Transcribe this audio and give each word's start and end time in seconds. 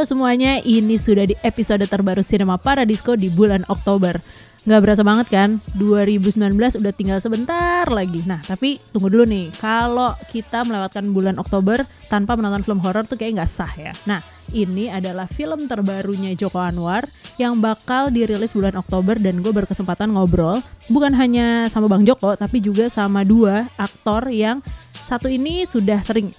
Semuanya, 0.00 0.64
ini 0.64 0.96
sudah 0.96 1.28
di 1.28 1.36
episode 1.44 1.84
terbaru 1.84 2.24
Cinema 2.24 2.56
Paradisco 2.56 3.20
di 3.20 3.28
bulan 3.28 3.68
Oktober. 3.68 4.16
Nggak 4.64 4.80
berasa 4.80 5.02
banget 5.04 5.26
kan, 5.28 5.60
2019 5.76 6.80
udah 6.80 6.92
tinggal 6.96 7.20
sebentar 7.20 7.84
lagi. 7.84 8.24
Nah, 8.24 8.40
tapi 8.40 8.80
tunggu 8.96 9.12
dulu 9.12 9.28
nih, 9.28 9.52
kalau 9.60 10.16
kita 10.32 10.64
melewatkan 10.64 11.04
bulan 11.12 11.36
Oktober 11.36 11.84
tanpa 12.08 12.32
menonton 12.32 12.64
film 12.64 12.80
horor 12.80 13.04
tuh 13.04 13.20
kayak 13.20 13.44
nggak 13.44 13.52
sah 13.52 13.72
ya. 13.76 13.92
Nah, 14.08 14.24
ini 14.56 14.88
adalah 14.88 15.28
film 15.28 15.68
terbarunya 15.68 16.32
Joko 16.32 16.64
Anwar 16.64 17.04
yang 17.36 17.60
bakal 17.60 18.08
dirilis 18.08 18.56
bulan 18.56 18.80
Oktober 18.80 19.20
dan 19.20 19.44
gue 19.44 19.52
berkesempatan 19.52 20.12
ngobrol 20.16 20.64
bukan 20.88 21.12
hanya 21.16 21.68
sama 21.72 21.88
Bang 21.88 22.04
Joko 22.04 22.36
tapi 22.36 22.60
juga 22.60 22.92
sama 22.92 23.24
dua 23.24 23.64
aktor 23.80 24.28
yang 24.28 24.60
satu 25.00 25.30
ini 25.32 25.64
sudah 25.64 26.04
sering 26.04 26.34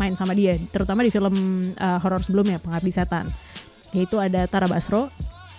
main 0.00 0.16
sama 0.16 0.32
dia 0.32 0.56
terutama 0.72 1.04
di 1.04 1.12
film 1.12 1.34
uh, 1.76 1.98
horor 2.00 2.24
sebelumnya 2.24 2.56
Pengabdi 2.56 2.88
Setan 2.88 3.28
yaitu 3.92 4.16
ada 4.16 4.48
Tara 4.48 4.64
Basro 4.64 5.12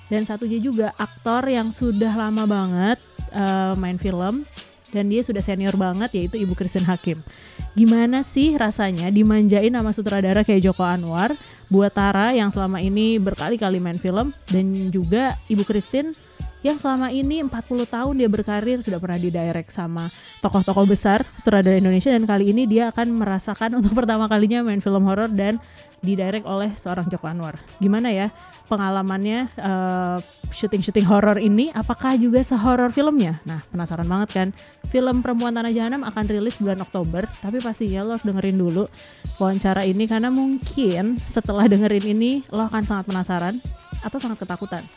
dan 0.10 0.26
satunya 0.26 0.60
juga 0.60 0.92
aktor 0.98 1.48
yang 1.48 1.70
sudah 1.70 2.12
lama 2.18 2.44
banget 2.50 3.00
uh, 3.32 3.78
main 3.80 3.96
film 3.96 4.44
dan 4.92 5.08
dia 5.08 5.24
sudah 5.24 5.40
senior 5.40 5.80
banget 5.80 6.12
yaitu 6.12 6.36
Ibu 6.36 6.52
Christine 6.52 6.84
Hakim. 6.84 7.24
Gimana 7.72 8.28
sih 8.28 8.52
rasanya 8.60 9.08
dimanjain 9.08 9.72
sama 9.72 9.96
sutradara 9.96 10.44
kayak 10.44 10.68
Joko 10.68 10.84
Anwar 10.84 11.32
buat 11.72 11.96
Tara 11.96 12.36
yang 12.36 12.52
selama 12.52 12.84
ini 12.84 13.16
berkali-kali 13.16 13.80
main 13.80 13.96
film 13.96 14.36
dan 14.52 14.92
juga 14.92 15.40
Ibu 15.48 15.64
Christine 15.64 16.12
yang 16.62 16.78
selama 16.78 17.10
ini 17.10 17.42
40 17.42 17.50
tahun 17.90 18.14
dia 18.14 18.30
berkarir 18.30 18.78
sudah 18.86 19.02
pernah 19.02 19.18
didirect 19.18 19.74
sama 19.74 20.14
tokoh-tokoh 20.46 20.86
besar 20.86 21.26
sutradara 21.38 21.82
Indonesia 21.82 22.14
dan 22.14 22.30
kali 22.30 22.54
ini 22.54 22.70
dia 22.70 22.94
akan 22.94 23.18
merasakan 23.18 23.74
untuk 23.82 23.98
pertama 23.98 24.30
kalinya 24.30 24.62
main 24.62 24.82
film 24.82 25.02
horor 25.10 25.30
dan 25.30 25.58
didirect 26.02 26.46
oleh 26.50 26.74
seorang 26.78 27.06
Joko 27.14 27.30
Anwar. 27.30 27.62
Gimana 27.78 28.10
ya 28.10 28.34
pengalamannya 28.66 29.52
uh, 29.60 30.18
syuting-syuting 30.50 31.04
horor 31.04 31.38
ini 31.38 31.70
apakah 31.76 32.16
juga 32.16 32.40
sehoror 32.42 32.90
filmnya? 32.96 33.44
Nah, 33.44 33.62
penasaran 33.68 34.08
banget 34.08 34.30
kan? 34.32 34.48
Film 34.88 35.20
Perempuan 35.20 35.52
Tanah 35.52 35.76
Jahanam 35.76 36.08
akan 36.08 36.24
rilis 36.26 36.56
bulan 36.56 36.80
Oktober, 36.80 37.28
tapi 37.44 37.60
pastinya 37.60 38.08
lo 38.08 38.16
harus 38.16 38.24
dengerin 38.24 38.58
dulu 38.58 38.88
wawancara 39.38 39.84
ini 39.84 40.08
karena 40.08 40.32
mungkin 40.32 41.20
setelah 41.28 41.68
dengerin 41.68 42.16
ini 42.16 42.48
lo 42.50 42.64
akan 42.66 42.88
sangat 42.88 43.06
penasaran 43.12 43.60
atau 44.02 44.18
sangat 44.18 44.40
ketakutan. 44.40 44.88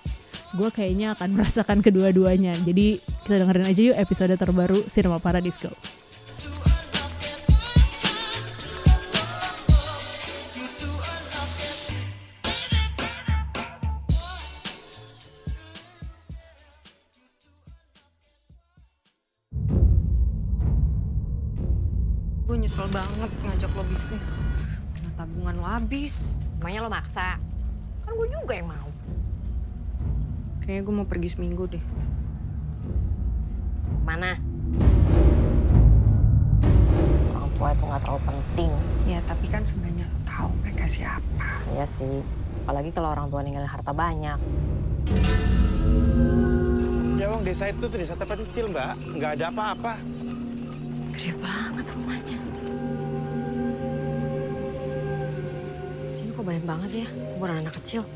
Gue 0.55 0.71
kayaknya 0.71 1.19
akan 1.19 1.29
merasakan 1.35 1.83
kedua-duanya. 1.83 2.55
Jadi 2.63 3.03
kita 3.27 3.43
dengerin 3.43 3.67
aja 3.67 3.83
yuk 3.91 3.99
episode 3.99 4.35
terbaru 4.39 4.87
Cinema 4.87 5.19
Paradisco. 5.19 5.75
Gue 22.47 22.61
nyesel 22.63 22.87
banget 22.95 23.31
ngajak 23.43 23.71
lo 23.75 23.83
bisnis. 23.91 24.47
Karena 24.95 25.11
tabungan 25.19 25.55
lo 25.59 25.67
habis. 25.67 26.39
Emangnya 26.63 26.87
lo 26.87 26.91
maksa? 26.95 27.43
Kan 28.07 28.15
gue 28.15 28.29
juga 28.31 28.55
yang 28.55 28.71
mau. 28.71 28.94
Kayaknya 30.65 30.81
gue 30.89 30.95
mau 30.97 31.05
pergi 31.05 31.29
seminggu 31.29 31.69
deh. 31.69 31.85
Mana? 34.01 34.41
Orang 37.37 37.53
tua 37.53 37.69
itu 37.77 37.85
nggak 37.85 38.01
terlalu 38.01 38.23
penting. 38.25 38.73
Ya 39.05 39.21
tapi 39.29 39.53
kan 39.53 39.61
sebenarnya 39.61 40.09
lo 40.09 40.19
tahu 40.25 40.49
mereka 40.65 40.89
siapa. 40.89 41.61
Iya 41.77 41.85
sih. 41.85 42.25
Apalagi 42.65 42.97
kalau 42.97 43.13
orang 43.13 43.29
tua 43.29 43.45
ninggalin 43.45 43.69
harta 43.69 43.93
banyak. 43.93 44.41
Ya 47.21 47.29
bang, 47.29 47.43
desa 47.45 47.69
itu 47.69 47.85
tuh 47.85 47.99
desa 48.01 48.17
terpencil 48.17 48.73
mbak, 48.73 48.97
nggak 49.21 49.31
ada 49.37 49.53
apa-apa. 49.53 50.01
Gede 51.13 51.37
banget 51.45 51.85
rumahnya. 51.93 52.41
Sini 56.09 56.33
kok 56.33 56.41
banyak 56.41 56.65
banget 56.65 56.91
ya, 57.05 57.07
kuburan 57.37 57.61
anak 57.61 57.77
kecil. 57.77 58.09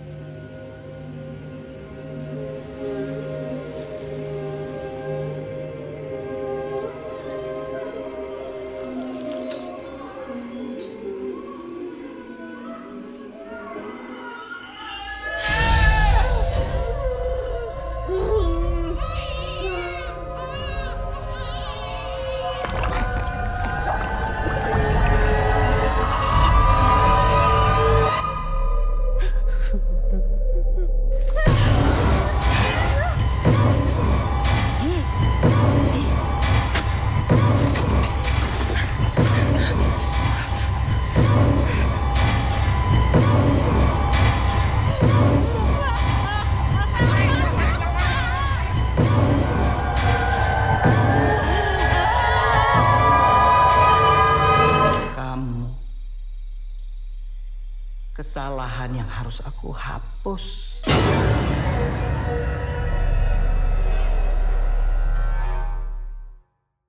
Kesalahan 58.49 59.05
yang 59.05 59.11
harus 59.13 59.45
aku 59.45 59.77
hapus. 59.77 60.81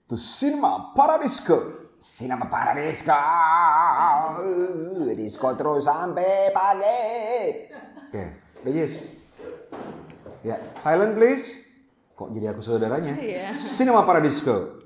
to 0.07 0.15
Cinema 0.15 0.95
Paradisco. 0.95 1.59
Cinema 1.99 2.47
Paradisco. 2.47 3.11
Disco 5.19 5.51
terus 5.59 5.83
sampai 5.83 6.47
pagi. 6.55 7.67
Oke, 8.07 8.23
Regis. 8.63 9.19
Ya, 10.47 10.55
silent 10.79 11.19
please. 11.19 11.75
Kok 12.15 12.31
jadi 12.31 12.55
aku 12.55 12.63
saudaranya? 12.63 13.19
Cinema 13.59 14.07
Paradisco. 14.07 14.79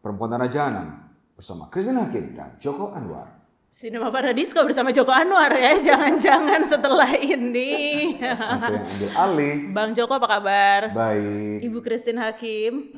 Perempuan 0.00 0.32
Tanah 0.32 0.48
Jahanam 0.48 0.88
bersama 1.36 1.68
Christine 1.68 2.00
Hakim 2.00 2.32
dan 2.32 2.56
Joko 2.56 2.96
Anwar. 2.96 3.33
Cinema 3.74 4.06
Paradisco 4.06 4.62
bersama 4.62 4.94
Joko 4.94 5.10
Anwar 5.10 5.50
ya. 5.50 5.74
Jangan-jangan 5.90 6.62
setelah 6.62 7.10
ini. 7.18 8.14
Ambil 8.22 9.10
alih. 9.18 9.56
Bang 9.74 9.90
Joko 9.90 10.14
apa 10.14 10.38
kabar? 10.38 10.94
Baik. 10.94 11.58
Ibu 11.58 11.82
Christine 11.82 12.22
Hakim. 12.22 12.94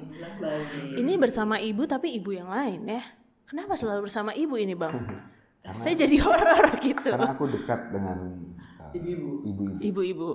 Ini 1.00 1.16
bersama 1.16 1.56
ibu 1.56 1.88
tapi 1.88 2.12
ibu 2.20 2.36
yang 2.36 2.52
lain 2.52 2.84
ya. 2.92 3.00
Kenapa 3.48 3.72
selalu 3.72 4.04
bersama 4.04 4.36
ibu 4.36 4.60
ini 4.60 4.76
bang? 4.76 5.00
Saya 5.80 5.96
jadi 5.96 6.20
horor 6.28 6.68
gitu. 6.84 7.08
Karena 7.08 7.32
aku 7.32 7.48
dekat 7.48 7.80
dengan 7.88 8.36
uh, 8.76 8.92
ibu-ibu. 8.92 9.80
Ibu-ibu, 9.80 10.26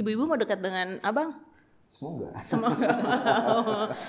ibu-ibu 0.00 0.22
mau 0.24 0.40
dekat 0.40 0.64
dengan 0.64 1.04
abang? 1.04 1.36
Semoga. 1.92 2.28
Semoga. 2.40 2.88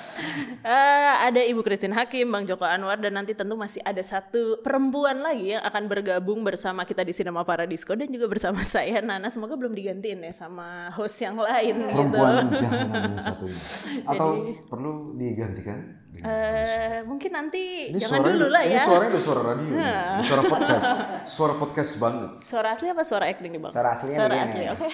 Eh, 0.63 1.13
ada 1.19 1.43
Ibu 1.43 1.59
Christine 1.59 1.91
Hakim, 1.91 2.31
Bang 2.31 2.47
Joko 2.47 2.63
Anwar, 2.63 2.95
dan 2.95 3.11
nanti 3.13 3.35
tentu 3.35 3.59
masih 3.59 3.83
ada 3.83 3.99
satu 3.99 4.63
perempuan 4.63 5.19
lagi 5.19 5.51
yang 5.51 5.59
akan 5.61 5.91
bergabung 5.91 6.39
bersama 6.39 6.87
kita 6.87 7.03
di 7.03 7.11
Cinema 7.11 7.43
Paradisco 7.43 7.91
dan 7.91 8.07
juga 8.07 8.31
bersama 8.31 8.63
saya 8.73 9.03
Nana. 9.03 9.27
Semoga 9.27 9.59
belum 9.59 9.75
digantiin 9.75 10.23
ya 10.23 10.31
sama 10.31 10.87
host 10.95 11.19
yang 11.19 11.35
lain 11.35 11.83
gitu. 11.83 11.91
Perempuan 11.91 12.47
jahanam 12.55 13.11
yang 13.11 13.19
satu 13.19 13.51
ini. 13.51 13.59
Atau 14.15 14.27
perlu 14.71 14.91
digantikan? 15.19 15.99
Eh, 16.13 17.01
mungkin 17.03 17.33
nanti 17.33 17.89
Ini 17.89 17.97
jangan 17.97 18.21
suaranya 18.21 18.37
dulu 18.37 18.47
lah 18.53 18.61
Ini 18.61 18.77
ya. 18.77 18.81
suaranya 18.85 19.09
udah 19.09 19.23
suara 19.25 19.41
radio, 19.49 19.65
ini. 19.65 19.81
suara 20.21 20.43
podcast, 20.45 20.87
suara 21.25 21.53
podcast 21.57 21.91
banget. 21.97 22.31
Suara 22.45 22.67
asli 22.69 22.87
apa 22.87 23.01
suara 23.01 23.25
acting 23.25 23.49
nih 23.49 23.59
bang? 23.59 23.71
Suara 23.73 23.89
aslinya 23.91 24.17
Suara 24.21 24.29
begini. 24.31 24.45
asli, 24.45 24.63
oke. 24.69 24.87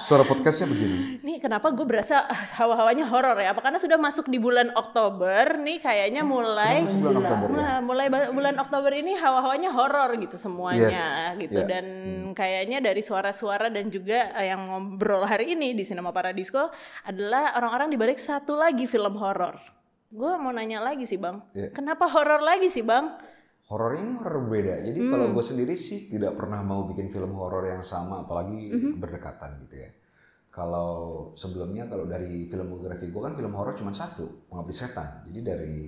Suara 0.00 0.24
podcastnya 0.24 0.66
begini. 0.72 0.96
Nih 1.20 1.36
kenapa 1.36 1.68
gue 1.76 1.86
berasa 1.86 2.24
ah, 2.24 2.42
hawa-hawanya 2.56 3.04
horor 3.04 3.36
ya? 3.36 3.52
Apa 3.52 3.60
karena 3.60 3.76
sudah 3.76 3.94
masuk 3.94 4.26
di 4.26 4.40
bulan 4.40 4.72
Oktober 4.72 5.60
nih 5.60 5.78
kayaknya 5.78 6.24
mulai 6.24 6.82
bulan 6.82 7.20
Oktober, 7.20 7.48
ya? 7.52 7.60
Nah, 7.60 7.78
mulai 7.80 8.06
bulan 8.08 8.56
Oktober 8.56 8.90
ini 8.90 9.12
hawa-hawanya 9.14 9.70
horor 9.70 10.16
gitu 10.16 10.34
semuanya 10.34 10.88
Yes, 10.88 11.36
gitu 11.36 11.60
ya. 11.60 11.68
dan 11.68 11.86
kayaknya 12.32 12.80
dari 12.80 13.04
suara-suara 13.04 13.68
dan 13.68 13.86
juga 13.86 14.32
eh, 14.34 14.48
yang 14.48 14.64
ngobrol 14.64 15.22
hari 15.22 15.52
ini 15.52 15.76
di 15.76 15.84
Cinema 15.84 16.10
Paradisco 16.10 16.72
adalah 17.04 17.52
orang-orang 17.54 17.92
di 17.92 17.96
balik 17.96 18.16
satu 18.16 18.56
lagi 18.56 18.88
film 18.88 19.14
horor. 19.14 19.60
Gue 20.08 20.32
mau 20.34 20.50
nanya 20.50 20.80
lagi 20.80 21.04
sih 21.04 21.20
bang, 21.20 21.44
Ya. 21.52 21.68
kenapa 21.70 22.08
horor 22.08 22.40
lagi 22.40 22.66
sih 22.66 22.80
bang? 22.80 23.36
horor 23.66 23.98
ini 23.98 24.14
horor 24.22 24.46
berbeda. 24.46 24.78
Jadi 24.78 25.00
Hmm. 25.02 25.10
kalau 25.10 25.26
gue 25.34 25.42
sendiri 25.42 25.74
sih 25.74 26.06
tidak 26.06 26.38
pernah 26.38 26.62
mau 26.62 26.86
bikin 26.86 27.10
film 27.10 27.34
horor 27.34 27.66
yang 27.66 27.82
sama, 27.82 28.22
apalagi 28.22 28.70
Mhm. 28.70 29.02
berdekatan 29.02 29.58
gitu 29.66 29.82
ya. 29.82 29.90
Kalau 30.56 30.90
sebelumnya 31.36 31.84
kalau 31.84 32.08
dari 32.08 32.48
filmografi 32.48 33.12
gue 33.12 33.20
kan 33.20 33.36
film 33.36 33.52
horor 33.52 33.76
cuma 33.76 33.92
satu, 33.92 34.48
Pengabdi 34.48 34.72
Setan. 34.72 35.28
Jadi 35.28 35.40
dari 35.44 35.78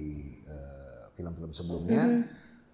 eh, 0.44 1.09
film-film 1.17 1.49
sebelumnya 1.49 2.05
Mhm. 2.05 2.23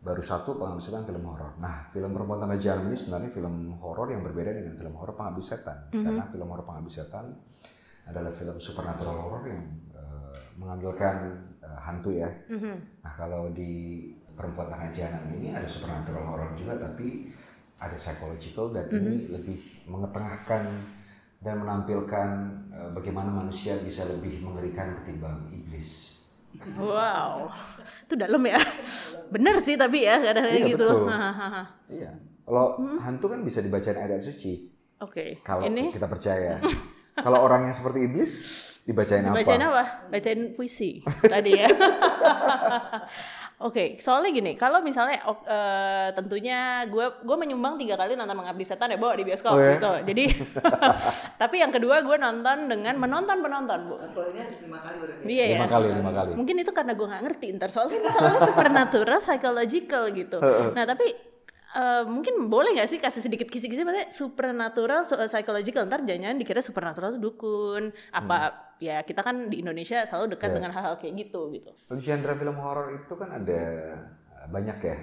baru 0.02 0.18
satu 0.18 0.58
Pengabdi 0.58 0.82
Setan 0.82 1.06
film 1.06 1.22
horor. 1.22 1.54
Nah, 1.62 1.86
film 1.88 2.10
Perempuan 2.10 2.42
Tanah 2.42 2.58
Jahanam 2.58 2.90
ini 2.90 2.98
sebenarnya 2.98 3.30
film 3.30 3.78
horor 3.78 4.10
yang 4.10 4.20
berbeda 4.20 4.50
dengan 4.50 4.74
film 4.74 4.94
horor 4.94 5.14
Pengabdi 5.14 5.38
Setan. 5.38 5.86
Mhm. 5.88 6.02
Karena 6.02 6.22
film 6.26 6.48
horor 6.50 6.66
Pengabdi 6.66 6.90
Setan 6.90 7.30
adalah 8.04 8.34
film 8.34 8.58
supernatural 8.58 9.16
horror 9.16 9.46
yang 9.46 9.62
eh, 9.94 10.34
mengandalkan 10.58 11.14
eh, 11.62 11.78
hantu 11.78 12.10
ya. 12.10 12.26
Nah 13.00 13.12
kalau 13.14 13.54
di 13.54 13.70
perempuan 14.34 14.66
tanah 14.66 14.90
jahanam 14.90 15.30
ini 15.32 15.54
ada 15.54 15.64
supernatural 15.64 16.26
horror 16.26 16.50
juga 16.58 16.74
tapi 16.74 17.30
ada 17.78 17.94
psychological 17.94 18.74
dan 18.74 18.90
ini 18.90 19.30
lebih 19.30 19.54
mengetengahkan 19.86 20.66
dan 21.44 21.60
menampilkan 21.60 22.28
eh, 22.72 22.88
bagaimana 22.96 23.28
manusia 23.28 23.76
bisa 23.78 24.08
lebih 24.08 24.40
mengerikan 24.40 24.96
ketimbang 24.98 25.44
iblis. 25.52 26.10
Wow, 26.80 27.50
itu 28.06 28.14
dalam 28.16 28.40
ya. 28.46 28.56
Bener 29.28 29.58
sih 29.60 29.74
tapi 29.74 30.06
ya 30.06 30.22
kadang-kadang 30.22 30.64
Iya, 30.64 30.72
gitu. 30.72 30.86
betul. 30.88 31.04
Iya. 31.92 32.10
Kalau 32.44 32.66
hantu 33.00 33.26
kan 33.28 33.40
bisa 33.40 33.64
dibacain 33.64 33.96
ayat 33.96 34.20
suci 34.20 34.68
Oke, 35.00 35.40
kalau 35.42 35.64
ini 35.64 35.88
kita 35.90 36.06
percaya. 36.06 36.60
kalau 37.16 37.40
orang 37.40 37.68
yang 37.68 37.74
seperti 37.74 38.04
iblis 38.06 38.32
dibacain, 38.84 39.24
bacain 39.26 39.60
apa? 39.64 39.80
apa? 39.80 39.84
Bacain 40.12 40.52
puisi 40.54 41.00
tadi 41.24 41.56
ya. 41.56 41.68
Oke, 43.54 44.02
soalnya 44.02 44.34
gini, 44.34 44.58
kalau 44.58 44.82
misalnya 44.82 45.22
eh, 45.46 46.08
tentunya 46.10 46.82
gue 46.90 47.06
gue 47.22 47.36
menyumbang 47.38 47.78
tiga 47.78 47.94
kali 47.94 48.18
nonton 48.18 48.34
Mengabdi 48.34 48.66
Setan 48.66 48.90
ya, 48.90 48.98
bawa 48.98 49.14
di 49.14 49.22
bioskop 49.22 49.54
Oh, 49.54 49.62
ya? 49.62 49.78
gitu. 49.78 49.92
Jadi, 50.10 50.24
tapi 51.42 51.62
yang 51.62 51.70
kedua 51.70 52.02
gue 52.02 52.16
nonton 52.18 52.66
dengan 52.66 52.98
menonton 52.98 53.38
penonton 53.38 53.78
bu. 53.86 53.94
Kalau 54.02 54.26
ini 54.30 54.42
habis 54.42 54.58
lima 54.66 54.78
kali 54.82 54.96
udah 54.98 55.16
Iya 55.22 55.44
ya. 55.46 55.56
Lima 55.56 55.68
kali, 55.70 55.86
lima 55.88 56.12
kali. 56.12 56.30
Mungkin 56.34 56.56
itu 56.58 56.72
karena 56.74 56.92
gue 56.92 57.06
nggak 57.06 57.22
ngerti 57.22 57.46
ntar 57.54 57.70
soalnya 57.70 57.96
ini 58.02 58.08
soalnya 58.10 58.40
supernatural, 58.42 59.18
psychological 59.22 60.02
gitu. 60.10 60.38
Nah 60.74 60.84
tapi 60.84 61.06
eh, 61.74 62.04
mungkin 62.06 62.46
boleh 62.46 62.72
nggak 62.78 62.88
sih 62.88 62.98
kasih 63.02 63.20
sedikit 63.20 63.50
kisi-kisi 63.50 63.82
maksudnya 63.82 64.08
supernatural, 64.14 65.02
so- 65.02 65.18
psychological 65.26 65.84
ntar 65.90 66.06
jangan 66.06 66.38
dikira 66.38 66.62
supernatural 66.62 67.18
itu 67.18 67.20
dukun. 67.20 67.90
Apa 68.14 68.54
ya 68.78 69.02
kita 69.02 69.26
kan 69.26 69.50
di 69.50 69.62
Indonesia 69.62 70.06
selalu 70.06 70.38
dekat 70.38 70.54
dengan 70.54 70.70
hal-hal 70.74 70.98
kayak 71.02 71.14
gitu 71.26 71.50
gitu. 71.54 71.70
Genre 71.94 72.34
film 72.38 72.56
horor 72.58 72.94
itu 72.94 73.14
kan 73.18 73.30
ada 73.42 73.62
uh, 74.38 74.46
banyak 74.50 74.78
ya. 74.78 74.96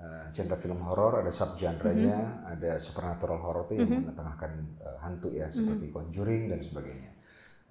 Uh, 0.00 0.24
genre 0.32 0.56
film 0.56 0.80
horor 0.80 1.20
ada 1.20 1.28
subgenrenya, 1.28 2.48
ada 2.48 2.80
supernatural 2.80 3.36
horror 3.36 3.68
tuh 3.68 3.76
yang 3.76 4.00
mengetengahkan 4.00 4.52
uh, 4.80 4.96
hantu 5.04 5.28
ya 5.28 5.52
seperti 5.52 5.92
Conjuring 5.92 6.48
dan 6.48 6.60
sebagainya. 6.64 7.12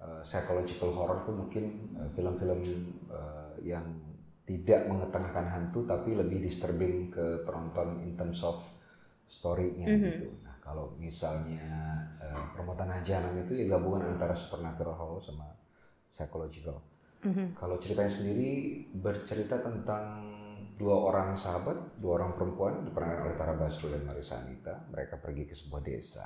Uh, 0.00 0.22
psychological 0.22 0.94
horror 0.94 1.26
tuh 1.26 1.34
mungkin 1.34 1.90
uh, 1.98 2.06
film-film 2.14 2.62
uh, 3.10 3.52
yang 3.60 3.82
tidak 4.50 4.90
mengetengahkan 4.90 5.46
hantu 5.46 5.86
tapi 5.86 6.18
lebih 6.18 6.42
disturbing 6.42 7.06
ke 7.06 7.46
penonton 7.46 8.02
in 8.02 8.18
terms 8.18 8.42
of 8.42 8.58
story-nya 9.30 9.86
gitu. 9.94 10.26
Nah, 10.42 10.58
kalau 10.58 10.98
misalnya 10.98 11.62
uh, 12.18 12.50
Perempuan 12.50 12.82
Tanah 12.82 12.98
Jahanam 13.06 13.46
itu 13.46 13.54
ya 13.54 13.70
gabungan 13.70 14.10
antara 14.10 14.34
supernatural 14.34 14.98
horror 14.98 15.22
sama 15.22 15.46
psychological. 16.10 16.82
Kalau 17.52 17.76
ceritanya 17.76 18.08
sendiri 18.08 18.80
bercerita 18.96 19.60
tentang 19.60 20.24
dua 20.80 20.96
orang 21.12 21.36
sahabat, 21.36 22.00
dua 22.00 22.16
orang 22.16 22.32
perempuan 22.32 22.80
diperankan 22.80 23.28
oleh 23.28 23.36
Tara 23.36 23.52
Basro 23.60 23.92
dan 23.92 24.08
Marisa 24.08 24.40
Anita. 24.40 24.88
Mereka 24.88 25.20
pergi 25.20 25.44
ke 25.44 25.52
sebuah 25.52 25.84
desa. 25.84 26.24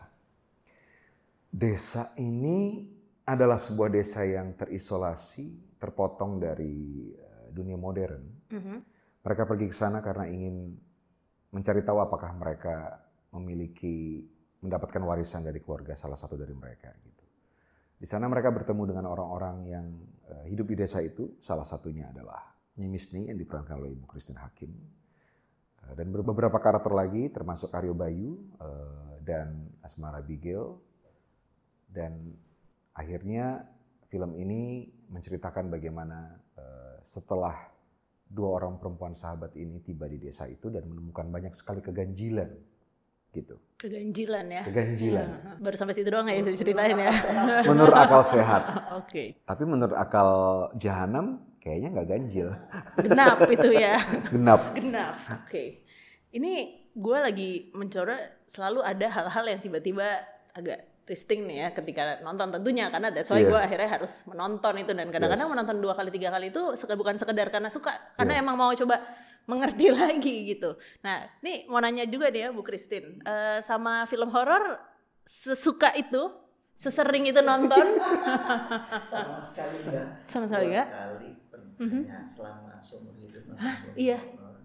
Desa 1.50 2.14
ini 2.22 2.86
adalah 3.26 3.58
sebuah 3.58 3.90
desa 3.90 4.22
yang 4.22 4.54
terisolasi, 4.54 5.74
terpotong 5.82 6.38
dari 6.38 7.10
eh, 7.10 7.23
dunia 7.54 7.78
modern. 7.78 8.22
Mereka 9.24 9.42
pergi 9.46 9.66
ke 9.70 9.76
sana 9.76 10.02
karena 10.02 10.26
ingin 10.28 10.74
mencari 11.54 11.80
tahu 11.80 12.02
apakah 12.02 12.34
mereka 12.34 12.98
memiliki 13.32 14.26
mendapatkan 14.60 15.00
warisan 15.00 15.46
dari 15.46 15.62
keluarga 15.62 15.94
salah 15.94 16.18
satu 16.18 16.34
dari 16.34 16.52
mereka 16.52 16.90
gitu. 17.00 17.24
Di 17.94 18.06
sana 18.10 18.26
mereka 18.28 18.50
bertemu 18.50 18.90
dengan 18.90 19.06
orang-orang 19.08 19.56
yang 19.64 19.86
eh, 20.28 20.44
hidup 20.50 20.66
di 20.68 20.76
desa 20.76 20.98
itu, 21.00 21.38
salah 21.38 21.64
satunya 21.64 22.10
adalah 22.10 22.52
Nyimisni 22.74 23.30
yang 23.30 23.38
diperankan 23.38 23.78
oleh 23.78 23.94
Ibu 23.94 24.04
Christine 24.10 24.42
Hakim. 24.42 24.74
Eh, 25.88 25.94
Dan 25.94 26.10
ber- 26.10 26.26
beberapa 26.26 26.58
karakter 26.58 26.90
lagi 26.90 27.30
termasuk 27.30 27.70
Aryo 27.70 27.94
Bayu 27.94 28.34
eh, 28.60 29.14
dan 29.22 29.70
Asmara 29.80 30.20
Bigel. 30.20 30.74
Dan 31.86 32.34
akhirnya 32.98 33.62
film 34.10 34.34
ini 34.34 34.90
menceritakan 35.08 35.70
bagaimana 35.70 36.34
setelah 37.04 37.70
dua 38.24 38.58
orang 38.58 38.80
perempuan 38.80 39.12
sahabat 39.12 39.52
ini 39.54 39.78
tiba 39.84 40.08
di 40.08 40.16
desa 40.16 40.48
itu 40.48 40.72
dan 40.72 40.88
menemukan 40.88 41.28
banyak 41.28 41.52
sekali 41.52 41.84
keganjilan 41.84 42.50
gitu. 43.34 43.58
Keganjilan 43.76 44.46
ya. 44.46 44.62
Keganjilan. 44.64 45.28
Baru 45.64 45.76
sampai 45.76 45.94
situ 45.94 46.08
doang 46.08 46.26
ya 46.30 46.38
yang 46.38 46.46
diceritain 46.46 46.96
ya. 46.96 47.12
Menurut 47.70 47.92
akal 47.92 48.22
sehat. 48.22 48.62
Oke. 49.02 49.36
Tapi 49.42 49.62
menurut 49.66 49.94
akal 49.98 50.30
jahanam 50.78 51.42
kayaknya 51.58 51.88
nggak 51.98 52.08
ganjil. 52.08 52.48
Genap 52.96 53.38
itu 53.50 53.68
ya. 53.74 53.98
Genap. 54.30 54.60
Genap. 54.78 55.14
Oke. 55.42 55.84
Ini 56.30 56.52
gue 56.94 57.18
lagi 57.18 57.50
mencoba 57.74 58.16
selalu 58.46 58.80
ada 58.86 59.06
hal-hal 59.10 59.44
yang 59.50 59.60
tiba-tiba 59.60 60.22
agak 60.54 60.93
twisting 61.04 61.44
nih 61.44 61.56
ya 61.58 61.68
ketika 61.70 62.02
nonton 62.20 62.48
tentunya 62.50 62.88
karena 62.88 63.08
that's 63.08 63.28
why 63.28 63.38
Iya. 63.38 63.46
gue 63.46 63.60
akhirnya 63.60 63.90
harus 63.92 64.24
menonton 64.24 64.74
itu 64.78 64.90
dan 64.90 65.08
kadang-kadang 65.08 65.46
Yes. 65.46 65.52
menonton 65.52 65.76
dua 65.78 65.92
kali 65.92 66.08
tiga 66.08 66.28
kali 66.28 66.48
itu 66.48 66.62
bukan 66.94 67.14
sekedar 67.14 67.48
karena 67.48 67.68
suka 67.68 67.92
karena 68.16 68.40
emang 68.40 68.56
mau 68.56 68.72
coba 68.72 69.04
mengerti 69.44 69.92
lagi 69.94 70.48
gitu. 70.48 70.72
Nah, 71.00 71.28
nih 71.38 71.68
mau 71.68 71.76
nanya 71.76 72.04
juga 72.04 72.32
nih 72.32 72.40
ya 72.40 72.50
Bu 72.50 72.60
Christine, 72.60 73.20
Eh, 73.20 73.60
sama 73.60 74.04
film 74.04 74.32
horor 74.32 74.80
sesuka 75.22 75.92
itu, 75.92 76.32
sesering 76.74 77.28
itu 77.28 77.40
nonton? 77.40 78.00
sama 79.04 79.36
sekali 79.36 79.76
enggak. 79.84 80.06
Sama 80.24 80.44
sekali 80.48 80.72
enggak? 80.72 80.88
Kali 80.88 81.28
pernah 81.76 82.24
selama 82.24 82.72
seumur 82.80 83.12
hidup. 83.20 83.44
film 83.52 83.92
Iya. 83.94 84.18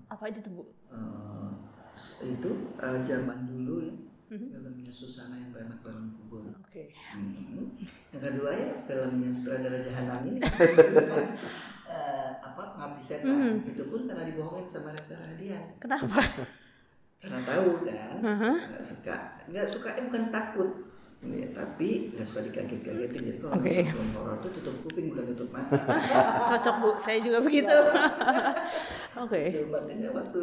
Apa 0.08 0.24
aja 0.26 0.40
tuh 0.40 0.52
Bu? 0.54 0.64
Eh, 0.90 1.52
itu 2.26 2.50
eh, 2.76 3.00
zaman 3.04 3.38
dulu 3.46 3.76
ya. 3.84 3.94
Mhm. 4.30 4.48
Filmnya 4.48 4.92
Susana 4.92 5.36
yang 5.36 5.50
beranak 5.50 5.82
dalam 5.82 6.14
kubur. 6.14 6.46
Oke. 6.56 6.94
Hmm. 7.12 7.74
Yang 8.10 8.22
kedua 8.24 8.52
ya 8.52 8.70
filmnya 8.80 9.28
sutradara 9.28 9.78
Jahanam 9.78 10.20
ini. 10.24 10.40
Eh, 11.90 12.30
apa 12.38 12.78
Pengabdi 12.78 13.02
Setan 13.02 13.66
itu 13.66 13.82
pun 13.90 14.06
karena 14.06 14.22
dibohongin 14.22 14.62
sama 14.62 14.94
Reza 14.94 15.18
Radian 15.18 15.74
Kenapa? 15.82 16.22
karena 17.18 17.42
tahu 17.42 17.82
kan 17.82 18.22
Uh-huh. 18.22 18.56
nggak 18.62 18.86
suka 18.86 19.16
nggak 19.50 19.66
suka 19.66 19.98
eh 19.98 20.06
bukan 20.06 20.30
takut 20.30 20.70
ya, 21.20 21.50
tapi 21.50 22.14
nggak 22.14 22.22
suka 22.22 22.46
dikaget-kagetin 22.46 23.22
jadi 23.26 23.38
kalau 23.42 23.58
Oke. 23.58 23.90
nonton 23.90 24.10
horor 24.14 24.38
tuh 24.38 24.52
tutup 24.54 24.76
kuping 24.86 25.10
bukan 25.10 25.34
tutup 25.34 25.50
mata 25.50 25.82
Cocok 26.54 26.76
Bu, 26.78 26.90
saya 26.96 27.18
juga 27.18 27.42
begitu. 27.42 27.74
Oke. 29.26 29.42
Itu 29.50 29.66
makanya 29.68 30.10
waktu 30.14 30.42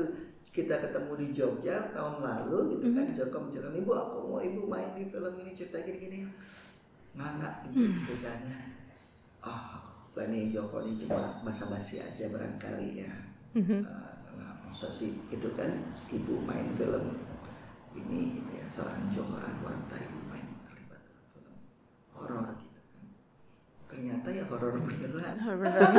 kita 0.57 0.81
ketemu 0.81 1.13
di 1.21 1.27
Jogja 1.37 1.93
tahun 1.93 2.25
lalu 2.25 2.81
gitu 2.81 2.97
kan 2.97 3.13
Joko 3.13 3.45
menceritakan 3.45 3.77
ibu 3.77 3.93
aku 3.93 4.17
mau 4.25 4.41
ibu 4.41 4.65
main 4.65 4.97
di 4.97 5.05
film 5.05 5.37
ini 5.45 5.53
cerita 5.53 5.85
gini-gini. 5.85 6.25
Nggak 7.13 7.69
gitu 7.69 7.85
ceritanya 8.09 8.57
oh 9.45 9.85
ini 10.17 10.49
Joko 10.49 10.81
ini 10.81 10.97
cuma 10.97 11.45
basa-basi 11.45 12.01
aja 12.01 12.33
barangkali 12.33 13.05
ya. 13.05 13.13
Eh, 13.53 13.85
nah, 13.85 14.57
masa 14.65 14.89
sih? 14.89 15.21
Itu 15.29 15.53
kan 15.53 15.69
ibu 16.09 16.41
main 16.49 16.73
film 16.73 17.21
ini 17.93 18.41
gitu 18.41 18.51
ya 18.57 18.65
seorang 18.65 19.13
Joko 19.13 19.37
Anwanta 19.37 19.97
ibu 20.01 20.21
main 20.33 20.45
terlibat 20.65 21.05
dalam 21.05 21.25
film 21.37 21.57
horor 22.17 22.49
gitu 22.57 22.66
ternyata 23.97 24.29
ya 24.29 24.45
horor 24.45 24.77
beneran 24.85 25.35
Beneran. 25.41 25.93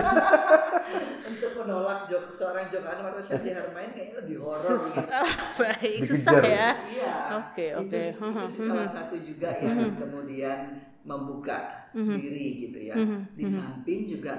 untuk 1.34 1.51
menolak 1.58 2.06
Joko 2.06 2.30
seorang 2.30 2.70
Joko 2.70 2.86
Anwar 2.86 3.18
atau 3.18 3.42
Harmain 3.42 3.89
kayaknya 3.89 4.16
lebih 4.22 4.38
horor 4.46 4.77
gitu. 4.77 5.01
Baik, 5.60 5.98
Dikejar. 6.06 6.10
susah 6.13 6.38
ya. 6.46 6.70
Iya. 6.86 7.13
Oke, 7.42 7.68
Itu, 7.74 7.80
oke. 7.82 7.98
itu 7.98 8.46
sih 8.46 8.70
salah 8.70 8.86
satu 8.86 9.16
juga 9.18 9.50
yang 9.58 9.98
kemudian 9.98 10.60
membuka 11.01 11.89
diri 11.92 12.70
gitu 12.70 12.80
ya. 12.86 12.96
Di 13.34 13.46
samping 13.50 14.06
juga 14.06 14.34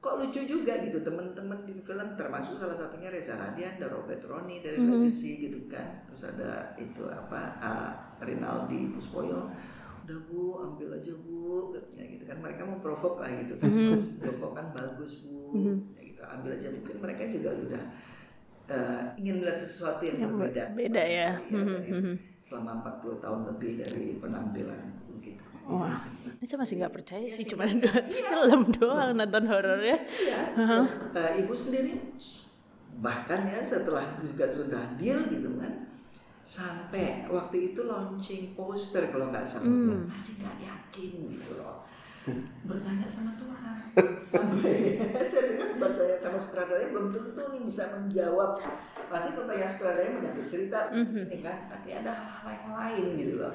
kok 0.00 0.16
lucu 0.16 0.40
juga 0.48 0.80
gitu 0.80 1.04
teman-teman 1.04 1.60
di 1.68 1.76
film 1.76 2.08
termasuk 2.16 2.56
salah 2.56 2.72
satunya 2.72 3.12
Reza 3.12 3.36
Radian 3.36 3.76
dan 3.76 3.92
Robert 3.92 4.24
Roni 4.24 4.60
dari 4.60 4.80
Legacy 4.80 5.48
gitu 5.48 5.68
kan. 5.68 6.04
Terus 6.08 6.36
ada 6.36 6.76
itu 6.76 7.04
apa 7.08 7.40
ah, 7.60 7.90
Rinaldi 8.20 8.92
Puspoyo 8.92 9.48
udah 10.10 10.20
bu 10.26 10.42
ambil 10.60 10.88
aja 10.92 11.14
bu. 11.14 11.70
Ya 11.94 12.04
gitu 12.04 12.24
kan. 12.26 12.36
Mereka 12.42 12.66
memprovok 12.66 13.22
lah 13.22 13.30
gitu 13.30 13.54
kan. 13.56 13.70
Joko 14.18 14.50
kan 14.50 14.74
bagus 14.74 15.22
bu. 15.22 15.54
Ya 15.94 16.02
gitu 16.02 16.20
ambil 16.20 16.50
aja. 16.52 16.68
Mungkin 16.68 16.96
mereka 16.98 17.22
juga 17.24 17.50
udah 17.54 17.82
eh, 18.66 19.04
ingin 19.18 19.38
melihat 19.38 19.54
sesuatu 19.56 20.02
yang, 20.02 20.18
Yang 20.18 20.30
berbeda. 20.34 20.64
beda 20.74 21.02
ya. 21.02 21.28
Iya, 21.38 21.62
dari- 21.62 22.18
selama 22.40 22.70
40 22.82 23.20
tahun 23.20 23.40
lebih 23.46 23.70
dari 23.78 24.04
penampilan 24.16 24.82
gitu. 25.20 25.44
Wah, 25.66 26.02
ini 26.32 26.44
saya 26.44 26.58
masih 26.58 26.74
nggak 26.80 26.94
percaya 26.94 27.26
sih 27.26 27.44
cuma 27.44 27.68
dua 27.68 28.00
film 28.10 28.62
doang 28.74 29.12
nonton 29.12 29.44
horornya. 29.46 29.96
Iya. 30.08 30.40
Eh, 31.12 31.32
ibu 31.42 31.54
sendiri 31.54 31.94
bahkan 32.98 33.46
ya 33.46 33.60
setelah 33.60 34.02
juga 34.18 34.44
sudah 34.50 34.84
deal 34.96 35.24
gitu 35.26 35.56
kan 35.56 35.88
sampai 36.44 37.28
waktu 37.28 37.72
itu 37.72 37.86
launching 37.86 38.56
poster 38.58 39.08
kalau 39.12 39.30
nggak 39.30 39.46
salah. 39.46 39.68
Masih 40.08 40.42
nggak 40.42 40.56
yakin 40.64 41.12
gitu 41.36 41.52
loh. 41.60 41.78
Bertanya 42.66 43.08
sama 43.08 43.32
Tuhan. 43.40 43.76
Sampai 44.22 45.00
saya 45.30 45.42
dengar 45.54 45.70
bertanya 45.80 46.16
sama 46.20 46.38
sutradara 46.38 46.90
belum 46.92 47.10
tentu 47.10 47.42
nih 47.54 47.62
bisa 47.64 47.90
menjawab. 47.96 48.60
Pasti 49.08 49.34
pertanyaan 49.34 49.70
sutradara 49.70 50.08
menyangkut 50.12 50.46
cerita 50.46 50.92
ini 50.92 51.38
kan? 51.40 51.66
Tapi 51.66 51.88
ada 51.96 52.12
hal-hal 52.12 52.48
yang 52.52 52.68
lain 52.76 53.04
gitu 53.16 53.34
loh. 53.40 53.54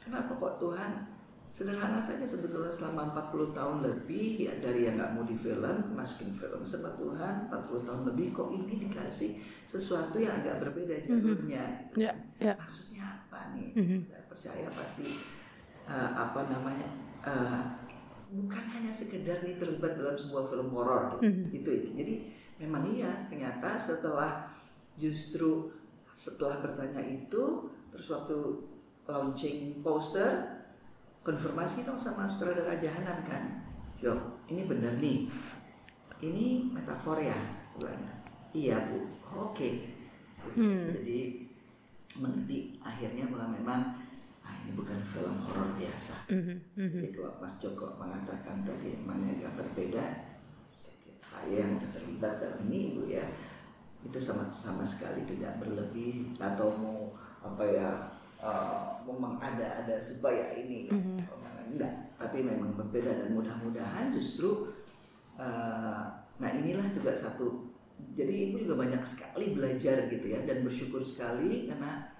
Kenapa 0.00 0.38
kok 0.38 0.62
Tuhan 0.62 1.16
sederhana 1.56 1.96
saja 2.02 2.26
sebetulnya 2.28 2.68
selama 2.68 3.16
40 3.32 3.56
tahun 3.56 3.76
lebih 3.80 4.44
ya 4.44 4.52
dari 4.60 4.84
yang 4.84 5.00
nggak 5.00 5.12
mau 5.16 5.24
di 5.24 5.32
film 5.32 5.96
masukin 5.96 6.28
film 6.28 6.60
sama 6.68 6.92
Tuhan 7.00 7.48
40 7.48 7.88
tahun 7.88 8.02
lebih 8.12 8.36
kok 8.36 8.52
ini 8.52 8.84
dikasih 8.84 9.40
sesuatu 9.66 10.16
yang 10.16 10.40
agak 10.40 10.62
berbeda 10.62 10.94
jalurnya 11.02 11.64
gitu 11.90 12.06
Ya, 12.06 12.12
ya. 12.38 12.54
maksudnya 12.54 13.04
apa 13.26 13.50
nih? 13.52 13.74
Saya 14.06 14.22
percaya 14.30 14.68
pasti 14.70 15.08
eh, 15.84 16.10
apa 16.14 16.40
namanya 16.46 16.88
eh, 17.26 17.60
bukan 18.30 18.64
hanya 18.74 18.90
sekedar 18.90 19.42
nih 19.42 19.58
terlibat 19.58 19.98
dalam 19.98 20.14
sebuah 20.14 20.44
film 20.46 20.70
horor 20.70 21.18
gitu. 21.18 21.26
Itu 21.52 21.68
itu 21.70 21.88
jadi 21.94 22.14
memang 22.56 22.86
iya 22.88 23.26
ternyata 23.26 23.74
setelah 23.76 24.54
justru 24.96 25.70
setelah 26.16 26.64
bertanya 26.64 27.02
itu 27.04 27.68
terus 27.92 28.08
waktu 28.08 28.38
launching 29.04 29.84
poster 29.84 30.62
konfirmasi 31.20 31.84
dong 31.84 31.98
sama 31.98 32.22
sutradara 32.24 32.78
Jahanam 32.78 33.18
kan. 33.26 33.66
Yo 33.98 34.14
ini 34.46 34.62
bener 34.64 34.94
nih. 35.02 35.26
Ini 36.22 36.70
metafor 36.72 37.18
ya. 37.20 37.36
Iya 38.56 38.76
bu. 38.88 39.04
Oke. 39.36 39.92
Jadi 40.96 41.44
mengerti 42.16 42.80
akhirnya 42.80 43.28
bahwa 43.28 43.52
memang 43.52 43.80
ah, 44.40 44.54
ini 44.64 44.72
bukan 44.72 44.96
film 45.02 45.36
horor 45.44 45.76
biasa. 45.76 46.24
Jadi 47.04 47.08
kalau 47.12 47.36
Mas 47.36 47.60
Joko 47.60 47.92
mengatakan 48.00 48.64
tadi 48.64 49.04
mana 49.04 49.28
yang 49.36 49.52
berbeda 49.52 50.04
saya- 51.20 51.66
yang 51.66 51.76
terlibat 51.92 52.40
dalam 52.40 52.64
ini 52.70 52.94
ibu 52.94 53.02
ya 53.04 53.24
itu 54.00 54.16
sama 54.16 54.46
sama 54.48 54.86
sekali 54.86 55.26
tidak 55.26 55.58
berlebih 55.58 56.30
atau 56.38 56.70
mau 56.78 57.10
apa 57.42 57.64
ya 57.66 57.90
uh, 58.38 59.02
memang 59.02 59.36
ada 59.36 59.84
ada 59.84 59.96
supaya 59.98 60.54
ini. 60.54 60.86
Enggak. 61.66 61.94
Tapi 62.16 62.46
memang 62.46 62.78
berbeda 62.78 63.10
dan 63.26 63.34
mudah-mudahan 63.34 64.08
justru 64.08 64.70
uh, 65.36 66.06
nah 66.38 66.50
inilah 66.54 66.86
juga 66.94 67.10
satu 67.10 67.65
jadi 68.16 68.32
ibu 68.50 68.64
juga 68.64 68.80
banyak 68.80 69.02
sekali 69.04 69.52
belajar 69.52 70.08
gitu 70.08 70.26
ya 70.28 70.40
dan 70.48 70.64
bersyukur 70.64 71.04
sekali 71.04 71.68
karena 71.68 72.12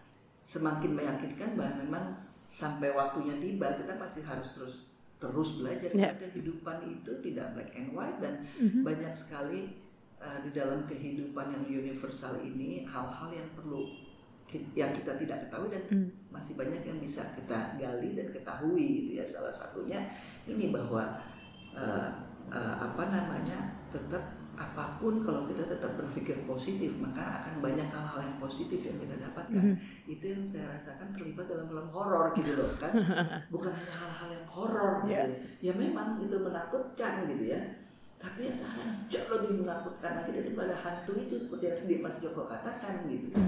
semakin 0.44 0.92
meyakinkan 0.92 1.56
bahwa 1.56 1.72
memang 1.82 2.04
sampai 2.52 2.94
waktunya 2.94 3.34
tiba 3.40 3.74
kita 3.80 3.98
masih 3.98 4.22
harus 4.22 4.54
terus 4.54 4.74
terus 5.16 5.64
belajar 5.64 5.88
Ya. 5.96 6.12
Karena 6.12 6.20
kehidupan 6.28 6.76
itu 6.92 7.12
tidak 7.24 7.46
black 7.56 7.72
and 7.72 7.90
white 7.96 8.18
dan 8.20 8.44
banyak 8.84 9.16
sekali 9.16 9.80
uh, 10.20 10.44
di 10.44 10.52
dalam 10.52 10.84
kehidupan 10.84 11.56
yang 11.56 11.64
universal 11.64 12.36
ini 12.44 12.84
hal-hal 12.84 13.32
yang 13.32 13.48
perlu 13.56 14.04
yang 14.78 14.94
kita 14.94 15.18
tidak 15.18 15.48
ketahui 15.48 15.74
dan 15.74 15.82
masih 16.30 16.54
banyak 16.54 16.86
yang 16.86 17.02
bisa 17.02 17.34
kita 17.34 17.74
gali 17.80 18.14
dan 18.14 18.28
ketahui 18.30 18.84
gitu 19.02 19.10
ya. 19.18 19.24
Salah 19.26 19.50
satunya 19.50 20.06
ini 20.46 20.70
bahwa 20.70 21.18
uh, 21.74 22.10
uh, 22.52 22.74
apa 22.86 23.04
namanya 23.10 23.74
tetap 23.90 24.35
apa 24.56 24.96
pun 24.96 25.20
kalau 25.20 25.44
kita 25.44 25.68
tetap 25.68 26.00
berpikir 26.00 26.48
positif 26.48 26.96
maka 26.96 27.44
akan 27.44 27.60
banyak 27.60 27.84
hal-hal 27.84 28.24
yang 28.24 28.36
positif 28.40 28.80
yang 28.88 28.96
kita 28.96 29.16
dapatkan. 29.20 29.76
Itu 30.08 30.24
yang 30.24 30.42
saya 30.42 30.72
rasakan 30.72 31.12
terlibat 31.12 31.46
dalam 31.46 31.68
film 31.68 31.88
horor 31.92 32.32
gitu 32.32 32.56
loh 32.56 32.72
kan? 32.80 32.92
Bukan 33.52 33.70
hanya 33.70 33.94
hal-hal 33.94 34.28
yang 34.32 34.46
horor 34.48 34.92
gitu 35.04 35.32
ya. 35.60 35.72
memang 35.76 36.24
itu 36.24 36.36
menakutkan 36.40 37.28
gitu 37.28 37.44
ya. 37.52 37.60
Tapi 38.16 38.48
ada 38.48 38.64
hal 38.64 38.80
yang 38.80 39.00
jauh 39.12 39.28
lebih 39.36 39.60
menakutkan 39.60 40.24
lagi 40.24 40.32
daripada 40.32 40.72
hantu 40.72 41.12
itu 41.20 41.36
seperti 41.36 41.64
yang 41.68 41.76
tadi 41.76 41.94
Mas 42.00 42.16
Joko 42.24 42.48
katakan 42.48 43.04
gitu 43.04 43.28
ya. 43.36 43.44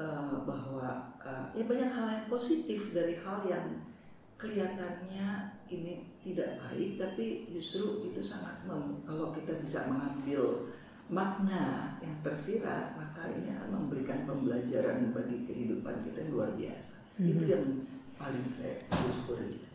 Eh, 0.00 0.36
bahwa 0.46 1.14
eh, 1.22 1.46
ya 1.54 1.64
banyak 1.66 1.90
hal 1.94 2.06
yang 2.10 2.26
positif 2.26 2.90
dari 2.90 3.14
hal 3.22 3.42
yang 3.46 3.86
kelihatannya 4.34 5.28
ini 5.70 6.09
tidak 6.20 6.60
baik 6.60 7.00
tapi 7.00 7.48
justru 7.48 8.12
itu 8.12 8.20
sangat 8.20 8.60
mem- 8.68 9.00
kalau 9.08 9.32
kita 9.32 9.56
bisa 9.56 9.88
mengambil 9.88 10.68
makna 11.10 11.96
yang 12.04 12.14
tersirat 12.22 12.94
maka 12.94 13.26
ini 13.26 13.50
akan 13.50 13.70
memberikan 13.74 14.28
pembelajaran 14.28 15.10
bagi 15.10 15.42
kehidupan 15.42 16.04
kita 16.06 16.22
yang 16.22 16.32
luar 16.36 16.50
biasa 16.54 17.08
itu 17.20 17.44
yang 17.50 17.84
paling 18.16 18.44
saya 18.48 18.84
bersyukuri 18.88 19.60
gitu. 19.60 19.68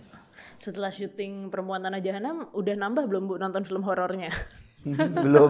Setelah 0.56 0.90
syuting 0.90 1.54
Perempuan 1.54 1.84
Tanah 1.84 2.02
Jahanam, 2.02 2.50
udah 2.56 2.74
nambah 2.74 3.06
belum 3.06 3.30
Bu 3.30 3.36
nonton 3.38 3.62
film 3.68 3.86
horornya? 3.86 4.32
Belum. 4.86 5.50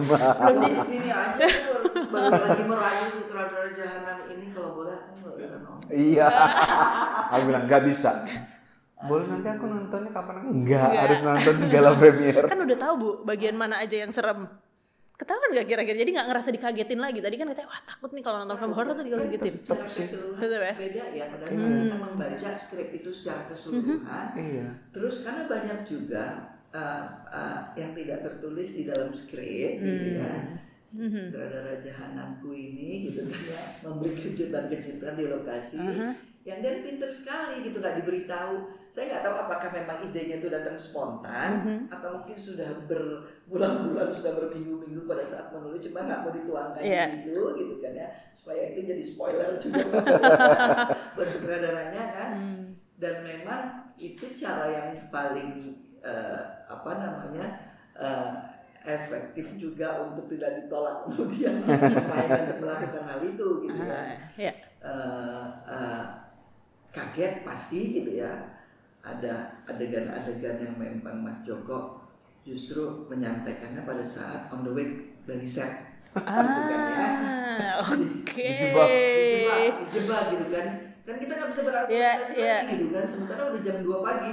ini, 0.64 0.96
ini 0.96 1.10
aja 1.12 1.44
baru 2.08 2.40
lagi 2.40 2.64
merayu 2.64 3.06
sutradara 3.12 3.68
jahanam 3.76 4.24
ini 4.32 4.48
kalau 4.48 4.80
boleh 4.80 4.96
aku 4.96 5.12
nggak 5.20 5.36
bisa 5.36 5.54
nonton. 5.60 5.88
Iya. 5.92 6.28
Aku 7.36 7.42
bilang 7.44 7.64
nggak 7.68 7.82
bisa. 7.84 8.24
Boleh 9.06 9.26
nanti 9.30 9.48
aku 9.48 9.64
nontonnya 9.70 10.10
kapan? 10.12 10.34
Enggak, 10.50 10.90
harus 10.92 11.20
nonton 11.22 11.54
di 11.62 11.66
gala 11.70 11.90
premier. 11.94 12.44
Kan 12.46 12.60
udah 12.62 12.78
tahu 12.78 12.94
Bu, 12.98 13.10
bagian 13.24 13.56
mana 13.56 13.80
aja 13.80 13.96
yang 14.02 14.12
serem. 14.12 14.50
Ketahuan 15.16 15.48
gak 15.56 15.64
kira-kira? 15.64 15.96
Jadi 15.96 16.12
gak 16.12 16.28
ngerasa 16.28 16.48
dikagetin 16.52 17.00
lagi. 17.00 17.24
Tadi 17.24 17.40
kan 17.40 17.48
katanya, 17.48 17.72
wah 17.72 17.80
takut 17.88 18.12
nih 18.12 18.20
kalau 18.20 18.44
nonton 18.44 18.56
film 18.60 18.74
horor 18.76 18.92
tuh 18.92 19.04
dikagetin. 19.08 19.54
Keseluruhan 19.64 20.40
Tetep 20.44 20.60
ya? 20.60 20.74
beda 20.76 21.04
ya 21.16 21.24
pada 21.32 21.44
saat 21.48 21.72
kita 21.72 21.96
membaca 21.96 22.50
skrip 22.60 22.88
itu 22.92 23.08
secara 23.08 23.42
keseluruhan. 23.48 24.26
Iya. 24.36 24.66
Terus 24.92 25.24
karena 25.24 25.42
banyak 25.48 25.78
juga 25.88 26.24
uh, 26.68 27.04
uh, 27.32 27.60
yang 27.80 27.96
tidak 27.96 28.28
tertulis 28.28 28.68
di 28.76 28.82
dalam 28.84 29.08
skrip 29.16 29.80
gitu 29.80 30.20
ya. 30.20 30.34
Sutradara 30.86 31.80
Jahanamku 31.82 32.54
ini 32.54 33.10
gitu 33.10 33.26
kan 33.26 33.40
ya 33.42 33.62
memberi 33.88 34.14
kejutan-kejutan 34.22 35.18
di 35.18 35.26
lokasi 35.26 35.82
yang 36.46 36.62
dan 36.62 36.86
pinter 36.86 37.10
sekali 37.10 37.64
gitu 37.66 37.82
nggak 37.82 38.04
diberitahu. 38.04 38.75
Saya 38.86 39.04
nggak 39.12 39.22
tahu 39.22 39.36
apakah 39.36 39.70
memang 39.74 39.98
idenya 40.02 40.40
itu 40.40 40.48
datang 40.48 40.76
spontan 40.76 41.50
atau 41.92 42.16
mungkin 42.16 42.32
sudah 42.32 42.86
berbulan-bulan 42.88 44.08
sudah 44.08 44.32
berminggu-minggu 44.34 45.04
pada 45.04 45.20
saat 45.20 45.52
menulis 45.52 45.84
cuma 45.84 46.06
nggak 46.06 46.20
mau 46.24 46.32
dituangkan 46.32 46.80
Iya. 46.80 47.04
di 47.04 47.12
situ 47.28 47.42
gitu 47.60 47.74
kan 47.78 47.92
ya. 47.92 48.08
Supaya 48.32 48.62
itu 48.72 48.80
jadi 48.88 49.02
spoiler 49.04 49.50
juga. 49.60 49.84
Buat 51.18 51.28
sutradaranya 51.28 52.02
kan 52.14 52.30
dan 52.96 53.14
memang 53.20 53.62
itu 54.00 54.32
cara 54.32 54.66
yang 54.72 54.88
paling 55.10 55.76
eh, 56.00 56.40
apa 56.64 56.90
namanya 56.96 57.46
eh, 57.92 58.30
efektif 58.86 59.58
juga 59.58 60.06
untuk 60.06 60.30
tidak 60.30 60.62
ditolak 60.62 61.04
kemudian 61.04 61.60
pemain 61.66 62.30
untuk 62.46 62.58
melakukan 62.62 63.02
hal 63.04 63.20
itu 63.20 63.48
gitu 63.66 63.80
ya. 63.82 64.00
Ya. 64.38 64.52
Eh, 64.80 65.46
eh, 65.68 66.02
kaget 66.94 67.44
pasti 67.44 68.00
gitu 68.00 68.24
ya 68.24 68.32
ada 69.06 69.62
adegan-adegan 69.70 70.58
yang 70.58 70.74
memang 70.74 71.22
Mas 71.22 71.46
Joko 71.46 72.02
justru 72.42 73.06
menyampaikannya 73.06 73.86
pada 73.86 74.02
saat 74.02 74.50
on 74.50 74.66
the 74.66 74.72
way 74.74 74.86
dari 75.22 75.46
set. 75.46 75.94
Gitu 76.10 76.22
kan 76.66 76.80
ya. 76.90 77.06
Ah, 77.06 77.72
oke. 77.86 78.34
Dijebak. 78.34 78.88
dijebak 78.90 79.58
dijebak 79.86 80.22
gitu 80.34 80.46
kan. 80.50 80.68
Kan 81.06 81.16
kita 81.22 81.32
nggak 81.38 81.50
bisa 81.54 81.62
beradaptasi 81.62 81.94
Iya, 82.34 82.34
iya. 82.34 82.56
lagi 82.58 82.74
gitu 82.74 82.86
kan. 82.90 83.04
Sementara 83.06 83.40
udah 83.46 83.60
jam 83.62 83.76
2 83.78 83.94
pagi. 84.06 84.30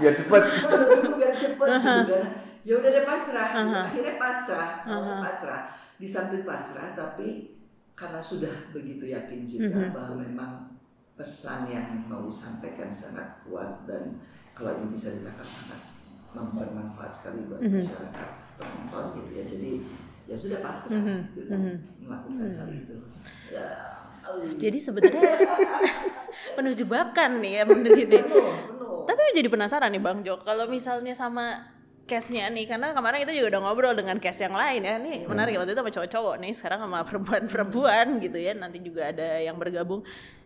Biar 0.00 0.14
cepet. 0.16 0.42
Cuma 0.64 0.76
nunggu 0.80 1.12
biar 1.20 1.32
cepet 1.36 1.68
gitu 1.68 2.12
kan. 2.16 2.24
Ya 2.64 2.72
udah 2.80 2.90
deh 2.90 3.04
pasrah. 3.04 3.50
Akhirnya 3.84 4.14
pasrah 4.16 4.70
pasrah. 5.20 5.62
Di 6.00 6.06
samping 6.08 6.48
pasrah 6.48 6.96
tapi 6.96 7.60
karena 7.94 8.18
sudah 8.18 8.50
begitu 8.74 9.06
yakin 9.06 9.46
juga 9.46 9.94
bahwa 9.94 10.18
memang 10.18 10.73
pesan 11.14 11.70
yang 11.70 11.86
mau 12.10 12.26
disampaikan 12.26 12.90
sangat 12.90 13.42
kuat 13.46 13.86
dan 13.86 14.18
kalau 14.54 14.74
ini 14.82 14.90
bisa 14.90 15.14
ditangkap 15.14 15.46
sangat 15.46 15.80
bermanfaat 16.34 17.10
sekali 17.14 17.46
buat 17.46 17.62
masyarakat 17.62 18.28
penonton 18.58 19.04
gitu 19.22 19.30
ya. 19.38 19.44
Jadi 19.46 19.72
ya 20.24 20.36
sudah 20.38 20.58
pasrah 20.58 21.02
gitu, 21.36 21.52
melakukan 22.02 22.48
hal 22.58 22.68
itu. 22.70 22.96
Ya, 23.54 23.66
Jadi 24.58 24.78
sebenarnya 24.80 25.30
penuh 26.58 26.74
jebakan 26.74 27.30
nih 27.38 27.52
ya 27.60 27.64
ini. 27.68 28.18
Tapi 29.04 29.20
jadi 29.36 29.48
penasaran 29.52 29.92
nih 29.92 30.02
Bang 30.02 30.24
Jo, 30.24 30.40
kalau 30.42 30.66
misalnya 30.66 31.12
sama 31.14 31.74
case-nya 32.04 32.52
nih 32.52 32.68
karena 32.68 32.92
kemarin 32.92 33.24
kita 33.24 33.32
juga 33.32 33.56
udah 33.56 33.60
ngobrol 33.64 33.94
dengan 33.96 34.16
case 34.18 34.48
yang 34.48 34.56
lain 34.56 34.82
ya. 34.82 34.96
Nih 34.98 35.28
menarik 35.30 35.54
waktu 35.60 35.76
itu 35.76 35.80
sama 35.80 35.92
cowok-cowok 35.92 36.34
nih 36.42 36.52
sekarang 36.56 36.80
sama 36.82 36.98
perempuan-perempuan 37.06 38.06
gitu 38.18 38.38
ya. 38.40 38.52
Nanti 38.56 38.80
juga 38.82 39.12
ada 39.12 39.38
yang 39.38 39.54
bergabung 39.60 40.02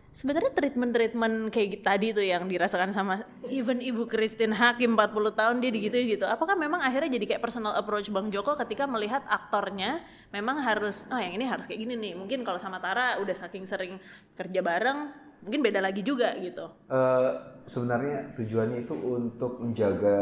sebenarnya 0.09 0.51
treatment-treatment 0.51 1.53
kayak 1.53 1.85
tadi 1.85 2.11
tuh 2.11 2.25
yang 2.25 2.49
dirasakan 2.49 2.89
sama 2.91 3.21
even 3.47 3.79
Ibu 3.79 4.09
Christine 4.09 4.53
Hakim 4.53 4.97
40 4.97 5.37
tahun 5.37 5.55
dia 5.61 5.71
digituin 5.71 6.05
gitu. 6.09 6.25
Apakah 6.25 6.57
memang 6.57 6.81
akhirnya 6.81 7.13
jadi 7.15 7.35
kayak 7.35 7.41
personal 7.43 7.77
approach 7.77 8.09
Bang 8.09 8.33
Joko 8.33 8.57
ketika 8.57 8.89
melihat 8.89 9.21
aktornya 9.29 10.01
memang 10.33 10.59
harus 10.59 11.05
oh 11.13 11.19
yang 11.21 11.37
ini 11.37 11.45
harus 11.45 11.69
kayak 11.69 11.85
gini 11.85 11.95
nih. 11.95 12.13
Mungkin 12.17 12.41
kalau 12.41 12.57
sama 12.57 12.81
Tara 12.81 13.21
udah 13.21 13.35
saking 13.37 13.69
sering 13.69 14.01
kerja 14.33 14.59
bareng 14.65 15.29
mungkin 15.45 15.61
beda 15.63 15.79
lagi 15.79 16.03
juga 16.03 16.35
gitu. 16.35 16.67
Eh, 16.91 17.31
sebenarnya 17.69 18.35
tujuannya 18.35 18.83
itu 18.83 18.95
untuk 18.97 19.63
menjaga 19.63 20.19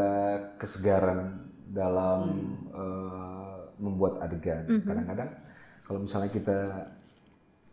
kesegaran 0.60 1.48
dalam 1.68 2.20
eh, 2.70 3.58
membuat 3.80 4.22
adegan. 4.22 4.68
Kadang-kadang 4.84 5.30
kalau 5.86 6.04
misalnya 6.04 6.30
kita 6.30 6.58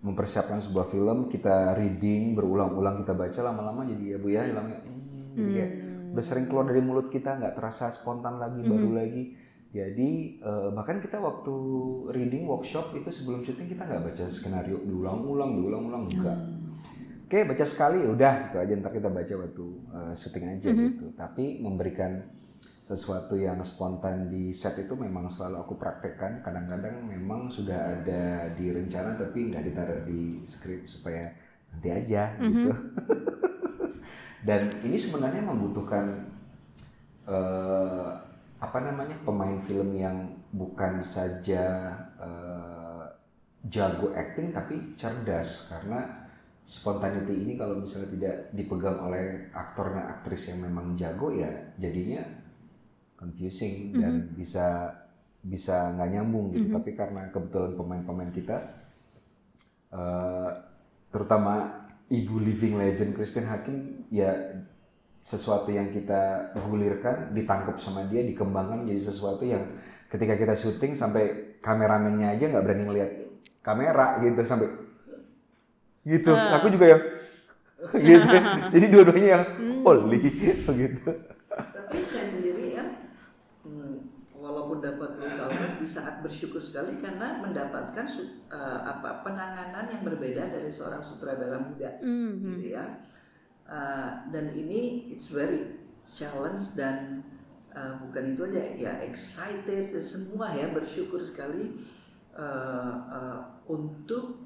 mempersiapkan 0.05 0.61
sebuah 0.61 0.85
film, 0.85 1.25
kita 1.33 1.73
reading 1.73 2.37
berulang-ulang 2.37 3.01
kita 3.01 3.17
baca 3.17 3.41
lama-lama 3.41 3.89
jadi 3.89 4.03
ya 4.13 4.17
bu 4.21 4.27
ya 4.29 4.41
hilangnya 4.45 4.79
hmm, 4.85 5.49
kayak 5.49 5.71
udah 6.13 6.23
sering 6.23 6.45
keluar 6.45 6.69
dari 6.69 6.79
mulut 6.79 7.09
kita 7.09 7.41
nggak 7.41 7.57
terasa 7.57 7.89
spontan 7.89 8.37
lagi 8.37 8.61
baru 8.63 8.93
lagi. 8.93 9.23
Jadi 9.75 10.39
eh, 10.39 10.69
bahkan 10.71 11.03
kita 11.03 11.19
waktu 11.19 11.55
reading 12.15 12.47
workshop 12.47 12.95
itu 12.95 13.11
sebelum 13.11 13.43
syuting 13.43 13.67
kita 13.67 13.83
nggak 13.83 14.13
baca 14.13 14.23
skenario 14.31 14.79
diulang-ulang, 14.85 15.59
diulang-ulang 15.59 16.03
enggak. 16.07 16.39
Oke 17.25 17.43
baca 17.43 17.65
sekali 17.65 18.05
ya 18.05 18.09
udah 18.13 18.33
itu 18.53 18.57
aja 18.61 18.71
ntar 18.79 18.93
kita 18.95 19.09
baca 19.11 19.33
waktu 19.41 19.65
eh, 19.91 20.13
syuting 20.15 20.45
aja 20.55 20.69
gitu. 20.71 21.05
Tapi 21.17 21.59
memberikan 21.59 22.11
sesuatu 22.85 23.33
yang 23.33 23.57
spontan 23.65 24.29
di 24.29 24.53
set 24.53 24.77
itu 24.85 24.93
memang 24.93 25.25
selalu 25.25 25.65
aku 25.65 25.73
praktekkan. 25.73 26.45
Kadang-kadang 26.45 27.01
memang 27.01 27.49
sudah 27.49 27.97
ada 27.97 28.45
di 28.53 28.69
rencana 28.69 29.17
tapi 29.17 29.49
nggak 29.49 29.65
ditaruh 29.65 30.01
di 30.05 30.45
skrip 30.45 30.85
supaya 30.85 31.33
nanti 31.73 31.89
aja 31.89 32.37
gitu. 32.37 32.69
Dan 34.47 34.69
ini 34.85 34.93
sebenarnya 35.01 35.41
membutuhkan 35.41 36.29
eh, 37.25 38.09
apa 38.61 38.79
namanya 38.85 39.17
pemain 39.25 39.57
film 39.57 39.97
yang 39.97 40.29
bukan 40.53 41.01
saja 41.01 41.89
eh, 42.21 43.05
jago 43.65 44.13
acting 44.13 44.53
tapi 44.53 44.93
cerdas 44.93 45.73
karena 45.73 46.29
spontanity 46.61 47.49
ini 47.49 47.57
kalau 47.57 47.81
misalnya 47.81 48.09
tidak 48.13 48.35
dipegang 48.53 49.01
oleh 49.09 49.49
aktor 49.57 49.89
dan 49.89 50.05
aktris 50.05 50.53
yang 50.53 50.69
memang 50.69 50.93
jago 50.93 51.33
ya 51.33 51.49
jadinya 51.81 52.44
confusing 53.15 53.95
dan 53.97 54.13
bisa 54.35 54.91
bisa 55.45 55.93
nggak 55.95 56.09
nyambung 56.15 56.51
gitu. 56.51 56.73
Tapi 56.73 56.91
karena 56.97 57.29
kebetulan 57.29 57.73
pemain-pemain 57.77 58.31
kita 58.33 58.57
eh, 59.93 60.49
terutama 61.13 61.85
ibu 62.09 62.35
living 62.41 62.77
legend 62.77 63.13
Christine 63.13 63.49
Hakim 63.49 64.05
ya 64.09 64.61
sesuatu 65.21 65.73
yang 65.73 65.89
kita 65.89 66.53
gulirkan 66.69 67.33
ditangkap 67.33 67.81
sama 67.81 68.05
dia 68.05 68.21
dikembangkan 68.21 68.85
jadi 68.85 69.01
sesuatu 69.01 69.41
yang 69.41 69.65
ketika 70.05 70.37
kita 70.37 70.53
syuting 70.53 70.93
sampai 70.93 71.57
kameramennya 71.65 72.37
aja 72.37 72.45
nggak 72.45 72.61
berani 72.61 72.83
ngeliat 72.85 73.11
kamera 73.65 74.21
gitu 74.21 74.37
sampai 74.45 74.69
gitu. 76.05 76.29
Aku 76.29 76.69
juga 76.69 76.85
yang 76.93 77.01
gitu. 78.13 78.37
Jadi 78.77 78.85
dua-duanya 78.93 79.29
yang 79.33 79.43
holy 79.81 80.21
begitu 80.65 81.09
Tapi 81.55 81.97
saya 82.03 82.27
sendiri 82.27 82.75
ya, 82.75 82.85
hmm, 83.63 84.15
walaupun 84.35 84.83
dapat 84.83 85.15
tahun 85.15 85.79
di 85.79 85.87
saat 85.87 86.19
bersyukur 86.19 86.59
sekali 86.59 86.99
karena 86.99 87.39
mendapatkan 87.39 88.05
eh, 88.51 88.79
apa 88.83 89.23
penanganan 89.23 89.87
yang 89.87 90.03
berbeda 90.03 90.51
dari 90.51 90.67
seorang 90.67 90.99
sutradara 90.99 91.57
muda, 91.63 91.99
gitu 92.59 92.75
ya. 92.75 92.85
Eh, 93.65 94.11
dan 94.29 94.45
ini 94.53 95.09
it's 95.09 95.33
very 95.33 95.79
challenge 96.05 96.77
dan 96.77 97.23
eh, 97.73 97.93
bukan 98.05 98.35
itu 98.35 98.41
aja 98.51 98.63
ya 98.77 98.93
excited 99.01 99.89
semua 100.03 100.53
ya 100.53 100.69
bersyukur 100.69 101.23
sekali 101.25 101.79
eh, 102.35 102.95
eh, 103.09 103.39
untuk 103.71 104.45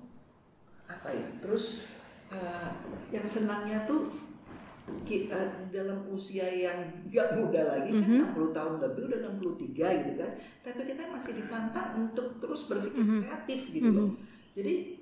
apa 0.87 1.09
ya 1.11 1.27
terus 1.43 1.91
eh, 2.31 2.69
yang 3.11 3.27
senangnya 3.27 3.83
tuh 3.83 4.28
eh, 5.09 5.49
dalam 5.69 6.05
usia 6.09 6.45
yang 6.45 6.79
gak 7.07 7.37
muda 7.37 7.61
lagi 7.77 7.89
kan 7.93 8.33
60 8.33 8.51
tahun 8.53 8.73
lebih 8.81 9.01
udah 9.09 9.19
63 9.37 9.99
gitu 10.03 10.11
kan. 10.17 10.31
Tapi 10.61 10.81
kita 10.85 11.03
masih 11.09 11.31
ditantang 11.39 11.89
untuk 11.99 12.37
terus 12.37 12.67
berpikir 12.67 13.01
kreatif 13.23 13.59
gitu 13.71 13.89
loh. 13.89 14.09
Jadi 14.53 14.99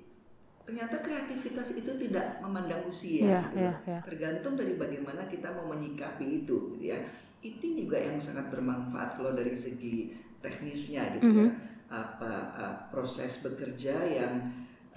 ternyata 0.62 1.00
kreativitas 1.00 1.80
itu 1.80 1.96
tidak 1.96 2.44
memandang 2.44 2.84
usia 2.84 3.24
Iya, 3.24 3.40
gitu 3.48 3.56
loh. 3.64 3.76
iya. 3.88 3.98
tergantung 4.04 4.54
dari 4.54 4.76
bagaimana 4.76 5.24
kita 5.24 5.48
mau 5.56 5.64
menyikapi 5.68 6.44
itu 6.44 6.76
gitu 6.76 6.84
ya. 6.84 6.98
Itu 7.40 7.64
juga 7.64 7.96
yang 7.96 8.20
sangat 8.20 8.52
bermanfaat 8.52 9.16
kalau 9.16 9.32
dari 9.32 9.56
segi 9.56 10.12
teknisnya 10.38 11.16
gitu 11.16 11.28
ya. 11.32 11.48
Apa 11.88 12.32
uh, 12.52 12.74
proses 12.92 13.40
bekerja 13.40 13.96
yang 14.04 14.34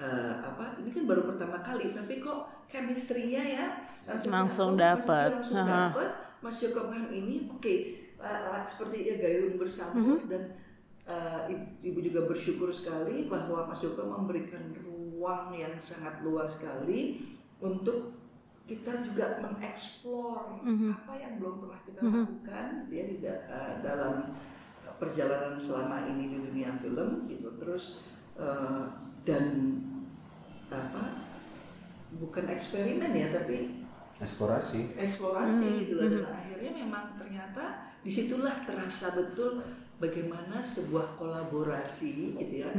uh, 0.01 0.33
apa 0.41 0.81
ini 0.81 0.89
kan 0.89 1.05
baru 1.05 1.29
pertama 1.29 1.61
kali 1.61 1.93
tapi 1.93 2.17
kok 2.17 2.49
chemistry-nya 2.65 3.43
ya 3.45 3.65
Langsung 4.01 4.73
dapet. 4.73 5.29
Joko 5.29 5.37
langsung 5.37 5.61
Aha. 5.61 5.93
dapet 5.93 6.09
Mas 6.41 6.57
Joko 6.57 6.89
Paham 6.89 7.13
ini 7.13 7.45
oke 7.45 7.75
uh, 8.17 8.41
uh, 8.49 8.61
seperti 8.65 9.05
ya 9.05 9.15
gayung 9.15 9.61
bersama 9.61 10.01
Mhm. 10.01 10.25
dan 10.25 10.43
uh, 11.05 11.45
ibu, 11.85 12.01
juga 12.01 12.25
bersyukur 12.25 12.73
sekali 12.73 13.29
bahwa 13.29 13.69
Mas 13.69 13.77
Joko 13.77 14.01
memberikan 14.03 14.73
ruang 14.81 15.53
yang 15.53 15.77
sangat 15.77 16.25
luas 16.25 16.57
sekali 16.57 17.21
untuk 17.61 18.17
kita 18.65 19.05
juga 19.05 19.37
mengeksplor 19.39 20.65
Mhm. 20.65 20.89
apa 20.95 21.13
yang 21.13 21.37
belum 21.37 21.61
pernah 21.61 21.81
kita 21.85 21.99
lakukan 22.01 22.65
gitu 22.87 22.93
ya 22.93 23.03
di 23.05 23.17
da- 23.21 23.43
uh, 23.45 23.73
dalam 23.85 24.33
perjalanan 24.97 25.57
selama 25.57 26.05
ini 26.07 26.29
di 26.29 26.37
dunia 26.41 26.69
film 26.77 27.25
gitu 27.25 27.49
terus 27.57 28.05
uh, 28.37 29.00
dan 29.27 29.77
apa 30.71 31.21
bukan 32.17 32.45
eksperimen 32.51 33.11
ya 33.15 33.27
tapi 33.31 33.81
eksplorasi. 34.19 34.99
Eksplorasi 34.99 35.87
gitu 35.87 35.99
loh. 35.99 36.09
Dan 36.09 36.25
akhirnya 36.27 36.71
memang 36.83 37.15
ternyata 37.15 37.95
di 38.01 38.11
situlah 38.11 38.53
terasa 38.67 39.13
betul 39.15 39.61
bagaimana 40.01 40.59
sebuah 40.59 41.15
kolaborasi 41.15 42.35
gitu 42.35 42.55
ya 42.65 42.71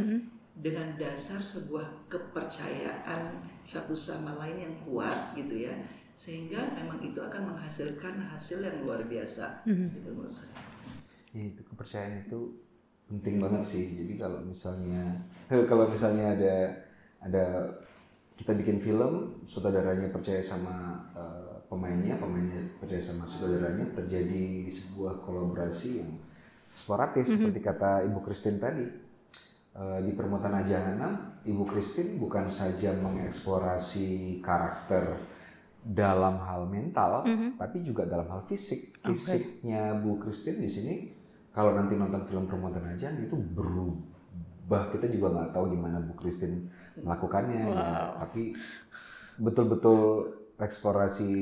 dengan 0.52 0.98
dasar 1.00 1.40
sebuah 1.40 2.10
kepercayaan 2.12 3.40
satu 3.62 3.96
sama 3.96 4.36
lain 4.42 4.68
yang 4.68 4.74
kuat 4.84 5.32
gitu 5.38 5.64
ya 5.64 5.72
sehingga 6.12 6.60
memang 6.76 7.00
itu 7.00 7.16
akan 7.16 7.56
menghasilkan 7.56 8.20
hasil 8.28 8.60
yang 8.60 8.84
luar 8.84 9.00
biasa 9.08 9.64
gitu 9.64 10.12
menurut 10.12 10.34
saya. 10.34 10.60
Ya, 11.32 11.48
itu 11.48 11.64
kepercayaan 11.64 12.28
itu 12.28 12.61
penting 13.12 13.44
banget 13.44 13.62
sih. 13.64 13.84
Jadi 14.00 14.16
kalau 14.16 14.40
misalnya 14.40 15.04
kalau 15.70 15.84
misalnya 15.84 16.32
ada 16.32 16.54
ada 17.20 17.44
kita 18.32 18.56
bikin 18.56 18.80
film, 18.80 19.44
sutradaranya 19.44 20.08
percaya 20.08 20.40
sama 20.40 21.04
eh, 21.12 21.54
pemainnya, 21.68 22.16
pemainnya 22.16 22.58
percaya 22.80 22.98
sama 22.98 23.28
sutradaranya, 23.28 23.92
terjadi 23.92 24.66
sebuah 24.66 25.20
kolaborasi 25.20 26.00
yang 26.00 26.10
eksploratif 26.72 27.28
seperti 27.28 27.60
kata 27.60 28.08
Ibu 28.08 28.18
Christine 28.24 28.58
tadi. 28.58 28.86
Eh, 29.72 30.00
di 30.04 30.12
Permutaan 30.16 30.64
Jahanam, 30.64 31.44
Ibu 31.44 31.64
Christine 31.68 32.16
bukan 32.16 32.48
saja 32.48 32.96
mengeksplorasi 32.96 34.40
karakter 34.40 35.16
dalam 35.82 36.38
hal 36.38 36.70
mental, 36.70 37.26
tapi 37.58 37.82
juga 37.82 38.06
dalam 38.06 38.28
hal 38.30 38.42
fisik. 38.46 39.02
Fisiknya 39.02 39.98
Bu 39.98 40.20
Christine 40.22 40.62
di 40.62 40.70
sini, 40.70 40.94
kalau 41.52 41.76
nanti 41.76 41.94
nonton 41.94 42.24
film 42.24 42.48
Permutaan 42.48 42.96
Jahanam 42.96 43.28
itu 43.28 43.36
berubah. 43.36 44.88
Kita 44.92 45.06
juga 45.12 45.36
nggak 45.36 45.50
tahu 45.52 45.76
gimana 45.76 46.00
Bu 46.00 46.16
Christine 46.16 46.68
melakukannya, 47.00 47.62
ya. 47.68 48.16
tapi 48.16 48.56
betul-betul 49.36 50.32
eksplorasi 50.56 51.32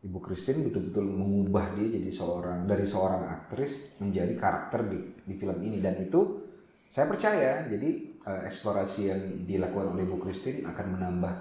Ibu 0.00 0.18
Christine 0.24 0.64
betul-betul 0.64 1.04
mengubah 1.04 1.76
dia 1.76 2.00
jadi 2.00 2.08
seorang 2.08 2.64
dari 2.64 2.88
seorang 2.88 3.28
aktris 3.36 4.00
menjadi 4.00 4.32
karakter 4.32 4.88
di, 4.88 5.00
di 5.28 5.34
film 5.36 5.60
ini 5.60 5.76
dan 5.84 6.00
itu 6.00 6.48
saya 6.88 7.04
percaya 7.04 7.68
jadi 7.68 7.90
eh, 8.24 8.42
eksplorasi 8.48 9.00
yang 9.12 9.22
dilakukan 9.44 9.92
oleh 9.92 10.08
Ibu 10.08 10.16
Christine 10.24 10.64
akan 10.64 10.86
menambah 10.96 11.34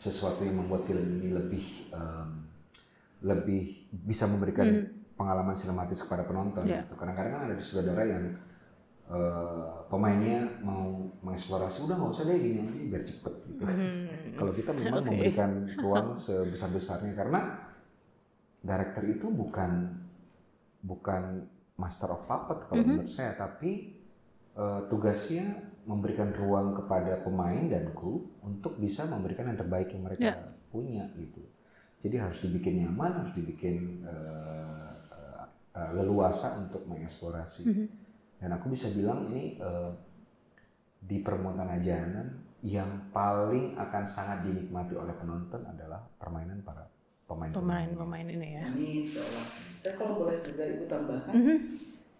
sesuatu 0.00 0.48
yang 0.48 0.64
membuat 0.64 0.88
film 0.88 1.04
ini 1.20 1.28
lebih 1.32 1.64
em, 1.92 2.28
lebih 3.24 3.88
bisa 3.92 4.28
memberikan 4.28 4.64
pengalaman 5.16 5.56
sinematis 5.56 6.04
kepada 6.04 6.28
penonton. 6.28 6.62
Ya. 6.68 6.84
gitu. 6.84 6.94
Kadang-kadang 6.94 7.32
kan 7.32 7.42
ada 7.48 7.54
saudara 7.64 8.02
yang 8.04 8.24
eh, 9.08 9.68
pemainnya 9.88 10.44
mau 10.60 11.08
mengeksplorasi 11.24 11.88
udah 11.88 11.96
nggak 11.96 12.12
usah 12.12 12.24
deh 12.28 12.38
gini 12.38 12.58
aja 12.62 12.80
biar 12.86 13.02
cepet 13.02 13.34
gitu. 13.48 13.62
Kalau 14.36 14.52
kita 14.52 14.70
memang 14.76 15.00
Oke. 15.02 15.08
memberikan 15.10 15.50
ruang 15.82 16.08
sebesar 16.14 16.70
besarnya 16.70 17.16
karena 17.16 17.40
director 18.60 19.04
itu 19.08 19.26
bukan 19.32 20.04
bukan 20.84 21.22
master 21.76 22.12
of 22.12 22.24
puppet 22.28 22.68
kalau 22.68 22.82
menurut 22.84 23.10
saya, 23.10 23.34
tapi 23.34 23.96
eh, 24.54 24.80
tugasnya 24.92 25.74
memberikan 25.86 26.34
ruang 26.34 26.74
kepada 26.74 27.22
pemain 27.22 27.62
dan 27.70 27.94
kru 27.94 28.26
untuk 28.42 28.74
bisa 28.76 29.06
memberikan 29.06 29.46
yang 29.46 29.58
terbaik 29.58 29.88
yang 29.94 30.02
mereka 30.02 30.50
punya 30.68 31.06
gitu. 31.14 31.40
Jadi 32.02 32.16
harus 32.20 32.38
dibikin 32.42 32.84
nyaman, 32.84 33.22
harus 33.22 33.34
dibikin 33.38 34.02
eh, 34.02 34.85
eh, 35.76 35.78
eh, 35.78 35.90
leluasa 35.92 36.64
untuk 36.64 36.88
mengeksplorasi. 36.88 37.62
Dan 38.36 38.50
aku 38.52 38.72
bisa 38.72 38.88
bilang 38.96 39.28
ini 39.28 39.60
eh, 39.60 39.92
di 40.96 41.20
permontan 41.20 41.68
ajanan 41.76 42.26
yang 42.64 43.12
paling 43.12 43.76
akan 43.78 44.04
sangat 44.08 44.48
dinikmati 44.48 44.96
oleh 44.96 45.14
penonton 45.14 45.62
adalah 45.62 46.00
permainan 46.18 46.64
para 46.64 46.82
pemain 47.28 47.52
Pemain-pemain 47.52 48.26
ini 48.26 48.48
ya. 48.58 48.64
Insya 48.74 49.22
Allah. 49.22 49.46
Saya 49.82 49.94
kalau 49.94 50.14
boleh 50.24 50.42
juga 50.42 50.66
ibu 50.66 50.84
tambahkan, 50.90 51.34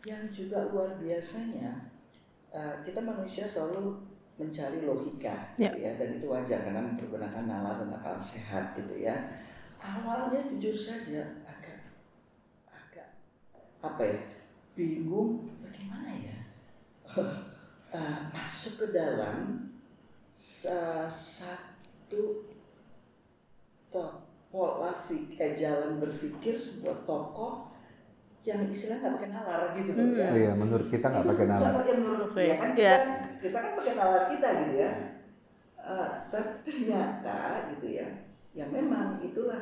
yang 0.06 0.22
juga 0.30 0.70
luar 0.70 0.94
biasanya, 1.02 1.90
eh, 2.54 2.74
kita 2.86 3.02
manusia 3.02 3.42
selalu 3.42 3.96
mencari 4.36 4.84
logika, 4.84 5.56
Ya. 5.56 5.72
gitu 5.72 5.78
ya, 5.80 5.92
dan 5.96 6.08
itu 6.20 6.26
wajar 6.28 6.60
karena 6.62 6.84
mempergunakan 6.84 7.48
nalar 7.48 7.80
dan 7.82 7.90
akal 7.96 8.20
sehat, 8.20 8.76
gitu 8.76 9.00
ya. 9.00 9.16
Awalnya 9.80 10.52
jujur 10.56 10.76
saja 10.76 11.24
apa 13.78 14.02
ya, 14.02 14.18
bingung 14.72 15.48
bagaimana 15.58 16.10
ya 16.12 16.38
eh, 17.92 18.18
masuk 18.30 18.72
ke 18.78 18.86
dalam 18.90 19.68
sa- 20.30 21.06
satu 21.06 22.44
to- 23.88 24.18
pola 24.46 24.92
fik- 24.94 25.36
eh, 25.36 25.52
jalan 25.54 25.98
berpikir 25.98 26.54
sebuah 26.54 27.04
tokoh 27.04 27.68
yang 28.42 28.62
istilahnya 28.70 29.02
nggak 29.02 29.14
pakai 29.18 29.30
nalar 29.32 29.60
gitu 29.74 29.90
loh 29.90 30.06
ya. 30.14 30.30
Iya, 30.30 30.52
menurut 30.54 30.86
kita 30.86 31.06
nggak 31.10 31.26
pakai 31.26 31.46
nalar. 31.46 31.60
nggak 31.60 31.76
pakai 31.76 31.94
menurut 31.98 32.28
Oke, 32.30 32.42
ya 32.44 32.56
kan 32.56 32.70
kita, 32.72 32.98
kita 33.42 33.56
kan 33.58 33.70
pakai 33.74 33.92
nalar 33.94 34.22
kita 34.30 34.48
gitu 34.62 34.74
ya. 34.78 34.92
Eh, 35.76 36.08
tapi 36.28 36.50
ternyata 36.62 37.38
gitu 37.74 37.86
ya, 37.92 38.08
ya 38.52 38.64
memang 38.68 39.18
itulah 39.20 39.60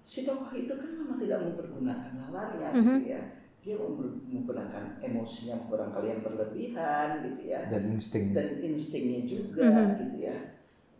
si 0.00 0.22
tokoh 0.22 0.50
itu 0.52 0.72
kan 0.72 0.90
memang 0.94 1.18
tidak 1.18 1.38
mempergunakan 1.42 2.10
nalarnya 2.16 2.68
gitu 2.96 3.08
ya. 3.08 3.22
Dia 3.60 3.76
menggunakan 3.76 5.04
emosinya 5.04 5.68
barangkali 5.68 6.06
yang 6.08 6.22
berlebihan 6.24 7.08
gitu 7.28 7.42
ya. 7.52 7.60
Dan 7.68 7.92
insting. 7.92 8.32
dan 8.32 8.56
instingnya 8.64 9.20
juga 9.28 9.94
gitu 10.00 10.16
ya. 10.16 10.36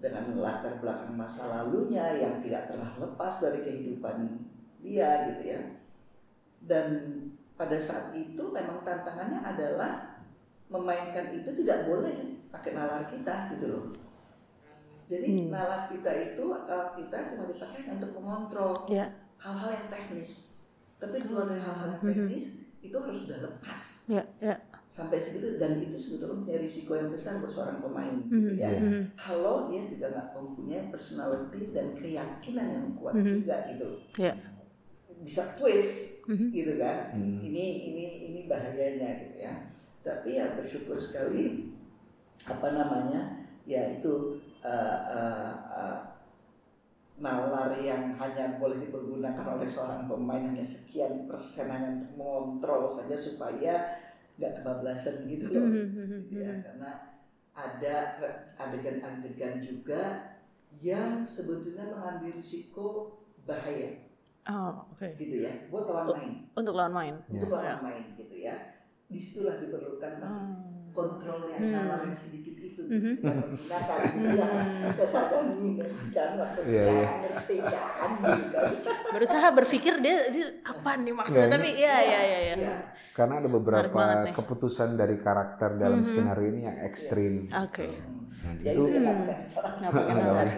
Dengan 0.01 0.37
latar 0.37 0.81
belakang 0.81 1.17
masa 1.17 1.49
lalunya 1.49 2.17
yang 2.17 2.41
tidak 2.45 2.73
pernah 2.73 2.93
lepas 3.01 3.41
dari 3.41 3.65
kehidupan 3.65 4.45
dia 4.85 5.33
gitu 5.33 5.57
ya. 5.57 5.61
Dan 6.61 6.87
pada 7.57 7.77
saat 7.77 8.13
itu 8.17 8.41
memang 8.53 8.81
tantangannya 8.85 9.41
adalah 9.45 10.21
memainkan 10.73 11.33
itu 11.37 11.53
tidak 11.65 11.89
boleh 11.89 12.41
pakai 12.49 12.73
nalar 12.73 13.05
kita 13.09 13.53
gitu 13.57 13.67
loh. 13.69 13.85
Jadi 15.11 15.51
nalar 15.51 15.91
kita 15.91 16.13
itu 16.15 16.45
akal 16.55 16.95
kita 16.95 17.35
cuma 17.35 17.51
dipakai 17.51 17.91
untuk 17.91 18.15
mengontrol 18.15 18.87
Ya. 18.87 19.11
hal-hal 19.43 19.75
yang 19.75 19.87
teknis 19.91 20.50
tapi 21.01 21.25
di 21.25 21.29
luar 21.33 21.49
dari 21.49 21.65
hal-hal 21.65 21.89
yang 21.97 22.03
teknis 22.05 22.69
itu 22.85 22.97
harus 22.97 23.19
sudah 23.25 23.39
lepas. 23.41 23.81
Ya, 24.09 24.23
ya. 24.41 24.57
sampai 24.91 25.23
segitu 25.23 25.55
dan 25.55 25.79
itu 25.79 25.95
sebetulnya 25.95 26.43
punya 26.43 26.59
risiko 26.67 26.99
yang 26.99 27.15
besar 27.15 27.39
buat 27.39 27.47
seorang 27.47 27.79
pemain 27.79 28.27
gitu 28.27 28.59
ya. 28.59 28.75
kalau 29.15 29.71
dia 29.71 29.87
juga 29.87 30.11
nggak 30.11 30.35
mempunyai 30.35 30.91
personality 30.91 31.71
dan 31.71 31.95
keyakinan 31.95 32.67
yang 32.75 32.87
kuat 32.99 33.15
juga 33.15 33.71
gitu. 33.71 33.89
Ya. 34.19 34.35
bisa 35.23 35.55
twist 35.55 36.27
gitu 36.27 36.73
kan. 36.81 37.15
Ini 37.17 37.65
ini 37.87 38.05
ini 38.33 38.41
bahayanya 38.51 39.31
gitu 39.31 39.37
ya. 39.47 39.55
Tapi 40.03 40.41
ya 40.43 40.59
bersyukur 40.59 40.99
sekali 40.99 41.71
apa 42.49 42.69
namanya 42.73 43.47
ya 43.69 44.01
itu 44.01 44.41
uh, 44.65 44.99
uh, 45.07 45.53
uh, 45.71 45.99
nalar 47.21 47.77
yang 47.77 48.17
hanya 48.17 48.57
boleh 48.57 48.81
dipergunakan 48.81 49.45
oleh 49.45 49.69
seorang 49.69 50.09
pemain 50.09 50.41
hanya 50.41 50.65
sekian 50.65 51.29
persen 51.29 51.69
hanya 51.69 52.01
untuk 52.01 52.17
mengontrol 52.17 52.89
saja 52.89 53.13
supaya 53.13 54.01
nggak 54.41 54.53
kebablasan 54.57 55.29
gitu 55.29 55.53
loh. 55.53 55.69
Gitu 56.27 56.41
ya 56.41 56.65
karena 56.65 56.91
ada 57.53 57.97
adegan-adegan 58.57 59.61
juga 59.61 60.33
yang 60.81 61.21
sebetulnya 61.21 61.93
mengambil 61.93 62.41
risiko 62.41 63.21
bahaya. 63.45 64.09
Oh, 64.49 64.89
oke. 64.89 65.05
gitu 65.21 65.45
ya 65.45 65.53
buat 65.69 65.85
lawan 65.85 66.17
main. 66.17 66.33
Untuk 66.57 66.75
lawan 66.75 66.95
main. 66.97 67.15
untuk 67.29 67.53
lawan 67.53 67.85
main 67.85 68.05
gitu 68.17 68.35
ya. 68.41 68.57
Di 69.11 69.21
situlah 69.21 69.61
diperlukan 69.61 70.23
mas 70.25 70.35
kontrol 70.91 71.47
yang 71.47 71.63
nalar 71.71 72.03
yang 72.03 72.15
sedikit 72.15 72.55
itu 72.59 72.83
menggunakan 72.87 73.99
gitu 74.11 74.27
ya 74.35 74.49
dasar 74.99 75.25
kami 75.31 75.79
ngerti 75.79 76.07
kan 76.11 76.31
maksudnya 76.39 76.71
Iya, 76.71 76.85
iya. 76.91 77.09
ngerti 77.25 77.57
kan 77.63 78.11
Berusaha 79.11 79.47
berpikir 79.55 79.95
dia, 80.03 80.17
dia 80.31 80.47
apa 80.63 80.91
nih 80.99 81.15
maksudnya 81.15 81.47
Nggak, 81.51 81.57
tapi 81.61 81.71
iya 81.79 81.97
iya 82.03 82.21
iya 82.21 82.39
iya. 82.41 82.55
Iya. 82.59 82.77
Karena 83.15 83.35
ada 83.43 83.49
beberapa 83.51 83.91
banget 83.91 84.35
keputusan 84.35 84.95
dari 84.95 85.17
karakter 85.19 85.77
dalam 85.77 86.01
skenario 86.03 86.47
ini 86.51 86.61
yang 86.67 86.79
ekstrim. 86.87 87.47
Oke. 87.53 87.87
Dan 88.41 88.55
ya 88.65 88.73
itu 88.73 88.83
bukan 88.89 89.17
Nggak 89.61 89.91
pakai 89.93 90.15
nalar. 90.17 90.49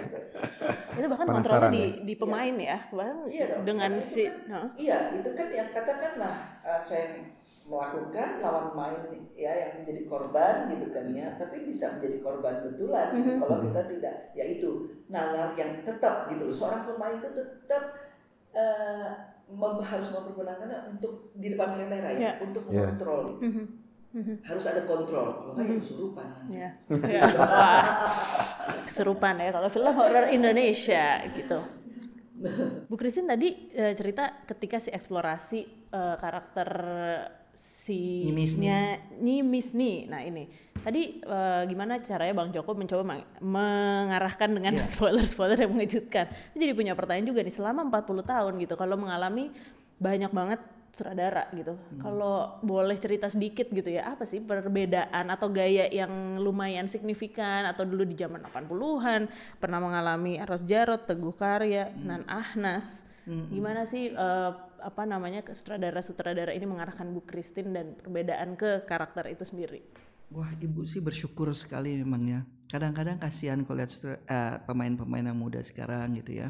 Itu 0.93 1.07
bahkan 1.09 1.27
Penasaran 1.27 1.43
kontrolnya 1.43 1.73
di, 1.73 1.83
ya? 1.83 2.05
di 2.07 2.15
pemain 2.15 2.55
ya. 2.55 2.79
Bahkan 2.93 3.17
Iya 3.27 3.45
dong. 3.51 3.63
dengan 3.67 3.91
Karena 3.97 4.07
si 4.07 4.23
itu 4.23 4.33
kan-? 4.47 4.71
Iya, 4.79 4.99
itu 5.19 5.31
kan 5.35 5.47
yang 5.51 5.69
katakanlah 5.75 6.35
uh, 6.63 6.81
saya 6.81 7.05
melakukan 7.73 8.37
lawan 8.37 8.77
main 8.77 9.01
ya 9.33 9.49
yang 9.57 9.71
menjadi 9.81 10.05
korban 10.05 10.69
gitu 10.69 10.93
kan 10.93 11.09
ya, 11.09 11.41
tapi 11.41 11.65
bisa 11.65 11.97
menjadi 11.97 12.21
korban 12.21 12.69
betulan 12.69 13.17
gitu. 13.17 13.41
kalau 13.41 13.57
kita 13.65 13.81
tidak, 13.89 14.17
yaitu 14.37 14.71
nalar 15.09 15.57
yang 15.57 15.81
tetap 15.81 16.29
gitu 16.29 16.45
loh. 16.45 16.53
Seorang 16.53 16.85
pemain 16.85 17.17
itu 17.17 17.33
tetap 17.33 17.83
uh, 18.53 19.09
mem- 19.49 19.81
harus 19.81 20.13
mempergunakannya 20.13 20.93
untuk 20.93 21.33
di 21.33 21.57
depan 21.57 21.73
kamera 21.73 22.13
ya, 22.13 22.21
Iya. 22.21 22.33
untuk 22.45 22.69
Iya. 22.69 22.93
mengontrol. 22.93 23.41
Harus 24.45 24.65
ada 24.69 24.85
kontrol, 24.85 25.29
kalau 25.33 25.53
nggak 25.57 25.73
ya 25.73 25.77
kesurupan 25.81 26.27
nanti. 26.29 26.61
Ya. 26.61 26.71
Ya. 27.09 27.23
Wah. 27.41 27.85
Keserupan 28.85 29.41
ya 29.41 29.49
kalau 29.49 29.73
film 29.73 29.97
horor 29.97 30.29
Indonesia 30.29 31.25
gitu. 31.33 31.57
Bu 32.85 33.01
Christine 33.01 33.33
tadi 33.33 33.73
eh, 33.73 33.97
cerita 33.97 34.45
ketika 34.45 34.77
si 34.77 34.93
eksplorasi 34.93 35.61
eh, 35.89 36.17
karakter 36.21 36.69
si 37.83 38.31
Nyimisni. 38.31 38.71
Nyimisni. 39.19 39.93
Nah 40.07 40.23
ini 40.23 40.47
tadi 40.79 41.19
eh, 41.19 41.63
gimana 41.67 41.99
caranya 41.99 42.35
Bang 42.35 42.55
Joko 42.55 42.79
mencoba 42.79 43.03
meng- 43.03 43.29
mengarahkan 43.43 44.51
dengan 44.55 44.79
spoiler-spoiler 44.95 45.67
yang 45.67 45.75
mengejutkan. 45.75 46.31
Jadi 46.55 46.73
punya 46.79 46.95
pertanyaan 46.95 47.27
juga 47.27 47.43
nih 47.43 47.55
selama 47.55 47.83
40 47.91 48.23
tahun 48.23 48.53
gitu 48.63 48.75
kalau 48.79 48.95
mengalami 48.95 49.51
banyak 49.99 50.31
banget 50.31 50.63
sutradara 50.93 51.49
gitu. 51.57 51.73
Kalau 51.99 52.61
boleh 52.61 53.01
cerita 53.01 53.25
sedikit 53.25 53.73
gitu 53.73 53.89
ya, 53.89 54.13
apa 54.13 54.29
sih 54.29 54.45
perbedaan 54.45 55.25
atau 55.33 55.49
gaya 55.49 55.89
yang 55.89 56.37
lumayan 56.37 56.85
signifikan 56.85 57.65
atau 57.65 57.89
dulu 57.89 58.05
di 58.05 58.13
zaman 58.13 58.45
80-an 58.45 59.25
pernah 59.57 59.81
mengalami 59.81 60.37
Eros 60.37 60.63
Jarot, 60.69 61.09
Teguh 61.09 61.33
Karya, 61.33 61.91
Nan 61.97 62.29
Ahnas. 62.29 63.09
Gimana 63.25 63.87
sih 63.89 64.13
eh, 64.13 64.51
apa 64.83 65.07
namanya 65.07 65.47
sutradara-sutradara 65.47 66.51
ini 66.51 66.67
mengarahkan 66.67 67.07
Bu 67.15 67.23
Christine 67.23 67.71
dan 67.71 67.87
perbedaan 67.95 68.59
ke 68.59 68.83
karakter 68.85 69.31
itu 69.31 69.47
sendiri? 69.47 69.81
Wah, 70.33 70.49
ibu 70.57 70.83
sih 70.89 70.99
bersyukur 71.05 71.53
sekali 71.53 72.01
memang 72.01 72.23
ya. 72.25 72.41
Kadang-kadang 72.73 73.21
kasihan 73.21 73.61
kalau 73.69 73.85
lihat 73.85 73.93
eh, 74.05 74.57
pemain-pemain 74.65 75.29
yang 75.29 75.37
muda 75.37 75.61
sekarang 75.61 76.17
gitu 76.17 76.41
ya. 76.41 76.49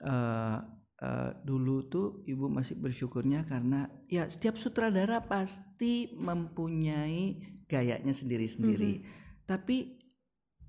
Eh, 0.00 0.58
eh, 1.04 1.30
dulu 1.44 1.86
tuh 1.92 2.06
ibu 2.24 2.48
masih 2.48 2.80
bersyukurnya 2.80 3.44
karena 3.44 3.84
ya 4.08 4.26
setiap 4.32 4.56
sutradara 4.56 5.20
pasti 5.28 6.16
mempunyai 6.16 7.36
gayanya 7.68 8.16
sendiri-sendiri. 8.16 9.04
Tapi 9.44 9.76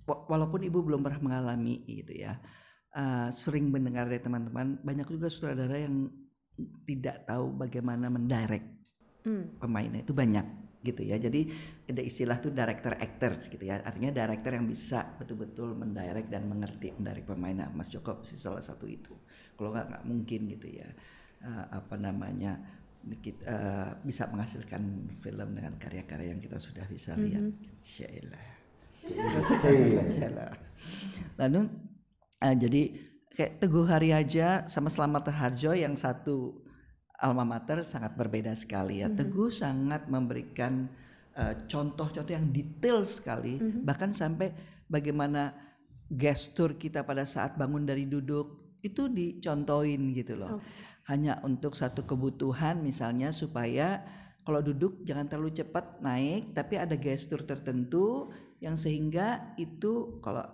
wa- 0.04 0.28
walaupun 0.28 0.68
ibu 0.68 0.84
belum 0.84 1.00
pernah 1.00 1.24
mengalami 1.24 1.88
gitu 1.88 2.12
ya, 2.12 2.44
eh, 2.92 3.32
sering 3.32 3.72
mendengar 3.72 4.12
dari 4.12 4.20
teman-teman 4.20 4.84
banyak 4.84 5.08
juga 5.08 5.32
sutradara 5.32 5.80
yang 5.80 6.12
tidak 6.86 7.26
tahu 7.26 7.54
bagaimana 7.56 8.10
mendirect 8.12 8.82
Hmm. 9.22 9.54
pemainnya 9.62 10.02
itu 10.02 10.18
banyak 10.18 10.46
gitu 10.82 11.06
ya. 11.06 11.14
Jadi 11.22 11.46
ada 11.86 12.02
istilah 12.02 12.42
tuh 12.42 12.50
director 12.50 12.98
actors 12.98 13.46
gitu 13.54 13.62
ya. 13.70 13.86
Artinya 13.86 14.10
director 14.10 14.58
yang 14.58 14.66
bisa 14.66 15.14
betul-betul 15.22 15.78
mendirect 15.78 16.34
dan 16.34 16.50
mengerti 16.50 16.90
mendirect 16.98 17.30
pemainnya. 17.30 17.70
Mas 17.70 17.86
Joko 17.94 18.26
sih 18.26 18.42
salah 18.42 18.66
satu 18.66 18.90
itu. 18.90 19.14
Kalau 19.54 19.78
nggak 19.78 19.94
nggak 19.94 20.04
mungkin 20.10 20.50
gitu 20.50 20.68
ya. 20.74 20.90
Eh, 21.42 21.66
apa 21.70 21.96
namanya 22.02 22.58
kita 23.22 23.46
eh, 23.46 23.90
bisa 24.06 24.26
menghasilkan 24.34 24.82
film 25.22 25.50
dengan 25.54 25.74
karya-karya 25.78 26.34
yang 26.34 26.42
kita 26.42 26.58
sudah 26.58 26.86
bisa 26.90 27.14
lihat. 27.14 27.46
Insyaallah. 27.86 28.46
Insyaallah. 29.06 30.50
Lalu 31.38 31.62
eh, 32.42 32.56
jadi 32.58 32.82
kayak 33.36 33.64
Teguh 33.64 33.88
Hari 33.88 34.12
aja 34.12 34.68
sama 34.68 34.92
Selamat 34.92 35.32
Harjo 35.32 35.72
yang 35.72 35.96
satu 35.96 36.60
alma 37.16 37.46
mater 37.46 37.86
sangat 37.86 38.18
berbeda 38.18 38.52
sekali 38.58 39.06
ya. 39.06 39.08
Teguh 39.08 39.54
sangat 39.54 40.10
memberikan 40.10 40.90
eh, 41.38 41.54
contoh-contoh 41.70 42.34
yang 42.34 42.50
detail 42.50 43.06
sekali, 43.08 43.62
bahkan 43.86 44.12
sampai 44.12 44.52
bagaimana 44.90 45.56
gestur 46.12 46.76
kita 46.76 47.08
pada 47.08 47.24
saat 47.24 47.56
bangun 47.56 47.88
dari 47.88 48.04
duduk 48.04 48.76
itu 48.84 49.08
dicontohin 49.08 50.12
gitu 50.12 50.36
loh. 50.36 50.60
Hanya 51.08 51.40
untuk 51.46 51.78
satu 51.78 52.04
kebutuhan 52.04 52.84
misalnya 52.84 53.32
supaya 53.32 54.02
kalau 54.42 54.60
duduk 54.60 55.06
jangan 55.06 55.30
terlalu 55.30 55.54
cepat 55.54 56.02
naik 56.02 56.52
tapi 56.58 56.82
ada 56.82 56.98
gestur 56.98 57.46
tertentu 57.46 58.34
yang 58.62 58.78
sehingga 58.78 59.58
itu 59.58 60.22
kalau 60.22 60.46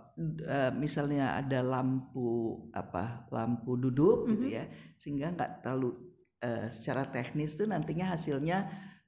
eh, 0.48 0.72
misalnya 0.72 1.36
ada 1.36 1.60
lampu 1.60 2.56
apa 2.72 3.28
lampu 3.36 3.76
duduk 3.76 4.32
gitu 4.32 4.48
ya 4.48 4.63
sehingga 4.96 5.36
nggak 5.36 5.52
terlalu 5.62 5.91
eh, 6.39 6.72
secara 6.72 7.04
teknis 7.12 7.60
tuh 7.60 7.67
nantinya 7.67 8.15
hasilnya 8.15 8.58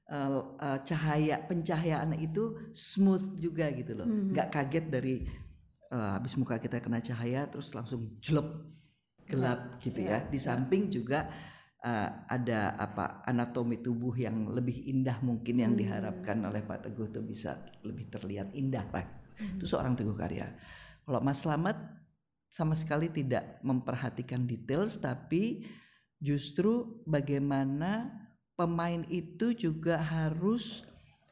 eh, 0.04 0.40
eh, 0.60 0.78
cahaya 0.84 1.40
pencahayaan 1.48 2.12
itu 2.20 2.70
smooth 2.76 3.40
juga 3.40 3.72
gitu 3.72 3.96
loh. 3.96 4.04
Nggak 4.06 4.48
kaget 4.52 4.86
dari 4.92 5.16
eh, 5.90 6.10
habis 6.20 6.36
muka 6.36 6.60
kita 6.60 6.78
kena 6.84 7.00
cahaya 7.00 7.48
terus 7.48 7.72
langsung 7.72 8.20
jelek 8.20 8.48
gelap 9.32 9.80
gitu 9.80 10.00
ya. 10.04 10.28
Di 10.28 10.36
samping 10.36 10.92
juga 10.92 11.24
eh, 11.80 12.10
ada 12.28 12.76
apa 12.76 13.24
anatomi 13.24 13.80
tubuh 13.80 14.12
yang 14.16 14.52
lebih 14.52 14.88
indah 14.88 15.18
mungkin 15.24 15.60
yang 15.60 15.72
diharapkan 15.76 16.40
oleh 16.44 16.60
Pak 16.60 16.88
Teguh 16.88 17.08
itu 17.08 17.20
bisa 17.24 17.56
lebih 17.84 18.12
terlihat 18.12 18.52
indah 18.52 18.84
lah 18.92 19.06
itu 19.40 19.64
seorang 19.64 19.96
Teguh 19.96 20.16
Karya. 20.16 20.52
Kalau 21.04 21.20
Mas 21.24 21.40
Slamet 21.40 21.76
sama 22.50 22.76
sekali 22.76 23.08
tidak 23.08 23.62
memperhatikan 23.64 24.44
details 24.44 25.00
tapi 25.00 25.64
justru 26.20 27.00
bagaimana 27.08 28.12
pemain 28.58 29.00
itu 29.08 29.56
juga 29.56 29.96
harus 29.96 30.84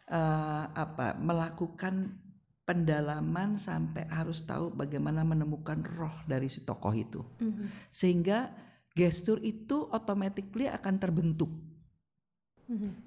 eh, 0.09 0.65
apa 0.73 1.19
melakukan 1.21 2.17
pendalaman 2.69 3.57
sampai 3.57 4.05
harus 4.13 4.45
tahu 4.45 4.69
bagaimana 4.69 5.25
menemukan 5.25 5.81
roh 5.97 6.13
dari 6.29 6.53
si 6.53 6.69
tokoh 6.69 6.93
itu. 6.93 7.25
Sehingga 7.89 8.68
gestur 8.99 9.39
itu 9.47 9.87
automatically 9.95 10.67
akan 10.67 10.99
terbentuk. 10.99 11.55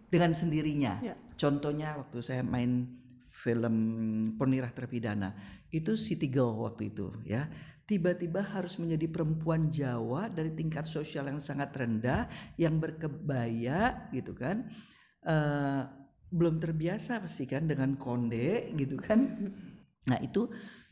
Dengan 0.08 0.32
sendirinya. 0.32 1.04
Ya. 1.04 1.14
Contohnya 1.36 2.00
waktu 2.00 2.24
saya 2.24 2.42
main 2.42 2.98
film 3.30 3.76
Penirah 4.38 4.72
Terpidana 4.74 5.34
itu 5.70 5.94
City 6.00 6.32
Girl 6.32 6.56
waktu 6.64 6.90
itu 6.90 7.12
ya. 7.28 7.52
Tiba-tiba 7.86 8.40
harus 8.40 8.80
menjadi 8.80 9.12
perempuan 9.12 9.68
Jawa 9.68 10.32
dari 10.32 10.56
tingkat 10.56 10.88
sosial 10.88 11.28
yang 11.28 11.44
sangat 11.44 11.76
rendah 11.76 12.32
yang 12.56 12.80
berkebaya 12.80 14.08
gitu 14.16 14.32
kan. 14.32 14.72
Eh, 15.28 15.82
belum 16.32 16.64
terbiasa 16.64 17.20
pasti 17.20 17.44
kan 17.44 17.68
dengan 17.68 18.00
konde 18.00 18.72
gitu 18.80 18.96
kan. 18.96 19.20
Nah 20.08 20.18
itu 20.24 20.48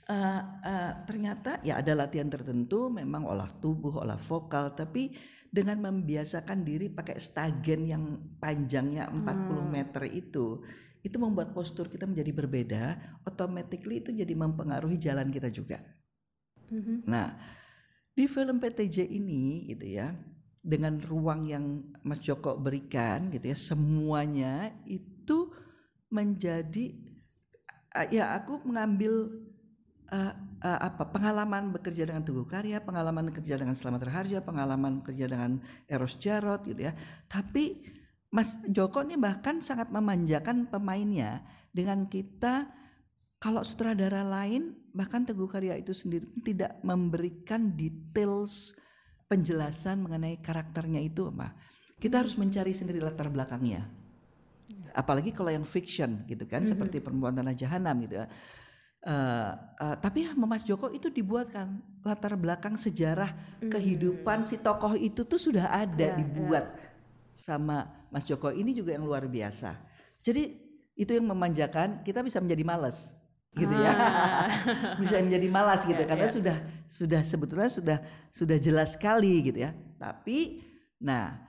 eh, 0.10 0.42
eh, 0.66 0.92
ternyata 1.06 1.62
ya 1.62 1.80
ada 1.80 1.94
latihan 1.94 2.28
tertentu 2.28 2.90
memang 2.90 3.30
olah 3.30 3.50
tubuh 3.62 4.02
olah 4.02 4.18
vokal 4.18 4.74
tapi 4.74 5.14
dengan 5.50 5.82
membiasakan 5.82 6.62
diri 6.62 6.94
pakai 6.94 7.18
stagen 7.18 7.82
yang 7.90 8.04
panjangnya 8.38 9.10
40 9.10 9.66
meter 9.66 10.04
itu 10.10 10.62
itu 11.00 11.16
membuat 11.16 11.56
postur 11.56 11.88
kita 11.88 12.04
menjadi 12.04 12.32
berbeda 12.36 12.84
automatically 13.24 14.04
itu 14.04 14.12
jadi 14.12 14.34
mempengaruhi 14.36 15.00
jalan 15.00 15.32
kita 15.32 15.48
juga. 15.48 15.80
Nah, 17.08 17.40
di 18.14 18.28
film 18.28 18.60
PTJ 18.60 19.08
ini 19.08 19.72
gitu 19.72 19.96
ya, 19.96 20.12
dengan 20.60 21.00
ruang 21.00 21.48
yang 21.48 21.96
Mas 22.04 22.20
Joko 22.20 22.60
berikan 22.60 23.32
gitu 23.32 23.48
ya, 23.48 23.58
semuanya 23.58 24.76
itu 24.84 25.50
menjadi 26.12 27.00
uh, 27.96 28.08
ya 28.12 28.36
aku 28.36 28.60
mengambil 28.68 29.30
uh, 30.12 30.34
uh, 30.66 30.80
apa 30.84 31.08
pengalaman 31.10 31.72
bekerja 31.72 32.10
dengan 32.10 32.26
Teguh 32.26 32.46
Karya, 32.46 32.82
pengalaman 32.84 33.32
bekerja 33.32 33.56
dengan 33.62 33.78
Selamat 33.78 34.10
Raharja, 34.10 34.44
pengalaman 34.44 35.02
bekerja 35.02 35.26
dengan 35.30 35.62
Eros 35.86 36.18
Jarot 36.18 36.66
gitu 36.66 36.90
ya. 36.90 36.94
Tapi 37.30 37.86
Mas 38.30 38.54
Joko 38.70 39.02
ini 39.02 39.18
bahkan 39.18 39.62
sangat 39.62 39.90
memanjakan 39.90 40.70
pemainnya 40.70 41.42
dengan 41.74 42.06
kita 42.06 42.70
kalau 43.40 43.64
sutradara 43.64 44.22
lain 44.22 44.76
bahkan 44.92 45.24
Teguh 45.24 45.48
Karya 45.48 45.80
itu 45.80 45.96
sendiri 45.96 46.28
tidak 46.44 46.78
memberikan 46.84 47.74
details 47.74 48.76
penjelasan 49.30 50.04
mengenai 50.04 50.42
karakternya 50.42 51.00
itu 51.00 51.30
apa. 51.30 51.56
Kita 52.00 52.26
harus 52.26 52.36
mencari 52.36 52.74
sendiri 52.74 53.00
latar 53.00 53.32
belakangnya. 53.32 53.88
Apalagi 54.94 55.32
kalau 55.32 55.54
yang 55.54 55.66
fiction 55.66 56.26
gitu 56.26 56.44
kan 56.50 56.66
seperti 56.66 57.00
perempuan 57.00 57.38
tanah 57.38 57.54
jahanam 57.54 57.96
gitu 58.04 58.20
ya. 58.20 58.28
Eh, 59.00 59.52
eh, 59.80 59.96
tapi 60.04 60.28
Mas 60.36 60.68
Joko 60.68 60.92
itu 60.92 61.08
dibuatkan 61.08 61.80
latar 62.04 62.36
belakang 62.36 62.76
sejarah 62.76 63.32
kehidupan 63.64 64.44
si 64.44 64.60
tokoh 64.60 64.92
itu 65.00 65.24
tuh 65.24 65.40
sudah 65.40 65.72
ada 65.72 66.20
dibuat 66.20 66.76
sama 67.32 67.88
Mas 68.12 68.28
Joko 68.28 68.52
ini 68.52 68.76
juga 68.76 69.00
yang 69.00 69.08
luar 69.08 69.24
biasa. 69.24 69.80
Jadi 70.20 70.52
itu 71.00 71.16
yang 71.16 71.32
memanjakan 71.32 72.04
kita 72.04 72.20
bisa 72.20 72.44
menjadi 72.44 72.64
malas 72.68 73.16
gitu 73.56 73.72
ya. 73.72 73.96
bisa 75.02 75.24
menjadi 75.24 75.48
malas 75.48 75.88
gitu 75.88 76.04
karena 76.04 76.28
sudah 76.28 76.58
sudah 76.92 77.22
sebetulnya 77.24 77.72
sudah 77.72 77.98
sudah 78.36 78.58
jelas 78.60 79.00
sekali 79.00 79.48
gitu 79.48 79.64
ya. 79.64 79.72
Tapi 79.96 80.60
nah 81.00 81.40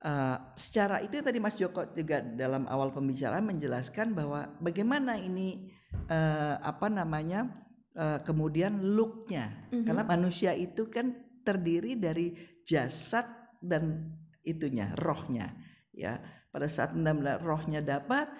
eh, 0.00 0.36
secara 0.56 1.04
itu 1.04 1.20
tadi 1.20 1.36
Mas 1.44 1.60
Joko 1.60 1.92
juga 1.92 2.24
dalam 2.24 2.64
awal 2.72 2.88
pembicaraan 2.88 3.44
menjelaskan 3.44 4.16
bahwa 4.16 4.48
bagaimana 4.64 5.20
ini 5.20 5.76
eh, 6.08 6.56
apa 6.60 6.86
namanya 6.90 7.46
eh, 7.94 8.18
kemudian 8.22 8.82
looknya. 8.96 9.70
Karena 9.70 10.02
manusia 10.02 10.52
itu 10.54 10.88
kan 10.90 11.14
terdiri 11.46 11.94
dari 11.94 12.34
jasad 12.66 13.26
dan 13.62 14.12
itunya 14.42 14.94
rohnya 14.98 15.54
ya. 15.94 16.18
Pada 16.50 16.72
saat 16.72 16.96
benar-benar 16.96 17.44
rohnya 17.44 17.84
dapat 17.84 18.30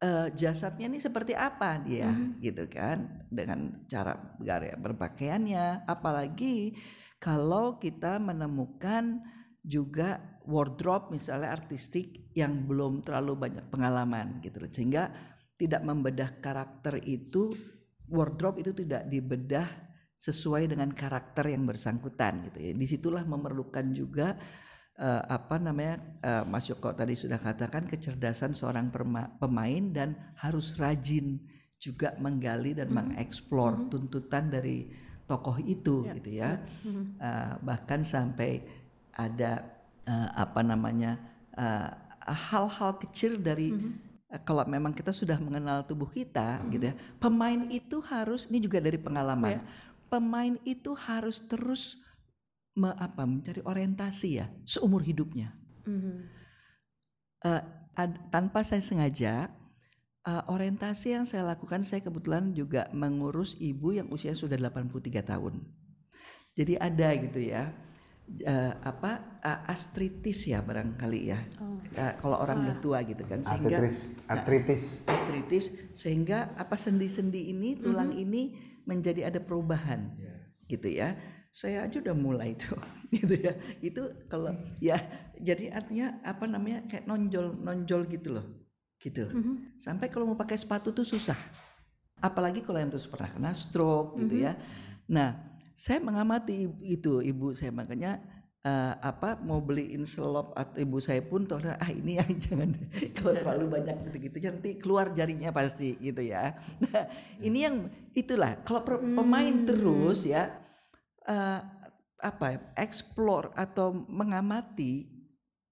eh, 0.00 0.28
jasadnya 0.32 0.88
ini 0.88 0.98
seperti 1.02 1.36
apa 1.36 1.82
dia 1.82 2.10
gitu 2.40 2.66
kan. 2.70 3.26
Dengan 3.28 3.84
cara 3.90 4.36
gaya 4.40 4.76
berpakaiannya. 4.78 5.88
Apalagi 5.88 6.74
kalau 7.20 7.80
kita 7.80 8.20
menemukan 8.20 9.24
juga 9.64 10.20
wardrobe 10.44 11.16
misalnya 11.16 11.56
artistik 11.56 12.28
yang 12.36 12.68
belum 12.68 13.00
terlalu 13.00 13.48
banyak 13.48 13.64
pengalaman 13.72 14.44
gitu 14.44 14.60
loh. 14.60 14.68
Sehingga 14.68 15.08
tidak 15.54 15.82
membedah 15.86 16.42
karakter 16.42 16.98
itu 17.06 17.54
wardrobe 18.10 18.60
itu 18.60 18.74
tidak 18.74 19.06
dibedah 19.06 19.66
sesuai 20.18 20.72
dengan 20.72 20.88
karakter 20.92 21.52
yang 21.52 21.68
bersangkutan 21.68 22.48
gitu 22.50 22.58
ya. 22.60 22.72
Di 22.72 22.86
situlah 22.88 23.24
memerlukan 23.28 23.92
juga 23.92 24.34
eh, 24.96 25.22
apa 25.24 25.60
namanya 25.60 26.00
eh, 26.24 26.44
Mas 26.48 26.66
Joko 26.66 26.92
tadi 26.96 27.14
sudah 27.14 27.38
katakan 27.38 27.84
kecerdasan 27.84 28.56
seorang 28.56 28.88
pemain 29.38 29.84
dan 29.92 30.16
harus 30.40 30.74
rajin 30.80 31.38
juga 31.76 32.16
menggali 32.16 32.72
dan 32.72 32.88
mengeksplor 32.88 33.92
tuntutan 33.92 34.48
dari 34.48 34.88
tokoh 35.28 35.60
itu 35.60 36.08
gitu 36.08 36.30
ya. 36.40 36.56
Eh, 37.20 37.52
bahkan 37.60 38.00
sampai 38.00 38.64
ada 39.14 39.60
eh, 40.08 40.28
apa 40.34 40.60
namanya 40.64 41.20
hal-hal 42.24 42.96
kecil 42.98 43.36
dari 43.38 43.68
eh, 43.70 43.92
kalau 44.42 44.66
memang 44.66 44.90
kita 44.90 45.14
sudah 45.14 45.38
mengenal 45.38 45.86
tubuh 45.86 46.10
kita 46.10 46.58
gitu 46.68 46.90
ya 46.90 46.94
pemain 47.22 47.70
itu 47.70 48.02
harus 48.02 48.50
ini 48.50 48.58
juga 48.58 48.82
dari 48.82 48.98
pengalaman 48.98 49.62
pemain 50.10 50.54
itu 50.62 50.94
harus 50.94 51.42
terus 51.46 51.98
me- 52.74 52.94
apa 52.98 53.22
mencari 53.22 53.62
orientasi 53.62 54.28
ya 54.38 54.46
seumur 54.66 55.02
hidupnya. 55.02 55.54
Eh, 57.44 57.62
ad- 57.94 58.20
tanpa 58.30 58.62
saya 58.66 58.82
sengaja 58.82 59.50
eh, 60.24 60.42
orientasi 60.48 61.14
yang 61.14 61.24
saya 61.28 61.44
lakukan 61.52 61.84
saya 61.84 62.00
kebetulan 62.00 62.54
juga 62.56 62.88
mengurus 62.96 63.54
ibu 63.60 63.92
yang 63.92 64.08
usia 64.08 64.32
sudah 64.32 64.56
83 64.56 65.20
tahun. 65.22 65.60
Jadi 66.54 66.78
ada 66.78 67.08
gitu 67.28 67.40
ya 67.42 67.74
eh, 68.40 68.72
apa 68.82 69.40
eh, 69.44 69.70
artritis 69.70 70.48
ya 70.48 70.64
barangkali 70.64 71.20
ya. 71.28 71.40
Eh, 71.94 72.12
kalau 72.18 72.40
orang 72.40 72.64
udah 72.66 72.76
tua 72.80 72.98
gitu 73.04 73.22
kan 73.28 73.44
sehingga 73.44 73.78
Artritis, 73.78 73.96
artritis. 74.26 74.82
artritis 75.06 75.64
sehingga 75.94 76.38
apa 76.56 76.74
sendi-sendi 76.74 77.52
ini 77.52 77.78
tulang 77.78 78.16
ini 78.16 78.56
menjadi 78.88 79.28
ada 79.28 79.40
perubahan. 79.40 80.16
Gitu 80.66 80.88
ya. 80.90 81.14
Saya 81.54 81.86
aja 81.86 82.02
udah 82.02 82.16
mulai 82.18 82.58
itu 82.58 82.74
gitu 83.16 83.34
ya. 83.38 83.52
Itu 83.78 84.02
kalau 84.26 84.50
ya 84.82 84.98
jadi 85.38 85.70
artinya 85.70 86.18
apa 86.24 86.48
namanya 86.50 86.88
kayak 86.90 87.06
nonjol 87.06 87.54
nonjol 87.60 88.08
gitu 88.10 88.40
loh. 88.40 88.46
Gitu. 88.98 89.28
Sampai 89.76 90.08
kalau 90.08 90.32
mau 90.32 90.38
pakai 90.38 90.56
sepatu 90.56 90.90
tuh 90.90 91.04
susah. 91.04 91.36
Apalagi 92.24 92.64
kalau 92.64 92.80
yang 92.80 92.88
terus 92.88 93.04
pernah 93.04 93.28
kena 93.28 93.52
stroke 93.52 94.16
gitu 94.16 94.48
ya. 94.48 94.56
Nah 95.12 95.53
saya 95.74 95.98
mengamati 95.98 96.70
itu 96.86 97.18
ibu 97.18 97.50
saya 97.50 97.74
makanya 97.74 98.22
eh, 98.62 98.94
apa 99.02 99.36
mau 99.42 99.58
beliin 99.58 100.06
selop 100.06 100.54
atau 100.54 100.78
ibu 100.80 100.98
saya 101.02 101.20
pun 101.20 101.44
tuh 101.44 101.60
ah 101.66 101.90
ini 101.90 102.18
yang 102.18 102.32
jangan 102.46 102.70
kalau 103.12 103.34
terlalu 103.34 103.66
banyak 103.78 103.96
gitu-gitu 104.08 104.36
nanti 104.48 104.70
keluar 104.78 105.10
jarinya 105.12 105.50
pasti 105.50 105.98
gitu 105.98 106.22
ya. 106.22 106.54
Nah, 106.80 107.04
ini 107.42 107.58
yang 107.66 107.76
itulah 108.14 108.62
kalau 108.62 108.86
pemain 108.98 109.56
terus 109.66 110.24
ya 110.24 110.50
eh, 111.26 111.60
apa 112.24 112.46
ya, 112.56 112.58
explore 112.80 113.52
atau 113.52 113.92
mengamati 113.92 115.14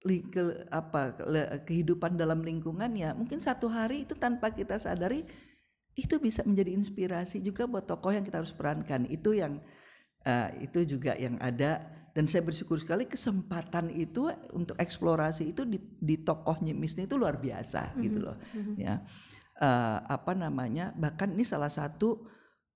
ke, 0.03 0.67
apa 0.69 1.15
kehidupan 1.63 2.19
dalam 2.19 2.43
lingkungannya 2.43 3.15
mungkin 3.15 3.39
satu 3.39 3.71
hari 3.71 4.03
itu 4.03 4.19
tanpa 4.19 4.51
kita 4.51 4.75
sadari 4.75 5.23
itu 5.95 6.19
bisa 6.19 6.43
menjadi 6.43 6.75
inspirasi 6.75 7.39
juga 7.39 7.71
buat 7.71 7.87
tokoh 7.87 8.11
yang 8.11 8.27
kita 8.27 8.43
harus 8.43 8.51
perankan 8.51 9.07
itu 9.07 9.39
yang 9.39 9.63
eh, 10.27 10.67
itu 10.67 10.97
juga 10.99 11.15
yang 11.19 11.39
ada. 11.39 11.83
Dan 12.13 12.29
saya 12.29 12.45
bersyukur 12.45 12.77
sekali 12.77 13.09
kesempatan 13.09 13.89
itu 13.89 14.29
untuk 14.53 14.77
eksplorasi 14.77 15.57
itu 15.57 15.65
di, 15.65 15.81
di 15.81 16.21
tokohnya 16.21 16.77
Misni 16.77 17.09
itu 17.09 17.17
luar 17.17 17.41
biasa 17.41 17.97
gitu 18.05 18.21
loh 18.21 18.37
ya. 18.77 19.01
Eh, 19.57 19.99
apa 20.13 20.37
namanya 20.37 20.93
bahkan 20.93 21.33
ini 21.33 21.41
salah 21.41 21.73
satu 21.73 22.29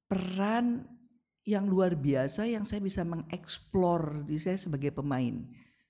peran 0.09 0.89
yang 1.47 1.71
luar 1.71 1.95
biasa 1.95 2.49
yang 2.51 2.67
saya 2.67 2.83
bisa 2.83 3.07
mengeksplor 3.07 4.27
di 4.27 4.41
saya 4.41 4.59
sebagai 4.59 4.91
pemain. 4.91 5.47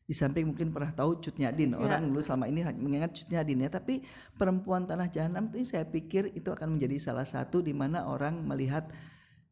Di 0.07 0.15
samping 0.15 0.47
mungkin 0.47 0.71
pernah 0.71 0.95
tahu 0.95 1.19
Cut 1.19 1.35
Nyadin 1.35 1.75
orang 1.75 2.07
dulu 2.07 2.23
selama 2.23 2.47
ini 2.47 2.63
mengingat 2.79 3.11
Cut 3.17 3.29
Nyadin 3.33 3.65
ya. 3.67 3.71
Tapi 3.73 4.05
perempuan 4.37 4.87
tanah 4.87 5.11
jahanam 5.11 5.51
itu 5.51 5.75
saya 5.75 5.83
pikir 5.89 6.31
itu 6.37 6.53
akan 6.53 6.79
menjadi 6.79 7.11
salah 7.11 7.27
satu 7.27 7.65
di 7.65 7.75
mana 7.75 8.07
orang 8.07 8.39
melihat 8.45 8.87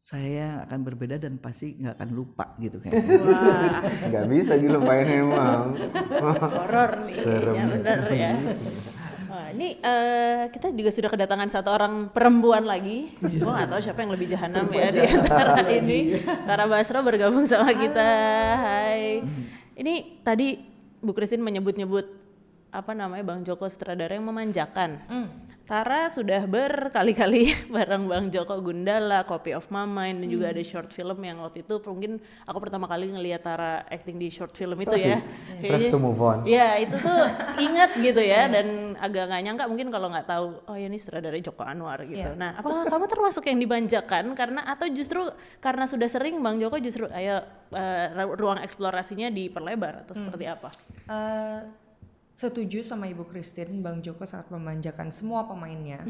saya 0.05 0.69
akan 0.69 0.85
berbeda 0.85 1.17
dan 1.17 1.41
pasti 1.41 1.81
nggak 1.81 1.97
akan 1.97 2.11
lupa 2.13 2.53
gitu 2.61 2.77
kan 2.77 2.93
Nggak 4.13 4.27
bisa 4.29 4.53
dilupain 4.61 5.09
emang. 5.09 5.81
horor 6.21 7.01
nih 7.01 7.09
Serem. 7.25 7.55
ya 7.57 7.65
bener 7.73 7.99
ya 8.13 8.33
Wah, 9.25 9.51
ini 9.51 9.81
eh, 9.81 10.47
kita 10.53 10.71
juga 10.71 10.93
sudah 10.93 11.11
kedatangan 11.11 11.49
satu 11.51 11.67
orang 11.75 12.07
perempuan 12.15 12.63
lagi. 12.63 13.11
Gue 13.19 13.51
gak 13.51 13.67
tahu 13.67 13.81
siapa 13.83 14.07
yang 14.07 14.15
lebih 14.15 14.31
jahanam 14.31 14.71
ya 14.71 14.95
di 14.95 15.01
antara 15.03 15.59
ini. 15.75 16.23
Tara 16.23 16.71
Basro 16.71 17.03
bergabung 17.03 17.43
sama 17.43 17.75
kita. 17.75 18.11
Hai. 18.55 19.27
Ini 19.75 20.23
tadi 20.23 20.63
Bu 21.03 21.11
Christine 21.11 21.43
menyebut-nyebut 21.43 22.07
apa 22.71 22.95
namanya 22.95 23.27
Bang 23.27 23.43
Joko 23.43 23.67
sutradara 23.67 24.15
yang 24.15 24.23
memanjakan. 24.23 25.03
Tara 25.65 26.13
sudah 26.13 26.45
berkali-kali 26.45 27.57
bareng 27.75 28.05
Bang 28.05 28.29
Joko 28.29 28.61
Gundala, 28.61 29.25
Copy 29.25 29.57
of 29.57 29.65
My 29.73 29.89
Mind 29.89 30.21
dan 30.21 30.29
juga 30.29 30.53
ada 30.53 30.61
short 30.61 30.93
film 30.93 31.17
yang 31.25 31.41
waktu 31.41 31.65
itu 31.65 31.81
mungkin 31.81 32.21
aku 32.45 32.59
pertama 32.61 32.85
kali 32.85 33.09
ngelihat 33.09 33.41
Tara 33.41 33.81
acting 33.89 34.21
di 34.21 34.29
short 34.29 34.53
film 34.53 34.77
itu 34.77 34.93
ya. 34.93 35.25
Fresh 35.65 35.89
to 35.89 35.97
move 35.97 36.21
on. 36.21 36.45
Ya 36.45 36.77
itu 36.77 36.93
tuh 37.01 37.21
ingat 37.67 37.97
gitu 37.97 38.21
ya 38.21 38.45
dan 38.45 38.93
agak 39.01 39.25
nggak 39.25 39.41
nyangka 39.41 39.65
mungkin 39.65 39.89
kalau 39.89 40.13
nggak 40.13 40.29
tahu 40.29 40.47
oh 40.69 40.77
ya 40.77 40.85
ini 40.85 41.01
sutradara 41.01 41.41
Joko 41.41 41.65
Anwar 41.65 42.05
gitu. 42.05 42.29
Nah 42.37 42.61
apakah 42.61 42.85
kamu 42.85 43.09
termasuk 43.09 43.49
yang 43.49 43.57
dibanjakan 43.57 44.37
karena 44.37 44.69
atau 44.69 44.85
justru 44.93 45.25
karena 45.65 45.89
sudah 45.89 46.13
sering 46.13 46.45
Bang 46.45 46.61
Joko 46.61 46.77
justru 46.77 47.09
ayo 47.09 47.41
ru- 48.13 48.37
ruang 48.37 48.61
eksplorasinya 48.61 49.33
diperlebar 49.33 50.05
atau 50.05 50.13
seperti 50.13 50.45
apa? 50.45 50.77
Eh, 51.09 51.61
setuju 52.35 52.83
sama 52.83 53.07
Ibu 53.07 53.31
Christine, 53.31 53.79
Bang 53.79 54.03
Joko 54.03 54.27
sangat 54.27 54.51
memanjakan 54.51 55.15
semua 55.15 55.47
pemainnya 55.47 56.03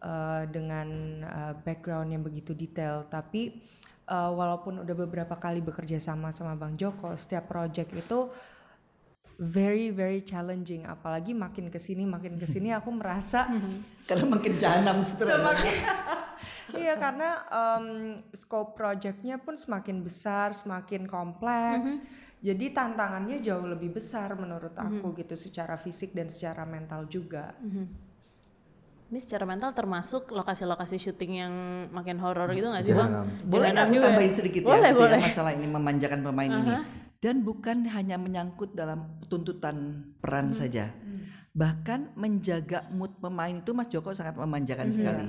eh, 0.00 0.42
dengan 0.48 0.88
eh, 1.22 1.54
background 1.60 2.08
yang 2.12 2.24
begitu 2.24 2.56
detail. 2.56 3.04
Tapi 3.06 3.52
eh, 4.08 4.30
walaupun 4.32 4.82
udah 4.82 4.96
beberapa 4.96 5.36
kali 5.36 5.60
bekerja 5.60 6.00
sama 6.00 6.32
sama 6.32 6.56
Bang 6.56 6.74
Joko, 6.74 7.12
setiap 7.14 7.52
project 7.52 7.92
itu 7.92 8.32
very 9.38 9.94
very 9.94 10.24
challenging. 10.24 10.88
Apalagi 10.88 11.36
makin 11.36 11.70
ke 11.70 11.78
sini 11.78 12.02
makin 12.02 12.40
ke 12.40 12.48
sini 12.48 12.74
aku 12.74 12.90
merasa 12.90 13.46
karena 14.08 14.24
makin 14.26 14.52
jahanam 14.58 15.04
sutradara. 15.06 15.54
Iya 16.68 16.94
karena 17.00 17.42
em, 17.48 17.86
scope 18.30 18.76
projectnya 18.78 19.40
pun 19.40 19.56
semakin 19.58 20.04
besar, 20.04 20.54
semakin 20.54 21.08
kompleks. 21.08 22.04
Jadi 22.38 22.70
tantangannya 22.70 23.42
jauh 23.42 23.66
lebih 23.66 23.98
besar 23.98 24.38
menurut 24.38 24.70
aku 24.78 25.10
gitu 25.18 25.34
secara 25.34 25.74
fisik 25.74 26.14
dan 26.14 26.30
secara 26.30 26.62
mental 26.62 27.10
juga. 27.10 27.50
Ini 29.08 29.18
secara 29.24 29.48
mental 29.48 29.72
termasuk 29.72 30.30
lokasi-lokasi 30.30 31.00
syuting 31.00 31.32
yang 31.40 31.52
makin 31.90 32.20
horor 32.20 32.52
gitu 32.52 32.68
nggak 32.68 32.84
sih 32.84 32.94
Bang? 32.94 33.26
Boleh 33.48 33.72
aku 33.72 33.96
juga 33.96 34.04
ya? 34.04 34.08
tambahin 34.12 34.32
sedikit 34.32 34.60
Boleh, 34.68 34.92
ya, 34.92 34.94
boleh. 34.94 35.18
ya 35.18 35.26
masalah 35.32 35.52
ini 35.56 35.66
memanjakan 35.66 36.20
pemain 36.20 36.50
ini. 36.52 36.74
Dan 37.18 37.42
bukan 37.42 37.90
hanya 37.90 38.14
menyangkut 38.14 38.78
dalam 38.78 39.18
tuntutan 39.26 40.06
peran 40.22 40.54
saja. 40.54 40.94
Bahkan 41.56 42.14
menjaga 42.14 42.86
mood 42.94 43.18
pemain 43.18 43.50
itu 43.50 43.74
Mas 43.74 43.90
Joko 43.90 44.14
sangat 44.14 44.38
memanjakan 44.38 44.94
sekali. 44.94 45.26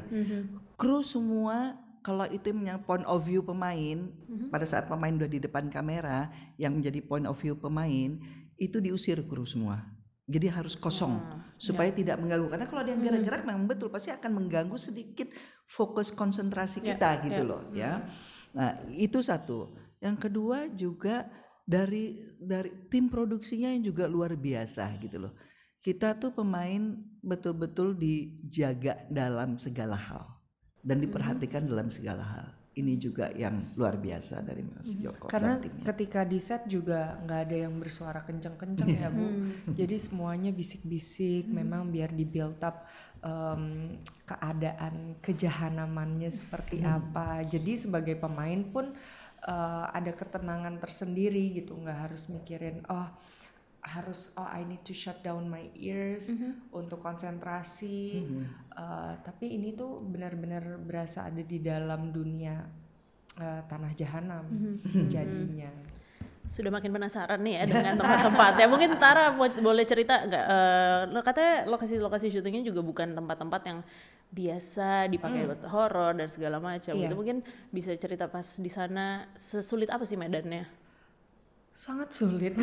Kru 0.78 1.02
semua 1.02 1.74
kalau 2.10 2.26
itu 2.34 2.50
yang 2.50 2.82
point 2.82 3.06
of 3.06 3.22
view 3.22 3.46
pemain 3.46 4.10
pada 4.50 4.66
saat 4.66 4.90
pemain 4.90 5.14
udah 5.14 5.30
di 5.30 5.38
depan 5.38 5.70
kamera 5.70 6.26
yang 6.58 6.74
menjadi 6.74 7.06
point 7.06 7.30
of 7.30 7.38
view 7.38 7.54
pemain 7.54 8.18
itu 8.58 8.82
diusir 8.82 9.22
kru 9.30 9.46
semua. 9.46 9.86
Jadi 10.26 10.50
harus 10.50 10.74
kosong 10.74 11.22
supaya 11.62 11.94
tidak 11.94 12.18
mengganggu 12.18 12.50
karena 12.50 12.66
kalau 12.66 12.82
ada 12.82 12.98
yang 12.98 13.06
gerak-gerak 13.06 13.46
memang 13.46 13.70
betul 13.70 13.94
pasti 13.94 14.10
akan 14.10 14.42
mengganggu 14.42 14.74
sedikit 14.82 15.30
fokus 15.70 16.10
konsentrasi 16.10 16.82
kita 16.82 17.22
gitu 17.30 17.46
loh 17.46 17.70
ya. 17.78 18.10
Nah, 18.58 18.90
itu 18.90 19.22
satu. 19.22 19.70
Yang 20.02 20.18
kedua 20.26 20.66
juga 20.74 21.30
dari 21.62 22.26
dari 22.42 22.90
tim 22.90 23.06
produksinya 23.06 23.70
yang 23.70 23.86
juga 23.86 24.10
luar 24.10 24.34
biasa 24.34 24.98
gitu 24.98 25.30
loh. 25.30 25.34
Kita 25.78 26.18
tuh 26.18 26.34
pemain 26.34 26.98
betul-betul 27.22 27.94
dijaga 27.94 29.06
dalam 29.14 29.62
segala 29.62 29.94
hal 29.94 30.39
dan 30.90 30.98
diperhatikan 30.98 31.70
dalam 31.70 31.94
segala 31.94 32.26
hal. 32.26 32.48
Ini 32.74 32.98
juga 32.98 33.30
yang 33.36 33.76
luar 33.76 34.00
biasa 34.00 34.42
dari 34.42 34.64
Mas 34.64 34.96
Joko 34.98 35.28
Karena 35.28 35.60
dan 35.60 35.68
timnya. 35.68 35.84
ketika 35.94 36.22
di 36.24 36.40
set 36.40 36.64
juga 36.66 37.20
nggak 37.22 37.40
ada 37.46 37.58
yang 37.68 37.76
bersuara 37.78 38.24
kenceng-kenceng 38.26 38.90
ya 38.90 39.10
bu. 39.14 39.28
Jadi 39.80 39.96
semuanya 40.00 40.50
bisik-bisik. 40.50 41.46
Memang 41.46 41.92
biar 41.94 42.10
di 42.16 42.24
build 42.24 42.58
up 42.64 42.88
em, 43.22 44.00
keadaan 44.24 45.20
kejahanamannya 45.22 46.32
seperti 46.32 46.82
apa. 46.82 47.44
Jadi 47.46 47.84
sebagai 47.84 48.16
pemain 48.16 48.64
pun 48.66 48.96
eh, 49.44 49.86
ada 49.92 50.16
ketenangan 50.16 50.80
tersendiri 50.80 51.60
gitu. 51.60 51.76
Nggak 51.78 52.10
harus 52.10 52.32
mikirin 52.32 52.82
oh 52.88 53.12
harus 53.80 54.36
oh 54.36 54.48
I 54.48 54.68
need 54.68 54.84
to 54.84 54.94
shut 54.94 55.24
down 55.24 55.48
my 55.48 55.72
ears 55.76 56.32
untuk 56.76 57.00
konsentrasi. 57.00 58.28
Eh, 58.80 59.14
tapi 59.24 59.56
ini 59.56 59.76
tuh 59.76 60.04
benar-benar 60.04 60.80
berasa 60.80 61.28
ada 61.28 61.44
di 61.44 61.60
dalam 61.60 62.12
dunia 62.12 62.64
eh, 63.40 63.62
tanah 63.68 63.92
jahanam 63.96 64.46
jadinya. 65.12 65.72
Sudah 66.50 66.74
makin 66.74 66.90
penasaran 66.90 67.46
nih 67.46 67.62
ya 67.62 67.64
dengan 67.70 67.94
tempat-tempatnya. 67.94 68.66
Mungkin 68.74 68.90
Tara 68.98 69.38
boleh 69.38 69.86
cerita 69.86 70.26
nggak? 70.26 70.46
lo 71.14 71.22
katanya 71.22 71.70
lokasi-lokasi 71.70 72.34
syutingnya 72.34 72.66
juga 72.66 72.82
bukan 72.82 73.14
tempat-tempat 73.14 73.62
yang 73.70 73.80
biasa 74.34 75.10
dipakai 75.14 75.46
buat 75.46 75.62
horor 75.70 76.18
dan 76.18 76.26
segala 76.30 76.58
macam. 76.58 76.98
Iya. 76.98 77.10
Itu 77.10 77.16
mungkin 77.18 77.46
bisa 77.70 77.94
cerita 77.98 78.26
pas 78.26 78.46
di 78.58 78.70
sana 78.70 79.30
sesulit 79.38 79.94
apa 79.94 80.06
sih 80.10 80.18
medannya? 80.18 80.89
Sangat 81.74 82.12
sulit, 82.12 82.60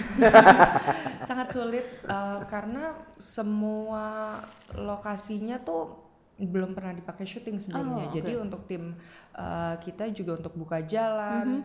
sangat 1.28 1.48
sulit 1.48 1.86
eh, 2.04 2.40
karena 2.44 2.92
semua 3.16 4.36
lokasinya 4.76 5.56
tuh 5.62 6.04
belum 6.36 6.76
pernah 6.76 6.92
dipakai 6.92 7.24
syuting 7.24 7.56
sebelumnya. 7.56 8.06
Oh, 8.06 8.12
Jadi 8.12 8.32
oke. 8.36 8.44
untuk 8.44 8.62
tim 8.68 8.92
eh, 9.32 9.74
kita 9.80 10.12
juga 10.12 10.36
untuk 10.36 10.52
buka 10.52 10.84
jalan, 10.84 11.64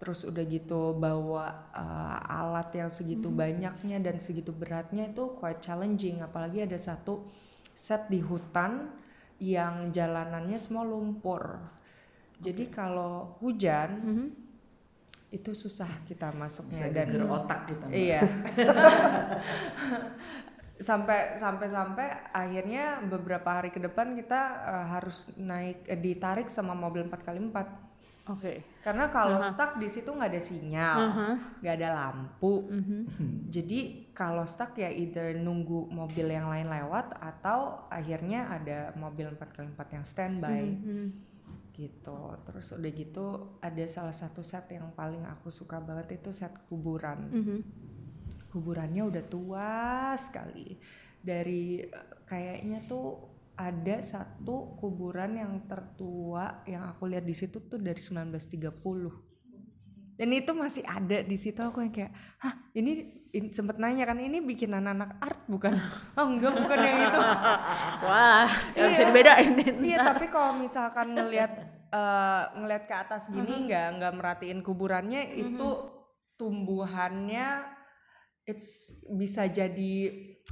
terus 0.00 0.24
udah 0.24 0.44
gitu 0.48 0.96
bawa 0.96 1.68
eh, 1.76 2.18
alat 2.40 2.72
yang 2.72 2.88
segitu 2.88 3.28
banyaknya 3.28 4.00
dan 4.00 4.16
segitu 4.16 4.54
beratnya 4.56 5.12
itu 5.12 5.36
quite 5.36 5.60
challenging. 5.60 6.24
Apalagi 6.24 6.64
ada 6.64 6.78
satu 6.80 7.28
set 7.76 8.08
di 8.08 8.24
hutan 8.24 8.88
yang 9.38 9.92
jalanannya 9.92 10.58
semua 10.58 10.82
lumpur. 10.82 11.62
Jadi 12.38 12.70
kalau 12.70 13.38
hujan 13.42 13.90
itu 15.28 15.52
susah 15.52 15.88
kita 16.08 16.32
masuknya 16.32 16.88
dan 16.88 17.12
geger 17.12 17.28
otak 17.28 17.68
kita. 17.68 17.84
Mbak. 17.84 17.92
Iya. 17.92 18.20
sampai 20.78 21.34
sampai 21.34 21.66
sampai 21.74 22.06
akhirnya 22.30 23.02
beberapa 23.02 23.50
hari 23.50 23.74
ke 23.74 23.82
depan 23.82 24.14
kita 24.14 24.40
eh, 24.64 24.86
harus 24.94 25.28
naik 25.36 25.84
eh, 25.84 25.98
ditarik 25.98 26.48
sama 26.48 26.72
mobil 26.72 27.04
4x4. 27.10 27.88
Oke. 28.28 28.60
Karena 28.84 29.08
kalau 29.08 29.40
stuck 29.40 29.80
di 29.80 29.88
situ 29.88 30.12
nggak 30.12 30.32
ada 30.32 30.42
sinyal, 30.44 30.98
nggak 31.64 31.74
ada 31.80 31.88
lampu. 31.96 32.68
Jadi 33.54 34.12
kalau 34.12 34.44
stuck 34.44 34.76
ya 34.76 34.92
either 34.92 35.32
nunggu 35.36 35.88
mobil 35.88 36.28
yang 36.28 36.52
lain 36.52 36.68
lewat 36.68 37.16
atau 37.16 37.88
akhirnya 37.88 38.52
ada 38.52 38.92
mobil 39.00 39.32
4x4 39.32 39.80
yang 39.96 40.04
standby. 40.04 40.64
Gitu. 41.78 42.34
Terus 42.42 42.74
udah 42.74 42.90
gitu 42.90 43.26
ada 43.62 43.84
salah 43.86 44.12
satu 44.12 44.42
set 44.42 44.74
yang 44.74 44.90
paling 44.98 45.22
aku 45.22 45.48
suka 45.54 45.78
banget 45.78 46.18
itu 46.18 46.34
set 46.34 46.52
kuburan. 46.66 47.30
Mhm. 47.30 47.60
kuburannya 48.48 49.04
udah 49.04 49.24
tua 49.28 50.16
sekali. 50.16 50.80
Dari 51.20 51.84
kayaknya 52.24 52.80
tuh 52.88 53.28
ada 53.58 53.98
satu 53.98 54.78
kuburan 54.78 55.34
yang 55.34 55.52
tertua 55.68 56.62
yang 56.64 56.86
aku 56.88 57.10
lihat 57.10 57.26
di 57.26 57.34
situ 57.34 57.58
tuh 57.66 57.76
dari 57.76 57.98
1930 57.98 59.28
dan 60.14 60.28
itu 60.30 60.50
masih 60.54 60.86
ada 60.86 61.26
di 61.26 61.34
situ 61.34 61.58
aku 61.58 61.82
yang 61.82 61.90
kayak 61.90 62.14
hah 62.38 62.54
ini 62.74 63.17
sempet 63.50 63.76
nanya 63.76 64.04
kan 64.04 64.16
ini 64.16 64.40
bikin 64.40 64.72
anak-anak 64.72 65.20
art 65.20 65.40
bukan 65.44 65.76
oh 66.18 66.26
enggak 66.26 66.52
bukan 66.56 66.78
yang 66.78 66.98
itu 67.04 67.20
Wah, 68.06 68.48
bisa 68.72 68.88
Iya. 68.94 69.06
dibedain. 69.06 69.52
Iya, 69.78 69.96
tapi 70.02 70.26
kalau 70.26 70.56
misalkan 70.56 71.12
ngelihat 71.12 71.52
eh, 71.88 72.42
ngelihat 72.54 72.84
ke 72.84 72.94
atas 72.96 73.28
gini 73.28 73.66
nggak 73.66 73.86
nggak 73.96 74.12
merhatiin 74.14 74.60
kuburannya 74.60 75.34
itu 75.34 75.68
tumbuhannya 76.38 77.62
it's 78.42 78.92
bisa 79.06 79.44
jadi 79.44 79.94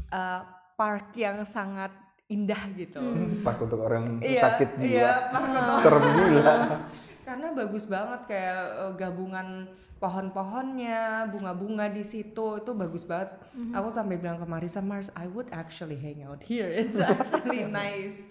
eh, 0.07 0.41
park 0.75 1.17
yang 1.17 1.43
sangat 1.43 1.91
indah 2.27 2.59
gitu. 2.75 3.01
Park 3.41 3.63
untuk 3.63 3.81
orang 3.81 4.19
Iya, 4.19 4.43
sakit 4.43 4.69
jiwa. 4.77 4.91
Iya, 5.33 5.73
Serem 5.79 6.03
gila. 6.05 6.55
Karena 7.27 7.51
bagus 7.51 7.91
banget 7.91 8.31
kayak 8.31 8.63
eh, 8.71 8.93
gabungan 8.95 9.67
pohon-pohonnya, 9.97 11.27
bunga-bunga 11.33 11.89
di 11.89 12.05
situ 12.05 12.61
itu 12.61 12.71
bagus 12.77 13.03
banget. 13.09 13.33
Aku 13.73 13.89
sampai 13.89 14.21
bilang 14.21 14.37
ke 14.37 14.45
Marisa, 14.45 14.85
Mars, 14.85 15.09
I 15.17 15.25
would 15.25 15.49
actually 15.51 15.97
hang 15.97 16.23
out 16.23 16.45
here. 16.45 16.69
It's 16.81 17.01
actually 17.01 17.65
nice 17.83 18.29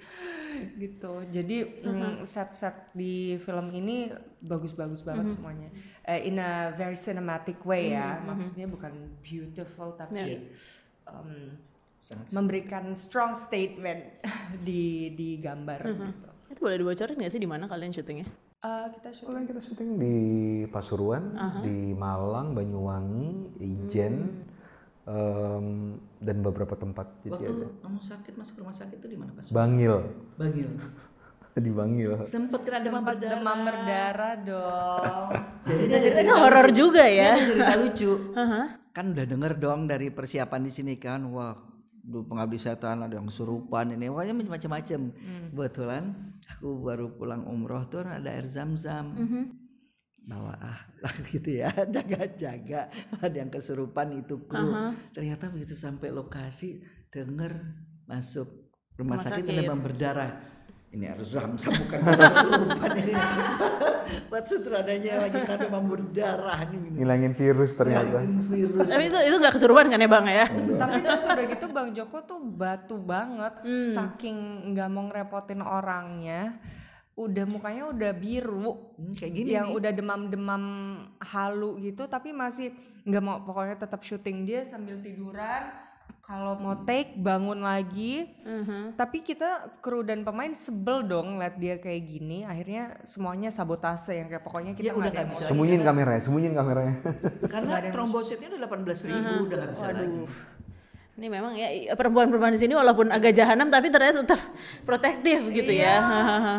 gitu. 0.79 1.25
Jadi 1.27 1.83
mm, 1.83 2.23
set-set 2.23 2.95
di 2.95 3.35
film 3.41 3.73
ini 3.75 4.13
bagus-bagus 4.39 5.03
banget 5.03 5.35
semuanya. 5.35 5.67
Eh, 6.05 6.29
in 6.29 6.39
a 6.39 6.71
very 6.77 6.95
cinematic 6.95 7.59
way 7.65 7.91
ya. 7.91 8.21
Maksudnya 8.23 8.69
bukan 8.69 8.93
beautiful 9.19 9.97
tapi 9.97 10.47
um, 11.09 11.57
memberikan 12.29 12.93
strong 12.93 13.33
statement 13.33 14.21
di 14.67 15.11
di 15.17 15.41
gambar 15.41 15.79
gitu. 15.81 16.29
Itu 16.53 16.59
boleh 16.61 16.77
dibocorin 16.77 17.17
nggak 17.17 17.33
sih 17.33 17.41
di 17.41 17.49
mana 17.49 17.65
kalian 17.65 17.91
syutingnya? 17.91 18.29
Eh, 18.65 18.85
kita 18.97 19.09
syuting 19.13 19.45
kita 19.45 19.61
syuting 19.61 19.89
di 20.01 20.17
Pasuruan, 20.73 21.37
di 21.61 21.93
Malang, 21.93 22.57
Banyuwangi, 22.57 23.61
Ijen, 23.61 24.41
em, 25.05 25.67
dan 26.17 26.37
beberapa 26.41 26.73
tempat. 26.73 27.21
Jadi 27.21 27.45
Waktu 27.45 27.45
ada 27.61 27.67
kamu 27.85 27.99
sakit 28.01 28.33
masuk 28.33 28.65
rumah 28.65 28.73
sakit 28.73 28.97
itu 28.97 29.07
di 29.13 29.17
mana 29.21 29.37
pas? 29.37 29.45
Bangil, 29.53 29.93
Bangil. 30.41 30.69
di 31.65 31.71
Bangil. 31.71 32.11
Sempet 32.25 32.65
kan 32.65 32.81
demam 32.81 33.05
berdarah. 33.05 33.31
demam 33.37 33.59
berdarah 33.69 34.33
dong. 34.41 35.29
Ini 36.25 36.33
horor 36.33 36.67
juga 36.73 37.05
ya. 37.05 37.37
cerita 37.37 37.75
lucu. 37.77 38.11
Aha. 38.33 38.61
Kan 38.97 39.13
udah 39.13 39.25
denger 39.29 39.53
dong 39.61 39.85
dari 39.85 40.09
persiapan 40.09 40.61
di 40.65 40.71
sini 40.73 40.93
kan. 40.97 41.21
Wah, 41.29 41.53
pengabdi 42.05 42.57
setan 42.61 43.01
ada 43.01 43.17
yang 43.17 43.27
kesurupan 43.27 43.97
ini. 43.97 44.09
Pokoknya 44.09 44.33
macam-macam. 44.37 44.99
Kebetulan 45.51 46.03
aku 46.57 46.67
baru 46.81 47.07
pulang 47.17 47.43
umroh 47.49 47.85
tuh 47.89 48.05
ada 48.05 48.29
air 48.29 48.45
zam-zam. 48.45 49.17
Bawa 50.25 50.57
ah 50.57 50.79
gitu 51.29 51.61
ya, 51.61 51.69
jaga-jaga 51.85 52.89
ada 53.21 53.35
yang 53.37 53.53
kesurupan 53.53 54.25
itu 54.25 54.41
kru. 54.49 54.73
Ternyata 55.13 55.53
begitu 55.53 55.77
sampai 55.77 56.09
lokasi 56.09 56.81
denger 57.13 57.61
masuk 58.09 58.49
rumah, 58.97 59.17
Rumah 59.17 59.25
sakit, 59.25 59.43
sakit. 59.45 59.61
ada 59.61 59.75
berdarah. 59.77 60.31
Ini 60.95 61.11
harus 61.11 61.27
zam-zam 61.27 61.75
bukan 61.75 61.99
kesurupan 61.99 62.91
ini. 62.95 63.13
Buat 64.31 64.45
sutradanya 64.47 65.27
lagi 65.27 65.39
kan 65.43 65.59
demam 65.59 65.83
berdarah 65.85 66.63
nih. 66.65 66.95
Ngilangin 66.95 67.33
virus 67.35 67.75
ternyata. 67.75 68.23
virus 68.47 68.87
Tapi 68.87 69.03
itu 69.05 69.19
itu 69.19 69.35
nggak 69.35 69.53
kesurupan 69.53 69.91
kan 69.91 69.99
ya 69.99 70.07
bang 70.07 70.25
ya? 70.25 70.45
Tapi 70.47 70.97
terus 71.03 71.23
udah 71.27 71.45
gitu 71.45 71.65
Bang 71.67 71.91
Joko 71.91 72.17
tuh 72.23 72.39
batu 72.39 72.95
banget, 72.95 73.59
saking 73.91 74.37
nggak 74.71 74.87
mau 74.87 75.03
ngerepotin 75.05 75.59
orangnya. 75.59 76.55
Udah 77.13 77.43
mukanya 77.43 77.87
udah 77.87 78.11
biru, 78.11 78.95
Hmm, 78.95 79.15
kayak 79.15 79.31
gini 79.33 79.51
yang 79.51 79.71
nih. 79.71 79.75
udah 79.75 79.91
demam-demam 79.91 80.63
halu 81.17 81.79
gitu, 81.79 82.07
tapi 82.07 82.31
masih 82.31 82.71
nggak 83.03 83.23
mau 83.23 83.39
pokoknya 83.39 83.75
tetap 83.77 83.99
syuting 83.99 84.43
dia 84.43 84.63
sambil 84.63 84.99
tiduran. 84.99 85.63
Kalau 86.25 86.57
mau 86.57 86.73
take 86.89 87.13
bangun 87.21 87.61
lagi, 87.61 88.25
tapi 88.97 89.21
kita 89.21 89.77
kru 89.77 90.01
dan 90.01 90.25
pemain 90.25 90.49
sebel 90.57 91.05
dong 91.05 91.37
liat 91.37 91.53
dia 91.61 91.77
kayak 91.77 92.01
gini. 92.01 92.41
Akhirnya 92.41 92.97
semuanya 93.05 93.53
sabotase 93.53 94.17
yang 94.17 94.25
kayak 94.33 94.41
pokoknya 94.41 94.73
kita 94.73 94.89
Ya 94.89 94.97
udah 94.97 95.13
nggak 95.13 95.21
yang 95.21 95.33
bisa. 95.37 95.53
Sembunyiin 95.53 95.85
kameranya, 95.85 96.21
sembunyiin 96.25 96.55
kameranya. 96.57 96.95
Karena 97.45 97.77
trombositnya 97.93 98.57
udah 98.57 98.61
18 98.73 99.05
ribu 99.05 99.33
udah 99.45 99.57
nggak 99.61 99.71
bisa 99.77 99.85
lagi. 99.93 100.25
Ini 101.15 101.31
memang 101.31 101.55
ya 101.55 101.95
perempuan-perempuan 101.95 102.51
di 102.51 102.59
sini 102.59 102.75
walaupun 102.75 103.07
agak 103.07 103.31
jahanam 103.31 103.71
tapi 103.71 103.87
ternyata 103.87 104.27
tetap 104.27 104.35
protektif 104.83 105.47
gitu 105.47 105.71
ya. 105.71 106.03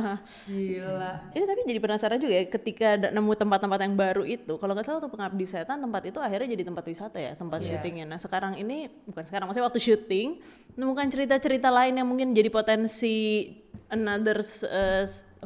Gila. 0.49 1.29
Ini 1.37 1.45
tapi 1.45 1.61
jadi 1.69 1.77
penasaran 1.77 2.17
juga 2.17 2.41
ya 2.41 2.45
ketika 2.49 2.97
nemu 3.13 3.37
tempat-tempat 3.37 3.79
yang 3.85 3.93
baru 3.93 4.25
itu. 4.25 4.57
Kalau 4.57 4.73
nggak 4.73 4.89
salah 4.89 5.05
waktu 5.05 5.13
pengabdi 5.13 5.45
setan 5.45 5.85
tempat 5.85 6.09
itu 6.09 6.17
akhirnya 6.25 6.57
jadi 6.57 6.73
tempat 6.73 6.89
wisata 6.89 7.21
ya, 7.21 7.37
tempat 7.37 7.69
syutingnya. 7.69 8.09
Nah 8.09 8.17
sekarang 8.17 8.57
ini 8.57 8.89
bukan 9.05 9.29
sekarang, 9.29 9.45
maksudnya 9.45 9.69
waktu 9.69 9.81
syuting 9.85 10.41
menemukan 10.73 11.05
cerita-cerita 11.13 11.69
lain 11.69 12.01
yang 12.01 12.09
mungkin 12.09 12.33
jadi 12.33 12.49
potensi 12.49 13.53
another 13.93 14.41
s- 14.41 14.65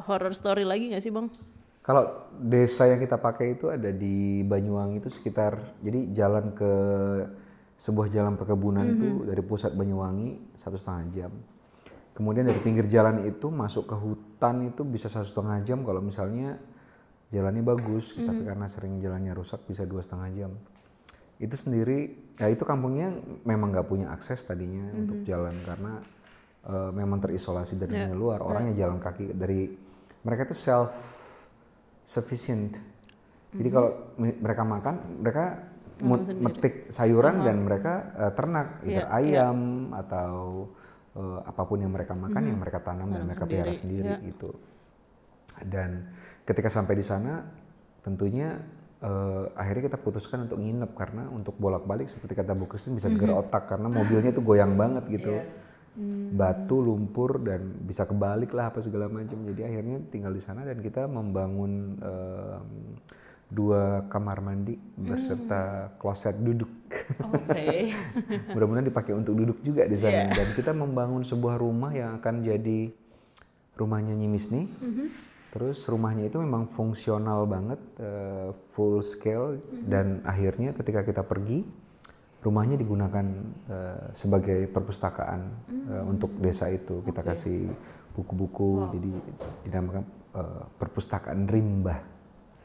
horror 0.07 0.31
story 0.31 0.63
lagi 0.63 0.87
nggak 0.87 1.03
sih 1.03 1.11
bang? 1.11 1.27
Kalau 1.83 2.31
desa 2.39 2.87
yang 2.87 3.03
kita 3.03 3.19
pakai 3.19 3.59
itu 3.59 3.67
ada 3.67 3.91
di 3.91 4.39
Banyuwangi 4.47 5.03
itu 5.03 5.11
sekitar 5.11 5.59
jadi 5.83 6.15
jalan 6.15 6.55
ke 6.55 6.71
sebuah 7.81 8.13
jalan 8.13 8.37
perkebunan 8.37 8.85
itu 8.85 9.25
dari 9.25 9.41
pusat 9.41 9.73
Banyuwangi 9.73 10.53
satu 10.53 10.77
setengah 10.77 11.05
jam. 11.17 11.31
Kemudian 12.13 12.45
dari 12.45 12.61
pinggir 12.61 12.85
jalan 12.85 13.25
itu 13.25 13.49
masuk 13.49 13.89
ke 13.89 13.97
hutan 13.97 14.69
itu 14.69 14.85
bisa 14.85 15.09
satu 15.09 15.25
setengah 15.25 15.65
jam 15.65 15.81
kalau 15.81 15.97
misalnya 15.97 16.61
jalannya 17.33 17.63
bagus, 17.65 18.13
tapi 18.13 18.45
karena 18.45 18.69
sering 18.69 19.01
jalannya 19.01 19.33
rusak 19.33 19.65
bisa 19.65 19.81
dua 19.89 20.05
setengah 20.05 20.29
jam. 20.35 20.51
Itu 21.41 21.57
sendiri, 21.57 22.13
ya 22.37 22.53
itu 22.53 22.61
kampungnya 22.61 23.17
memang 23.49 23.73
nggak 23.73 23.87
punya 23.89 24.13
akses 24.13 24.45
tadinya 24.45 24.85
untuk 24.93 25.25
jalan 25.25 25.55
karena 25.65 25.93
eh, 26.69 26.91
memang 26.93 27.17
terisolasi 27.17 27.81
dari 27.81 27.97
dunia 28.05 28.13
luar. 28.13 28.45
Orangnya 28.45 28.77
jalan 28.77 29.01
kaki 29.01 29.33
dari 29.33 29.73
mereka 30.21 30.45
itu 30.45 30.53
self 30.53 30.93
sufficient. 32.05 32.77
Jadi 33.57 33.69
kalau 33.73 34.13
mi- 34.21 34.37
mereka 34.37 34.61
makan, 34.61 34.95
mereka 35.23 35.70
mut- 36.01 36.27
metik 36.35 36.75
sayuran 36.89 37.41
dan 37.41 37.57
mereka 37.61 37.93
eh, 38.17 38.31
ternak, 38.33 38.67
either 38.83 39.05
ayam 39.13 39.59
atau 39.93 40.67
eh, 41.13 41.39
apa 41.45 41.61
pun 41.63 41.77
yang 41.79 41.91
mereka 41.91 42.13
makan 42.13 42.43
yang 42.45 42.59
mereka 42.59 42.79
tanam 42.81 43.07
dan 43.09 43.23
mereka 43.23 43.43
pelihara 43.45 43.71
sendiri 43.73 44.11
gitu. 44.25 44.49
Dan 45.61 46.09
ketika 46.43 46.67
sampai 46.67 46.95
di 46.95 47.05
sana, 47.05 47.45
tentunya 48.01 48.57
eh, 48.99 49.43
akhirnya 49.53 49.93
kita 49.93 49.97
putuskan 49.97 50.45
untuk 50.45 50.57
nginep 50.57 50.91
karena 50.93 51.23
untuk 51.29 51.55
bolak-balik 51.55 52.09
seperti 52.09 52.33
kata 52.33 52.53
Bu 52.53 52.65
Kristin 52.65 52.95
bisa 52.95 53.07
geger 53.07 53.31
otak 53.37 53.69
karena 53.69 53.87
mobilnya 53.87 54.31
tuh 54.31 54.41
goyang 54.41 54.73
banget 54.73 55.05
gitu. 55.17 55.33
Batu, 56.31 56.79
lumpur 56.79 57.43
dan 57.43 57.75
bisa 57.83 58.07
kebalik 58.07 58.55
lah 58.55 58.71
apa 58.71 58.79
segala 58.79 59.11
macam. 59.11 59.43
Jadi 59.43 59.61
akhirnya 59.67 59.99
tinggal 60.07 60.31
di 60.31 60.39
sana 60.39 60.63
dan 60.63 60.79
kita 60.79 61.03
membangun 61.03 61.99
em, 61.99 62.63
dua 63.51 64.07
kamar 64.07 64.39
mandi 64.39 64.79
beserta 64.95 65.91
kloset 65.99 66.39
duduk. 66.39 66.71
Oke. 67.35 67.91
Mudah-mudahan 68.55 68.87
dipakai 68.87 69.11
untuk 69.11 69.35
duduk 69.35 69.59
juga 69.59 69.83
di 69.83 69.99
sana. 69.99 70.31
Dan 70.31 70.55
kita 70.55 70.71
membangun 70.71 71.27
sebuah 71.27 71.59
rumah 71.59 71.91
yang 71.91 72.15
akan 72.23 72.47
jadi 72.47 72.95
rumahnya 73.75 74.15
Nyimisni. 74.15 74.71
Terus 75.51 75.83
rumahnya 75.91 76.31
itu 76.31 76.39
memang 76.39 76.71
fungsional 76.71 77.43
banget, 77.43 77.79
eh, 77.99 78.55
full 78.71 79.03
scale. 79.03 79.59
Dan 79.83 80.23
akhirnya 80.23 80.71
ketika 80.71 81.03
kita 81.03 81.27
pergi, 81.27 81.67
rumahnya 82.39 82.79
digunakan 82.79 83.27
eh, 83.67 84.15
sebagai 84.15 84.71
perpustakaan 84.71 85.41
eh, 85.91 86.03
untuk 86.07 86.31
desa 86.39 86.71
itu. 86.71 87.03
Kita 87.03 87.19
kasih 87.19 87.67
buku-buku, 88.15 88.95
jadi 88.95 89.11
dinamakan 89.67 90.03
perpustakaan 90.79 91.43
rimba. 91.51 91.99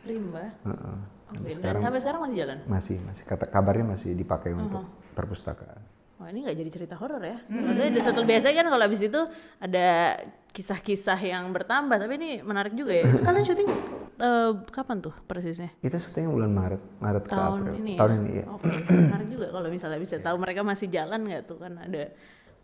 Rimba. 0.07 0.45
Heeh. 0.65 0.97
Dan 1.27 1.43
Oke. 1.43 1.51
Dan 1.51 1.55
sekarang 1.59 1.83
sampai 1.83 2.01
sekarang 2.01 2.21
masih 2.23 2.37
jalan. 2.39 2.59
masih, 2.71 2.97
masih 3.03 3.25
kata 3.27 3.45
kabarnya 3.51 3.87
masih 3.91 4.15
dipakai 4.15 4.55
untuk 4.55 4.87
perpustakaan. 5.19 5.83
Wah 6.17 6.33
ini 6.33 6.49
nggak 6.49 6.57
jadi 6.57 6.71
cerita 6.73 6.95
horor 6.97 7.21
ya? 7.21 7.37
Maksudnya 7.45 7.93
di 7.93 8.01
satu 8.01 8.25
biasa 8.25 8.49
kan 8.49 8.65
kalau 8.73 8.85
habis 8.89 9.05
itu 9.05 9.21
ada 9.61 10.17
kisah-kisah 10.57 11.21
yang 11.21 11.53
bertambah, 11.53 12.01
tapi 12.01 12.17
ini 12.17 12.31
menarik 12.41 12.73
juga 12.73 12.97
ya. 12.97 13.05
Itu 13.05 13.21
kalian 13.27 13.45
syuting 13.45 13.69
eh, 14.17 14.51
kapan 14.73 15.05
tuh 15.05 15.13
persisnya? 15.29 15.77
Itu 15.85 16.01
syutingnya 16.01 16.33
bulan 16.33 16.51
Maret, 16.57 16.83
Maret 17.05 17.25
ke 17.29 17.37
Tahun 17.37 17.61
April. 17.61 17.75
ini. 17.77 17.95
Tahun 18.01 18.11
ya? 18.11 18.17
ini 18.17 18.31
ya. 18.33 18.45
Oke, 18.49 18.71
menarik 19.13 19.29
juga 19.29 19.47
kalau 19.53 19.69
misalnya 19.69 20.01
bisa 20.01 20.17
tahu 20.17 20.37
mereka 20.41 20.61
masih 20.65 20.87
jalan 20.89 21.21
nggak 21.21 21.43
tuh 21.45 21.59
kan 21.61 21.73
ada. 21.77 22.03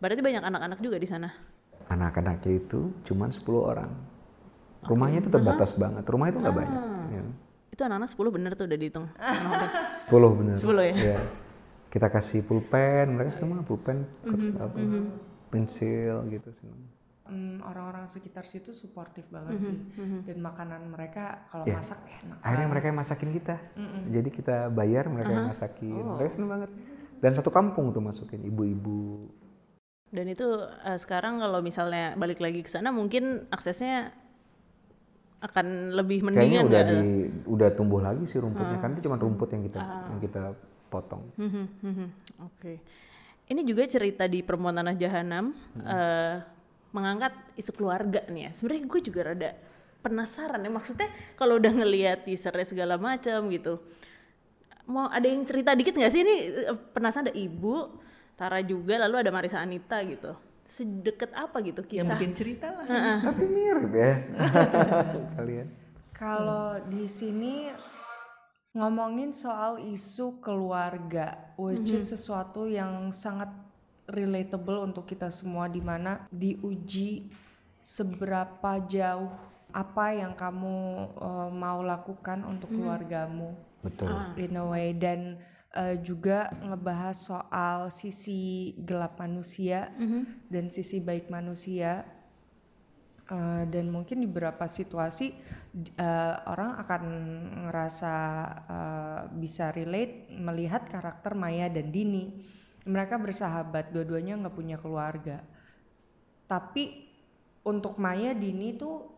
Berarti 0.01 0.21
banyak 0.25 0.43
anak-anak 0.43 0.79
juga 0.81 0.97
di 0.97 1.05
sana. 1.05 1.29
Anak-anaknya 1.93 2.51
itu 2.57 2.95
cuman 3.05 3.29
10 3.29 3.43
orang. 3.53 3.91
Rumahnya 4.83 5.19
itu 5.23 5.29
terbatas 5.29 5.77
banget. 5.77 6.03
Rumah 6.09 6.27
itu 6.33 6.41
nggak 6.41 6.57
banyak. 6.57 6.83
Ya. 7.13 7.23
Itu 7.69 7.81
anak-anak 7.81 8.09
10 8.09 8.29
bener 8.29 8.51
tuh 8.53 8.65
udah 8.65 8.77
dihitung. 8.77 9.07
10 10.09 10.39
bener. 10.39 10.57
10 10.57 10.89
ya? 10.89 10.93
Iya. 10.93 11.17
Kita 11.87 12.09
kasih 12.09 12.41
pulpen, 12.41 13.13
mereka 13.13 13.29
seneng 13.31 13.53
banget 13.53 13.65
pulpen, 13.65 13.97
Mhm, 14.25 14.57
apa, 14.57 14.77
pensil 15.49 16.15
gitu 16.27 16.49
seneng. 16.49 16.81
Hmm, 17.23 17.63
orang-orang 17.63 18.09
sekitar 18.09 18.43
situ 18.43 18.75
suportif 18.75 19.23
banget 19.29 19.63
sih. 19.63 19.77
Dan 20.25 20.41
makanan 20.41 20.89
mereka 20.89 21.45
kalau 21.47 21.63
Ya. 21.63 21.79
masak 21.79 22.01
enak. 22.03 22.37
Akhirnya 22.41 22.67
mereka 22.67 22.85
yang 22.89 22.99
masakin 22.99 23.29
kita. 23.31 23.55
Jadi 24.09 24.29
kita 24.29 24.67
bayar, 24.69 25.07
mereka 25.07 25.31
yang 25.31 25.47
masakin. 25.47 26.03
Mereka 26.17 26.29
seneng 26.29 26.49
banget. 26.51 26.69
Dan 27.21 27.31
satu 27.31 27.47
kampung 27.47 27.95
tuh 27.95 28.03
masukin 28.03 28.43
ibu-ibu. 28.43 29.31
Dan 30.11 30.29
itu 30.29 30.45
eh, 30.83 30.99
sekarang 30.99 31.39
kalau 31.39 31.63
misalnya 31.63 32.13
balik 32.13 32.37
lagi 32.37 32.61
ke 32.61 32.69
sana 32.69 32.91
mungkin 32.91 33.47
aksesnya 33.49 34.13
akan 35.43 35.91
lebih 35.91 36.23
Kayaknya 36.23 36.63
mendingan 36.63 36.63
udah 36.71 36.81
nggak? 36.81 36.93
di 36.95 37.11
udah 37.51 37.69
tumbuh 37.75 37.99
lagi 37.99 38.23
sih 38.23 38.39
rumputnya 38.39 38.79
kan 38.79 38.95
itu 38.95 39.01
cuma 39.03 39.19
rumput 39.19 39.49
yang 39.51 39.63
kita 39.67 39.79
yang 39.83 40.19
kita 40.23 40.41
potong. 40.87 41.23
Mhm, 41.35 41.65
mhm. 41.83 42.07
Oke. 42.47 42.79
Ini 43.43 43.61
juga 43.67 43.83
cerita 43.91 44.23
di 44.23 44.39
Perempuan 44.39 44.79
Tanah 44.79 44.95
Jahanam 44.95 45.51
eh, 45.83 46.35
mengangkat 46.95 47.35
isu 47.59 47.75
keluarga 47.75 48.23
nih 48.31 48.47
ya. 48.47 48.51
Sebenarnya 48.55 48.83
gue 48.87 48.99
juga 49.03 49.19
rada 49.27 49.51
penasaran 49.99 50.63
ya 50.63 50.71
maksudnya 50.71 51.07
kalau 51.35 51.59
udah 51.59 51.71
ngelihat 51.75 52.23
teasernya 52.23 52.63
segala 52.63 52.95
macam 52.95 53.51
gitu. 53.51 53.83
Mau 54.87 55.07
ada 55.11 55.27
yang 55.27 55.43
cerita 55.43 55.75
dikit 55.75 55.95
nggak 55.95 56.11
sih 56.11 56.21
ini 56.23 56.35
Eh, 56.71 56.77
penasaran 56.95 57.27
ada 57.31 57.35
ibu, 57.35 57.91
Tara 58.39 58.63
juga 58.63 58.95
lalu 59.03 59.27
ada 59.27 59.31
Marisa 59.35 59.59
Anita 59.59 59.99
gitu. 60.07 60.31
Sedekat 60.73 61.29
apa 61.37 61.61
gitu 61.61 61.85
Ya 61.85 62.01
kisah? 62.01 62.07
mungkin 62.09 62.31
cerita 62.33 62.73
lah. 62.73 62.85
Tapi 63.21 63.45
mirip 63.45 63.93
ya. 63.93 64.13
Kalian. 65.37 65.67
Kalau 66.17 66.81
di 66.89 67.05
sini 67.05 67.69
ngomongin 68.73 69.29
soal 69.29 69.77
isu 69.85 70.41
keluarga, 70.41 71.53
which 71.61 71.93
is 71.93 72.09
sesuatu 72.09 72.65
yang 72.65 73.13
sangat 73.13 73.53
relatable 74.09 74.81
untuk 74.81 75.05
kita 75.05 75.29
semua 75.29 75.69
di 75.69 75.79
mana 75.79 76.25
diuji 76.33 77.29
seberapa 77.85 78.81
jauh 78.89 79.29
apa 79.73 80.05
yang 80.13 80.33
kamu 80.33 80.77
eh, 81.17 81.49
mau 81.53 81.81
lakukan 81.81 82.45
untuk 82.45 82.73
keluargamu 82.73 83.57
Betul. 83.81 84.09
in 84.37 84.57
a 84.57 84.65
way 84.65 84.93
dan 84.93 85.37
eh, 85.73 85.97
juga 85.99 86.53
ngebahas 86.61 87.17
soal 87.17 87.89
sisi 87.89 88.73
gelap 88.77 89.17
manusia 89.17 89.89
dan 90.47 90.69
sisi 90.69 91.01
baik 91.01 91.27
manusia. 91.33 92.05
Eh, 93.23 93.63
dan 93.71 93.87
mungkin 93.87 94.19
di 94.19 94.27
beberapa 94.27 94.67
situasi 94.67 95.31
eh, 95.95 96.35
orang 96.43 96.75
akan 96.83 97.03
ngerasa 97.65 98.13
eh, 98.67 99.21
bisa 99.39 99.71
relate 99.71 100.27
melihat 100.35 100.85
karakter 100.85 101.31
Maya 101.33 101.71
dan 101.71 101.87
Dini. 101.89 102.43
Mereka 102.83 103.15
bersahabat 103.15 103.95
dua-duanya 103.95 104.35
nggak 104.43 104.55
punya 104.59 104.75
keluarga. 104.75 105.39
Tapi 106.51 107.07
untuk 107.63 107.95
Maya 107.95 108.35
Dini 108.35 108.75
tuh 108.75 109.12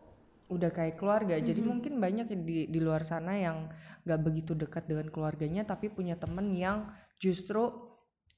udah 0.46 0.70
kayak 0.70 0.96
keluarga. 0.98 1.34
Jadi 1.38 1.58
mungkin 1.62 1.98
banyak 1.98 2.30
di 2.46 2.70
di 2.70 2.80
luar 2.80 3.02
sana 3.02 3.34
yang 3.34 3.66
nggak 4.06 4.20
begitu 4.22 4.54
dekat 4.54 4.86
dengan 4.86 5.10
keluarganya 5.10 5.66
tapi 5.66 5.90
punya 5.90 6.14
temen 6.14 6.54
yang 6.54 6.86
justru 7.18 7.74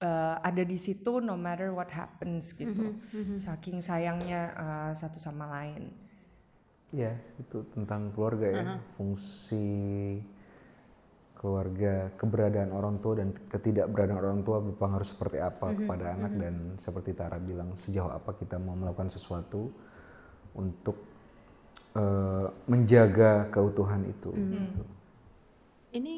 eh, 0.00 0.36
ada 0.40 0.64
di 0.64 0.78
situ 0.80 1.20
no 1.20 1.36
matter 1.36 1.72
what 1.76 1.92
happens 1.92 2.56
gitu. 2.56 2.96
Saking 3.36 3.84
sayangnya 3.84 4.40
eh, 4.56 4.92
satu 4.96 5.20
sama 5.20 5.48
lain. 5.52 5.92
Ya, 6.88 7.12
itu 7.36 7.68
tentang 7.76 8.09
keluarga 8.16 8.48
ya. 8.48 8.64
Fungsi 8.96 9.68
keluarga, 11.38 12.11
keberadaan 12.18 12.74
orang 12.74 12.98
tua 12.98 13.22
dan 13.22 13.30
ketidakberadaan 13.30 14.18
orang 14.18 14.40
tua 14.42 14.59
berpengaruh 14.59 15.06
seperti 15.06 15.38
apa 15.38 15.70
kepada 15.70 16.18
anak 16.18 16.32
dan 16.34 16.54
seperti 16.82 17.14
Tara 17.14 17.38
bilang 17.38 17.78
sejauh 17.78 18.11
apa 18.11 18.34
kita 18.34 18.59
mau 18.59 18.74
melakukan 18.74 19.06
sesuatu 19.06 19.70
untuk 20.59 21.17
eh, 21.97 22.47
menjaga 22.68 23.49
keutuhan 23.53 24.05
itu. 24.05 24.30
gitu. 24.34 24.82
Ini 25.95 26.14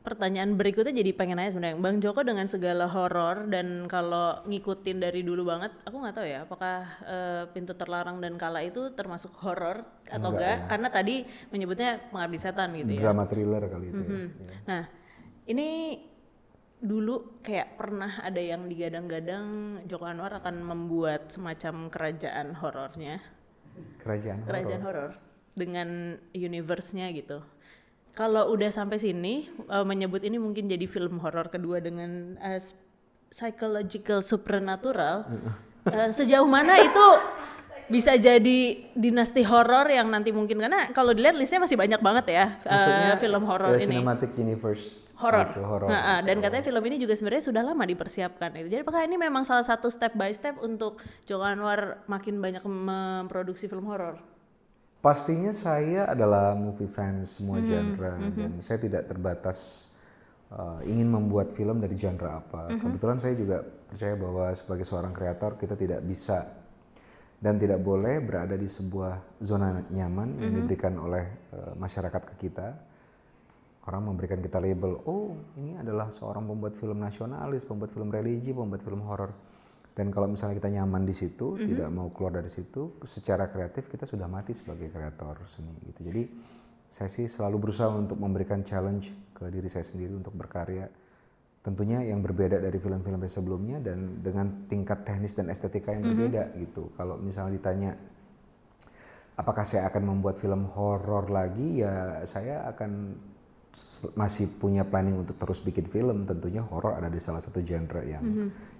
pertanyaan 0.00 0.56
berikutnya 0.56 0.96
jadi 0.96 1.12
pengen 1.12 1.36
nanya 1.36 1.52
sebenarnya 1.52 1.76
Bang 1.76 2.00
Joko 2.00 2.24
dengan 2.24 2.48
segala 2.48 2.88
horor 2.88 3.52
dan 3.52 3.84
kalau 3.84 4.40
ngikutin 4.48 4.96
dari 4.96 5.20
dulu 5.20 5.44
banget 5.44 5.76
aku 5.84 5.96
nggak 6.00 6.16
tahu 6.16 6.26
ya 6.26 6.38
apakah 6.48 6.76
eh, 7.04 7.44
pintu 7.52 7.76
terlarang 7.76 8.16
dan 8.24 8.40
kala 8.40 8.64
itu 8.64 8.96
termasuk 8.96 9.36
horor 9.44 9.84
atau 10.08 10.32
Enggak 10.32 10.40
enggak, 10.40 10.56
ya. 10.56 10.68
karena 10.72 10.88
tadi 10.88 11.16
menyebutnya 11.52 11.90
pengabdi 12.08 12.38
setan 12.40 12.72
gitu 12.80 12.96
ya. 12.96 13.00
Drama 13.04 13.24
thriller 13.28 13.62
kali 13.68 13.86
itu 13.92 14.02
ya. 14.02 14.16
Ya. 14.16 14.28
Nah 14.64 14.82
ini 15.44 15.68
dulu 16.80 17.44
kayak 17.44 17.76
pernah 17.76 18.24
ada 18.24 18.40
yang 18.40 18.64
digadang-gadang 18.72 19.44
Joko 19.84 20.08
Anwar 20.08 20.32
akan 20.40 20.64
membuat 20.64 21.28
semacam 21.28 21.92
kerajaan 21.92 22.56
horornya 22.56 23.20
Kerajaan, 23.98 24.42
kerajaan 24.42 24.82
horor. 24.82 25.10
dengan 25.52 25.88
universe-nya 26.32 27.10
gitu. 27.10 27.44
Kalau 28.10 28.50
udah 28.50 28.68
sampai 28.68 28.96
sini 28.96 29.34
eh, 29.48 29.84
menyebut 29.84 30.20
ini 30.20 30.36
mungkin 30.36 30.66
jadi 30.66 30.84
film 30.84 31.18
horor 31.18 31.46
kedua 31.46 31.78
dengan 31.78 32.34
s- 32.40 32.74
psychological 33.30 34.20
supernatural. 34.20 35.26
eh, 35.86 36.10
sejauh 36.10 36.44
mana 36.44 36.76
itu 36.76 37.06
bisa 37.90 38.14
jadi 38.14 38.58
dinasti 38.94 39.42
horor 39.42 39.90
yang 39.90 40.08
nanti 40.08 40.30
mungkin 40.30 40.62
karena 40.62 40.94
kalau 40.94 41.10
dilihat 41.10 41.34
listnya 41.34 41.60
masih 41.60 41.74
banyak 41.74 41.98
banget 41.98 42.26
ya 42.30 42.46
eh, 42.62 42.70
Maksudnya 42.70 43.14
film 43.18 43.42
horor 43.44 43.74
ya, 43.74 43.82
ini. 43.82 43.86
cinematic 43.98 44.30
universe 44.38 45.10
Horor. 45.20 45.52
Nah, 45.84 46.16
ah, 46.16 46.20
dan 46.24 46.40
katanya 46.40 46.64
film 46.64 46.80
ini 46.88 46.96
juga 46.96 47.12
sebenarnya 47.12 47.44
sudah 47.44 47.60
lama 47.60 47.84
dipersiapkan 47.84 48.56
itu. 48.56 48.72
Jadi 48.72 48.80
apakah 48.80 49.04
ini 49.04 49.20
memang 49.20 49.44
salah 49.44 49.60
satu 49.60 49.92
step 49.92 50.16
by 50.16 50.32
step 50.32 50.56
untuk 50.64 50.96
Joko 51.28 51.44
Anwar 51.44 52.00
makin 52.08 52.40
banyak 52.40 52.64
memproduksi 52.64 53.68
film 53.68 53.84
horor? 53.84 54.16
Pastinya 55.04 55.52
saya 55.52 56.08
adalah 56.08 56.56
movie 56.56 56.88
fans 56.88 57.36
semua 57.36 57.60
Mhm, 57.60 57.68
genre 57.68 58.12
dan 58.32 58.50
saya 58.64 58.80
tidak 58.80 59.12
terbatas 59.12 59.92
uh, 60.52 60.80
ingin 60.88 61.12
membuat 61.12 61.52
film 61.52 61.84
dari 61.84 62.00
genre 62.00 62.40
apa. 62.40 62.72
Mhm. 62.72 62.80
Kebetulan 62.80 63.18
saya 63.20 63.36
juga 63.36 63.60
percaya 63.60 64.16
bahwa 64.16 64.48
sebagai 64.56 64.88
seorang 64.88 65.12
kreator 65.12 65.60
kita 65.60 65.76
tidak 65.76 66.00
bisa 66.00 66.48
dan 67.40 67.56
tidak 67.56 67.80
boleh 67.80 68.20
berada 68.20 68.52
di 68.52 68.68
sebuah 68.68 69.40
zona 69.40 69.80
nyaman 69.88 70.36
yang 70.36 70.52
Mhm. 70.52 70.56
diberikan 70.60 70.94
oleh 71.00 71.24
uh, 71.56 71.72
masyarakat 71.74 72.22
ke 72.28 72.34
kita. 72.46 72.68
Orang 73.88 74.12
memberikan 74.12 74.44
kita 74.44 74.60
label, 74.60 75.00
oh 75.08 75.32
ini 75.56 75.72
adalah 75.80 76.12
seorang 76.12 76.44
pembuat 76.44 76.76
film 76.76 77.00
nasionalis, 77.00 77.64
pembuat 77.64 77.88
film 77.88 78.12
religi, 78.12 78.52
pembuat 78.52 78.84
film 78.84 79.00
horor. 79.08 79.32
Dan 79.96 80.12
kalau 80.12 80.28
misalnya 80.28 80.60
kita 80.60 80.68
nyaman 80.68 81.08
di 81.08 81.16
situ, 81.16 81.56
tidak 81.64 81.88
mau 81.88 82.12
keluar 82.12 82.36
dari 82.36 82.52
situ, 82.52 83.00
secara 83.08 83.48
kreatif 83.48 83.88
kita 83.88 84.04
sudah 84.04 84.28
mati 84.28 84.52
sebagai 84.52 84.92
kreator 84.92 85.40
seni 85.48 85.72
gitu. 85.88 86.06
Jadi 86.06 86.22
saya 86.92 87.08
sih 87.08 87.24
selalu 87.26 87.56
berusaha 87.56 87.88
untuk 87.88 88.20
memberikan 88.20 88.60
challenge 88.62 89.16
ke 89.32 89.48
diri 89.48 89.66
saya 89.66 89.82
sendiri 89.82 90.12
untuk 90.12 90.36
berkarya. 90.36 90.86
Tentunya 91.60 92.00
yang 92.00 92.24
berbeda 92.24 92.56
dari 92.56 92.80
film-film 92.80 93.20
sebelumnya 93.28 93.84
dan 93.84 94.24
dengan 94.24 94.64
tingkat 94.64 95.04
teknis 95.04 95.36
dan 95.36 95.52
estetika 95.52 95.92
yang 95.92 96.08
berbeda 96.08 96.56
gitu. 96.56 96.88
Kalau 96.96 97.20
misalnya 97.20 97.52
ditanya 97.60 97.90
apakah 99.36 99.68
saya 99.68 99.84
akan 99.92 100.08
membuat 100.08 100.40
film 100.40 100.64
horor 100.72 101.28
lagi 101.28 101.84
ya 101.84 102.24
saya 102.24 102.64
akan 102.64 103.12
masih 104.16 104.56
punya 104.56 104.88
planning 104.88 105.20
untuk 105.20 105.36
terus 105.36 105.60
bikin 105.60 105.84
film. 105.84 106.24
Tentunya 106.24 106.64
horor 106.64 106.96
ada 106.96 107.12
di 107.12 107.20
salah 107.20 107.44
satu 107.44 107.60
genre 107.60 108.08
yang 108.08 108.24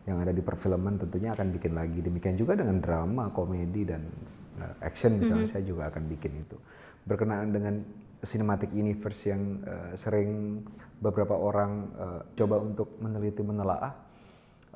yang 0.09 0.17
ada 0.17 0.33
di 0.33 0.41
perfilman 0.41 0.97
tentunya 0.97 1.37
akan 1.37 1.53
bikin 1.53 1.77
lagi. 1.77 2.01
Demikian 2.01 2.41
juga 2.41 2.57
dengan 2.57 2.81
drama 2.81 3.29
komedi 3.29 3.85
dan 3.85 4.09
uh, 4.57 4.75
action 4.81 5.21
misalnya 5.21 5.45
saya 5.45 5.69
juga 5.69 5.93
akan 5.93 6.09
bikin 6.09 6.33
itu. 6.33 6.57
Berkenaan 7.05 7.53
dengan 7.53 7.85
cinematic 8.21 8.71
universe 8.73 9.29
yang 9.29 9.65
uh, 9.65 9.93
sering 9.97 10.63
beberapa 11.01 11.33
orang 11.33 11.73
uh, 11.97 12.21
coba 12.37 12.61
untuk 12.61 13.01
meneliti 13.01 13.41
menelaah 13.41 13.93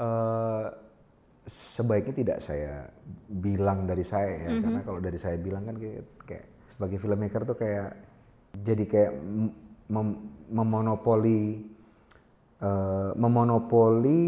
uh, 0.01 0.66
sebaiknya 1.45 2.14
tidak 2.16 2.38
saya 2.40 2.88
bilang 3.28 3.84
dari 3.84 4.01
saya 4.01 4.49
ya. 4.49 4.51
Karena 4.64 4.80
kalau 4.80 5.01
dari 5.01 5.20
saya 5.20 5.36
bilang 5.36 5.68
kan 5.68 5.76
kayak, 5.76 6.05
kayak 6.24 6.47
sebagai 6.72 6.97
filmmaker 6.97 7.42
tuh 7.45 7.57
kayak 7.61 7.88
jadi 8.64 8.84
kayak 8.88 9.12
mem- 9.12 9.57
mem- 9.92 10.20
memonopoli 10.49 11.68
eh, 12.64 13.11
memonopoli 13.12 14.22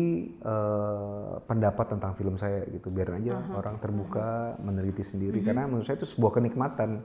eh, 0.44 1.34
pendapat 1.48 1.86
tentang 1.96 2.12
film 2.20 2.36
saya 2.36 2.68
gitu. 2.68 2.92
Biar 2.92 3.16
aja 3.16 3.40
orang 3.56 3.80
terbuka 3.80 4.60
meneliti 4.60 5.00
sendiri. 5.00 5.40
Karena 5.40 5.64
menurut 5.64 5.88
saya 5.88 5.96
itu 5.96 6.08
sebuah 6.12 6.36
kenikmatan 6.36 7.00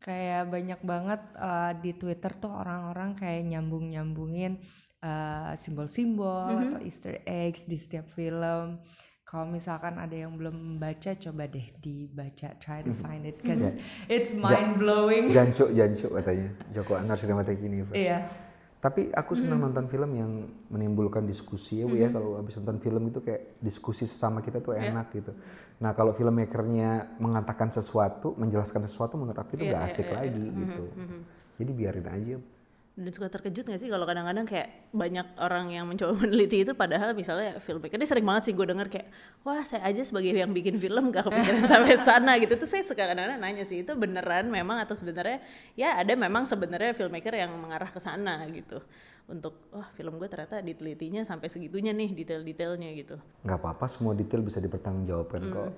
kayak 0.00 0.48
banyak 0.48 0.80
banget 0.80 1.20
uh, 1.36 1.76
di 1.76 1.92
Twitter 1.92 2.32
tuh 2.34 2.48
orang-orang 2.50 3.12
kayak 3.14 3.44
nyambung-nyambungin 3.46 4.56
uh, 5.00 5.52
simbol-simbol 5.54 6.56
atau 6.56 6.80
Easter 6.80 7.20
eggs 7.22 7.64
di 7.64 7.76
setiap 7.76 8.08
film. 8.08 8.80
kalau 9.22 9.46
misalkan 9.46 9.94
ada 9.94 10.10
yang 10.10 10.34
belum 10.34 10.50
membaca 10.74 11.14
coba 11.14 11.46
deh 11.46 11.62
dibaca 11.78 12.50
try 12.58 12.82
to 12.82 12.90
find 12.98 13.22
it 13.22 13.38
Ya. 13.38 13.54
because 13.54 13.78
it's 14.10 14.34
mind 14.34 14.74
blowing 14.74 15.30
Janco, 15.30 15.70
Janco 15.70 16.10
katanya. 16.10 16.50
Joko 16.74 16.98
Anwar 16.98 17.14
Cinematic 17.14 17.62
Universe. 17.62 17.94
iya 17.94 18.26
Tapi 18.80 19.12
aku 19.12 19.36
senang 19.36 19.60
nonton 19.60 19.92
film 19.92 20.10
yang 20.16 20.30
menimbulkan 20.72 21.28
diskusi 21.28 21.84
ya 21.84 21.84
Bu 21.84 22.00
ya. 22.00 22.08
Kalau 22.08 22.40
habis 22.40 22.56
nonton 22.56 22.80
film 22.80 23.12
itu 23.12 23.20
kayak 23.20 23.60
diskusi 23.60 24.08
sesama 24.08 24.40
kita 24.40 24.64
tuh 24.64 24.72
enak 24.72 25.12
gitu. 25.12 25.36
Nah 25.84 25.92
kalau 25.92 26.16
filmmakernya 26.16 27.20
mengatakan 27.20 27.68
sesuatu, 27.68 28.32
menjelaskan 28.40 28.88
sesuatu 28.88 29.20
menurut 29.20 29.36
aku 29.36 29.60
itu 29.60 29.68
gak 29.68 29.84
asik 29.84 30.08
lagi 30.16 30.44
gitu. 30.48 30.84
Jadi 31.60 31.70
biarin 31.76 32.08
aja. 32.08 32.36
Dan 33.00 33.16
suka 33.16 33.32
terkejut 33.32 33.64
gak 33.64 33.80
sih 33.80 33.88
kalau 33.88 34.04
kadang-kadang 34.04 34.44
kayak 34.44 34.92
banyak 34.92 35.24
orang 35.40 35.72
yang 35.72 35.88
mencoba 35.88 36.12
meneliti 36.20 36.68
itu 36.68 36.76
padahal 36.76 37.16
misalnya 37.16 37.56
filmmaker 37.64 37.96
ini 37.96 38.04
sering 38.04 38.28
banget 38.28 38.52
sih 38.52 38.54
gue 38.54 38.66
denger 38.68 38.92
kayak 38.92 39.08
wah 39.40 39.64
saya 39.64 39.88
aja 39.88 40.04
sebagai 40.04 40.36
yang 40.36 40.52
bikin 40.52 40.76
film 40.76 41.08
gak 41.08 41.24
kepikiran 41.24 41.64
sampai 41.72 41.96
sana 41.96 42.36
gitu 42.36 42.60
tuh 42.60 42.68
saya 42.68 42.84
suka 42.84 43.08
kadang-kadang 43.08 43.40
nanya 43.40 43.64
sih 43.64 43.80
itu 43.80 43.96
beneran 43.96 44.52
memang 44.52 44.84
atau 44.84 44.92
sebenarnya 44.92 45.40
ya 45.80 45.96
ada 45.96 46.12
memang 46.12 46.44
sebenarnya 46.44 46.92
filmmaker 46.92 47.32
yang 47.32 47.56
mengarah 47.56 47.88
ke 47.88 47.96
sana 47.96 48.44
gitu 48.52 48.84
untuk 49.30 49.54
wah 49.72 49.88
film 49.94 50.18
gue 50.18 50.28
ternyata 50.28 50.60
ditelitinya 50.60 51.22
sampai 51.22 51.46
segitunya 51.46 51.94
nih 51.94 52.12
detail-detailnya 52.12 52.90
gitu 52.98 53.16
Nggak 53.46 53.58
apa-apa 53.62 53.86
semua 53.86 54.12
detail 54.12 54.42
bisa 54.42 54.58
dipertanggungjawabkan 54.58 55.40
kok. 55.54 55.72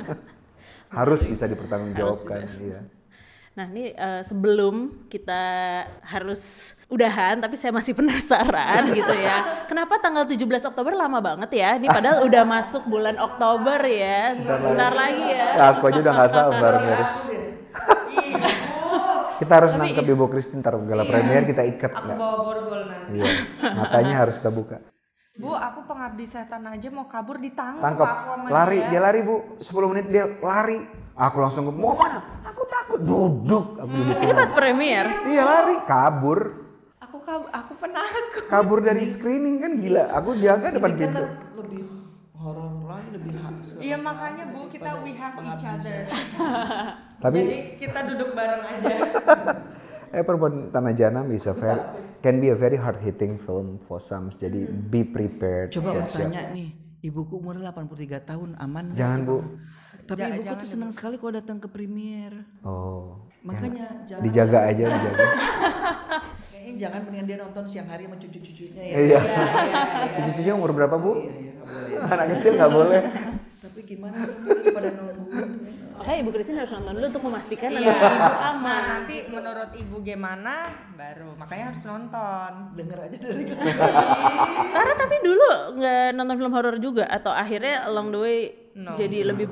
Harus 0.98 1.22
bisa 1.26 1.50
dipertanggungjawabkan. 1.50 2.40
Iya. 2.62 2.80
Nah 3.60 3.68
ini 3.68 3.92
eh, 3.92 4.24
sebelum 4.24 5.04
kita 5.04 5.42
harus 6.00 6.40
udahan, 6.88 7.36
tapi 7.36 7.60
saya 7.60 7.68
masih 7.70 7.92
penasaran 7.92 8.88
gitu 8.96 9.12
ya. 9.12 9.68
Kenapa 9.68 10.00
tanggal 10.00 10.24
17 10.24 10.40
Oktober 10.64 10.96
lama 10.96 11.20
banget 11.20 11.52
ya? 11.52 11.76
Ini 11.76 11.84
padahal 11.84 12.24
udah 12.24 12.40
masuk 12.42 12.88
bulan 12.88 13.20
Oktober 13.20 13.76
ya. 13.84 14.32
Bentar, 14.32 14.96
lagi 14.96 15.24
ya. 15.28 15.76
Aku 15.76 15.92
aja 15.92 16.00
udah 16.00 16.12
nggak 16.14 16.30
sabar 16.30 16.72
Mer. 16.80 17.00
kita 19.36 19.52
harus 19.54 19.72
nangkep 19.72 20.04
Ibu 20.06 20.24
Christine 20.28 20.60
taruh 20.60 20.80
gala 20.80 21.04
premier 21.04 21.44
kita 21.44 21.60
ikat 21.66 21.92
aku 21.92 22.00
nggak? 22.02 22.16
bawa 22.16 22.36
borgol 22.38 22.80
nanti 22.82 23.12
Iya. 23.14 23.28
Matanya 23.72 24.14
harus 24.18 24.36
kita 24.36 24.48
buka. 24.50 24.76
bu 25.32 25.52
aku 25.52 25.84
pengabdi 25.84 26.24
setan 26.24 26.64
aja 26.64 26.88
mau 26.88 27.04
kabur 27.04 27.36
ditangkap 27.36 27.80
Tangkap. 27.82 28.04
aku 28.06 28.28
sama 28.36 28.48
Lari, 28.50 28.78
dia. 28.78 28.88
dia 28.90 29.00
lari 29.00 29.20
Bu. 29.22 29.36
10 29.56 29.68
menit 29.86 30.06
dia 30.08 30.24
lari. 30.38 30.84
Aku 31.20 31.36
langsung 31.36 31.68
ke 31.68 31.72
mau 31.76 31.92
mana? 31.92 32.24
Aku 32.48 32.64
takut. 32.64 32.98
Duduk. 33.04 33.76
Aku 33.76 33.92
duduk. 33.92 34.16
Ini 34.16 34.32
pas 34.32 34.50
premier. 34.50 35.04
Iya 35.28 35.42
lari, 35.44 35.76
kabur. 35.84 36.40
aku 37.00 37.16
kab 37.26 37.42
aku 37.50 37.72
penakut 37.76 38.24
Kabur 38.46 38.78
dari 38.80 39.04
screening 39.04 39.60
kan 39.60 39.76
gila. 39.76 40.08
Aku 40.16 40.38
jaga 40.38 40.72
depan 40.72 40.94
Ini 40.94 41.00
pintu. 41.04 41.22
lebih 41.58 41.82
horor 42.32 42.88
lagi 42.88 43.08
lebih 43.12 43.30
iya 43.80 43.96
makanya 43.96 44.48
bu 44.48 44.64
kita 44.68 44.96
we 45.04 45.12
have 45.12 45.36
each 45.36 45.64
other 45.64 46.08
Tapi 47.24 47.38
jadi 47.44 47.58
kita 47.76 48.00
duduk 48.08 48.32
bareng 48.32 48.64
aja 48.64 48.94
eh 50.16 50.22
perempuan 50.24 50.72
Tanah 50.72 50.92
Jana 50.96 51.20
bisa 51.22 51.52
very, 51.52 51.80
can 52.20 52.40
be 52.40 52.48
a 52.48 52.56
very 52.56 52.80
hard 52.80 52.96
hitting 52.98 53.36
film 53.36 53.76
for 53.78 54.00
some. 54.00 54.32
Jadi 54.32 54.66
be 54.66 55.04
prepared. 55.04 55.70
Coba 55.70 55.92
mau 55.92 55.94
siap-siap. 56.02 56.32
tanya 56.32 56.42
nih, 56.50 56.68
ibuku 57.04 57.38
umurnya 57.38 57.70
83 57.70 58.24
tahun, 58.24 58.48
aman? 58.58 58.84
Jangan 58.96 59.20
Bu. 59.22 59.36
Tapi 60.10 60.22
ibuku 60.26 60.54
tuh 60.56 60.68
senang 60.68 60.90
sekali 60.90 61.14
kalau 61.16 61.32
datang 61.32 61.56
ke 61.56 61.66
premier. 61.66 62.32
Oh. 62.60 63.14
Makanya 63.40 64.04
jangan, 64.04 64.22
Dijaga 64.22 64.58
aja, 64.66 64.84
dijaga. 64.84 65.24
kayaknya 66.50 66.72
jangan 66.76 67.00
mendingan 67.06 67.26
dia 67.26 67.38
nonton 67.38 67.64
siang 67.64 67.86
hari 67.86 68.04
sama 68.04 68.16
cucu-cucunya 68.18 68.82
ya. 68.82 68.94
Iya. 69.00 69.20
Cucu-cucunya 70.12 70.52
umur 70.52 70.70
berapa 70.74 70.96
Bu? 70.98 71.12
Anak 72.02 72.26
kecil 72.34 72.58
nggak 72.58 72.68
boleh. 72.68 73.00
Tapi 73.60 73.80
gimana 73.86 74.18
pada 74.66 74.88
ya. 74.90 75.02
Oke, 76.00 76.16
Ibu 76.16 76.32
Christine 76.32 76.56
harus 76.58 76.72
nonton 76.72 76.96
dulu 76.96 77.06
untuk 77.12 77.24
memastikan 77.28 77.68
Iya. 77.70 77.76
anak 77.76 77.92
ibu 77.92 78.16
Nah, 78.16 78.50
aman. 78.50 78.82
nanti 78.88 79.16
menurut 79.28 79.70
ibu 79.76 79.96
gimana 80.00 80.54
baru 80.96 81.36
makanya 81.36 81.64
harus 81.68 81.82
nonton 81.84 82.50
Denger 82.72 82.98
aja 83.04 83.16
dari 83.20 83.44
Karena 84.74 84.94
tapi 84.96 85.16
dulu 85.20 85.50
nggak 85.76 86.06
nonton 86.16 86.36
film 86.36 86.52
horor 86.56 86.76
juga 86.80 87.04
atau 87.04 87.28
akhirnya 87.30 87.84
along 87.84 88.08
the 88.10 88.20
way 88.20 88.38
No. 88.70 88.94
jadi 88.94 89.26
lebih 89.28 89.50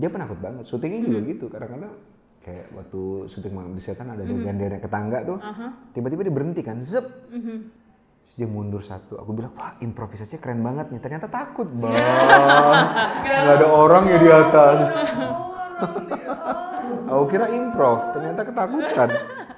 Dia 0.00 0.08
penakut 0.08 0.40
banget. 0.40 0.64
Syutingnya 0.64 1.00
juga 1.04 1.18
gitu. 1.22 1.44
Kadang-kadang 1.46 1.92
kayak 2.40 2.72
waktu 2.72 3.00
syuting 3.28 3.52
Malam 3.52 3.72
di 3.72 3.82
Setan 3.84 4.08
ada 4.08 4.24
dia 4.24 4.32
naik 4.32 4.80
ke 4.80 4.88
tangga 4.88 5.20
tuh. 5.22 5.36
Tiba-tiba 5.92 6.24
dia 6.24 6.32
berhenti 6.32 6.64
kan. 6.64 6.80
Zep. 6.80 7.04
Terus 8.24 8.36
dia 8.36 8.48
mundur 8.48 8.80
satu. 8.80 9.18
Aku 9.18 9.30
bilang, 9.30 9.52
wah 9.52 9.76
improvisasinya 9.78 10.40
keren 10.40 10.62
banget 10.62 10.88
nih. 10.88 10.98
Ternyata 10.98 11.26
takut 11.26 11.68
bang. 11.68 11.92
Gak 13.26 13.54
ada 13.58 13.66
orang 13.68 14.04
ya 14.06 14.16
di 14.16 14.30
atas. 14.30 14.80
Aku 17.06 17.26
kira 17.26 17.50
improv, 17.50 18.12
ternyata 18.12 18.40
ketakutan. 18.42 19.08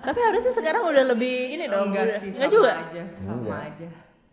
tapi 0.02 0.18
harusnya 0.18 0.50
sekarang 0.50 0.82
udah 0.82 1.04
lebih 1.14 1.52
ini 1.52 1.70
dong. 1.70 1.94
enggak 1.94 2.04
udah- 2.08 2.18
sih 2.18 2.30
Enggak 2.32 2.42
sama 2.42 2.54
juga. 2.58 2.70
aja 2.74 3.02
sama 3.14 3.54
aja 3.62 3.86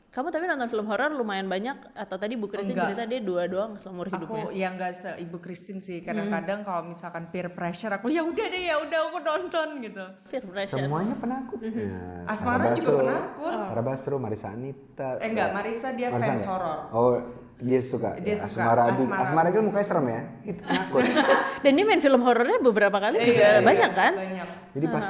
Kamu 0.09 0.27
tapi 0.27 0.41
nonton 0.43 0.65
film 0.67 0.83
horor 0.83 1.11
lumayan 1.11 1.45
banyak 1.45 1.93
atau 1.93 2.17
tadi 2.17 2.33
Bu 2.33 2.45
Christine 2.45 2.73
Enggak. 2.73 2.85
cerita 2.89 3.03
dia 3.05 3.21
dua 3.21 3.45
doang 3.45 3.77
seumur 3.77 4.09
hidupnya. 4.09 4.41
aku 4.41 4.49
ya 4.51 4.67
nggak 4.71 4.91
se 4.91 5.09
ibu 5.15 5.37
Christine 5.37 5.77
sih 5.77 6.01
kadang-kadang 6.01 6.61
kalau 6.61 6.81
misalkan 6.83 7.29
peer 7.29 7.47
pressure 7.47 7.93
aku 7.93 8.09
ya 8.09 8.21
udah 8.21 8.41
deh 8.43 8.63
ya 8.63 8.75
udah 8.79 8.99
aku 9.05 9.17
nonton 9.19 9.67
gitu 9.79 10.01
Fear 10.25 10.43
pressure. 10.43 10.81
Semuanya 10.81 11.13
penakut. 11.13 11.61
Nah, 11.61 12.25
Asmara 12.25 12.73
juga 12.73 12.91
penakut. 12.99 13.53
Tara 13.53 13.81
Basro, 13.83 14.15
Marisa 14.17 14.49
Anita. 14.49 15.09
eh 15.15 15.29
enggak 15.29 15.49
Marisa 15.51 15.87
dia 15.91 16.07
Marisa 16.07 16.25
fans 16.25 16.33
enggak? 16.35 16.49
horor 16.49 16.77
Oh, 16.89 17.13
dia 17.59 17.79
suka. 17.79 18.09
Dia 18.17 18.33
Ya, 18.33 18.37
suka. 18.39 18.49
Asmara, 18.65 18.81
Adi- 18.87 19.05
Asmara. 19.05 19.21
Asmara 19.23 19.47
itu 19.47 19.61
mukanya 19.61 19.85
serem 19.85 20.05
ya. 20.07 20.21
Itu 20.43 20.61
penakut. 20.63 21.01
Dan 21.63 21.71
dia 21.71 21.85
main 21.85 22.01
film 22.01 22.21
horornya 22.23 22.57
beberapa 22.59 22.97
kali 22.97 23.15
juga 23.19 23.29
Iya, 23.37 23.49
iya, 23.51 23.61
banyak 23.61 23.91
kan? 23.93 24.11
banyak 24.17 24.47
Jadi 24.73 24.85
pas 24.89 25.05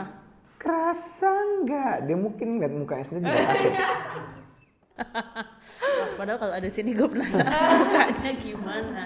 kerasa 0.59 1.31
nggak? 1.57 1.93
Dia 2.03 2.17
mungkin 2.17 2.59
lihat 2.59 2.73
mukanya 2.73 3.05
sendiri 3.05 3.23
juga 3.25 3.39
takut. 3.47 3.73
Wah, 5.79 6.09
padahal 6.19 6.39
kalau 6.39 6.53
ada 6.55 6.69
sini 6.69 6.91
gue 6.91 7.07
penasaran 7.07 7.51
mukanya 7.79 8.31
gimana. 8.35 9.03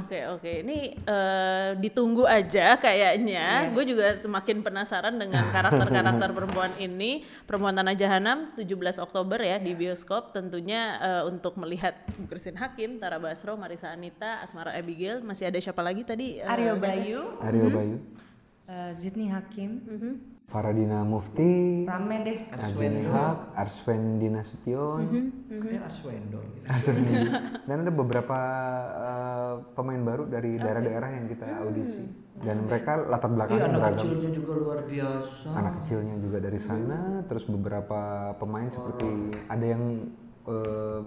Oke 0.00 0.24
oke, 0.24 0.52
ini 0.64 0.96
eh, 0.96 1.70
ditunggu 1.76 2.24
aja 2.24 2.80
kayaknya. 2.80 3.68
Gue 3.76 3.84
juga 3.84 4.16
semakin 4.16 4.64
penasaran 4.64 5.20
dengan 5.20 5.44
karakter-karakter 5.52 6.32
perempuan 6.32 6.72
ini. 6.80 7.28
Perempuan 7.44 7.76
Tanah 7.76 7.92
Jahanam 7.92 8.56
17 8.56 9.04
Oktober 9.04 9.36
ya 9.44 9.60
di 9.60 9.76
bioskop. 9.76 10.32
Tentunya 10.32 10.96
eh, 11.02 11.22
untuk 11.28 11.60
melihat 11.60 11.98
Bu 12.16 12.24
Christine 12.30 12.56
Hakim, 12.56 12.96
Tara 12.96 13.20
Basro, 13.20 13.60
Marisa 13.60 13.92
Anita, 13.92 14.40
Asmara 14.40 14.72
Abigail. 14.72 15.20
Masih 15.20 15.52
ada 15.52 15.60
siapa 15.60 15.84
lagi 15.84 16.08
tadi? 16.08 16.40
Eh, 16.40 16.48
Aryo? 16.48 16.80
Bayu 16.80 17.20
Aryo 17.42 17.68
Bayu, 17.68 17.96
eh, 18.70 18.90
Zidni 18.96 19.28
Hakim 19.28 19.84
Faradina 20.48 21.04
Mufti, 21.04 21.84
rame 21.84 22.24
deh 22.24 22.38
Agni 22.48 23.04
Haq, 23.04 23.52
Arswendi 23.52 24.32
Nasution, 24.32 25.04
Ya 25.44 25.84
Arswendo. 25.84 26.40
Arswendi. 26.64 27.28
dan 27.68 27.76
ada 27.84 27.92
beberapa 27.92 28.38
eh, 28.96 29.54
pemain 29.76 30.00
baru 30.00 30.24
dari 30.24 30.56
daerah-daerah 30.56 31.10
yang 31.20 31.28
kita 31.28 31.46
audisi. 31.60 32.08
Dan 32.40 32.64
mereka 32.64 32.96
latar 32.96 33.28
Iya 33.28 33.34
belakangnya 33.36 33.64
anak 33.66 33.76
beragam. 33.76 33.98
kecilnya 34.00 34.30
juga 34.32 34.52
luar 34.56 34.80
biasa. 34.88 35.48
anak 35.52 35.72
kecilnya 35.84 36.16
juga 36.16 36.38
dari 36.40 36.60
sana 36.62 36.98
terus 37.28 37.44
beberapa 37.44 38.00
pemain 38.40 38.68
seperti 38.72 39.08
ada 39.52 39.66
yang 39.68 39.84
eh, 40.48 41.00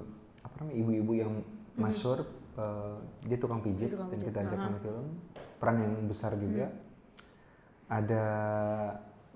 apa 0.46 0.54
namanya 0.62 0.76
ibu-ibu 0.78 1.12
yang 1.18 1.32
masur 1.74 2.22
eh, 2.62 2.96
dia 3.26 3.38
tukang 3.42 3.66
pijit 3.66 3.90
dan 3.90 4.20
kita 4.22 4.38
ajak 4.38 4.58
main 4.60 4.78
film. 4.86 5.06
Peran 5.58 5.82
yang 5.82 5.94
besar 6.06 6.38
juga. 6.38 6.70
Ada 7.90 8.24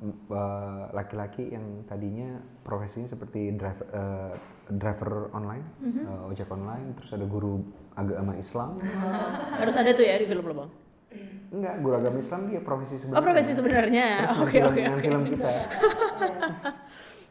eh, 0.01 0.83
laki-laki 0.91 1.51
yang 1.51 1.83
tadinya 1.85 2.35
profesinya 2.61 3.07
seperti 3.07 3.55
driver 3.55 3.87
eh, 3.89 4.33
driver 4.69 5.11
online 5.31 5.65
eh, 5.83 6.29
ojek 6.29 6.49
online 6.49 6.95
terus 6.99 7.11
ada 7.13 7.25
guru 7.25 7.63
agama 7.95 8.35
Islam 8.35 8.75
Harus 9.61 9.75
ada 9.75 9.91
tuh 9.91 10.03
ya 10.03 10.19
di 10.19 10.27
film 10.27 10.43
lo 10.43 10.55
bang. 10.55 10.71
enggak 11.55 11.75
guru 11.79 11.95
agama 11.95 12.17
Islam 12.19 12.41
dia 12.51 12.59
profesi 12.59 12.99
sebenarnya 12.99 13.15
Oh 13.15 13.23
profesi 13.23 13.51
sebenarnya. 13.55 14.07
Oke 14.43 14.57
oke 14.59 14.81
oke. 14.83 14.99
film 14.99 15.21
kita 15.31 15.51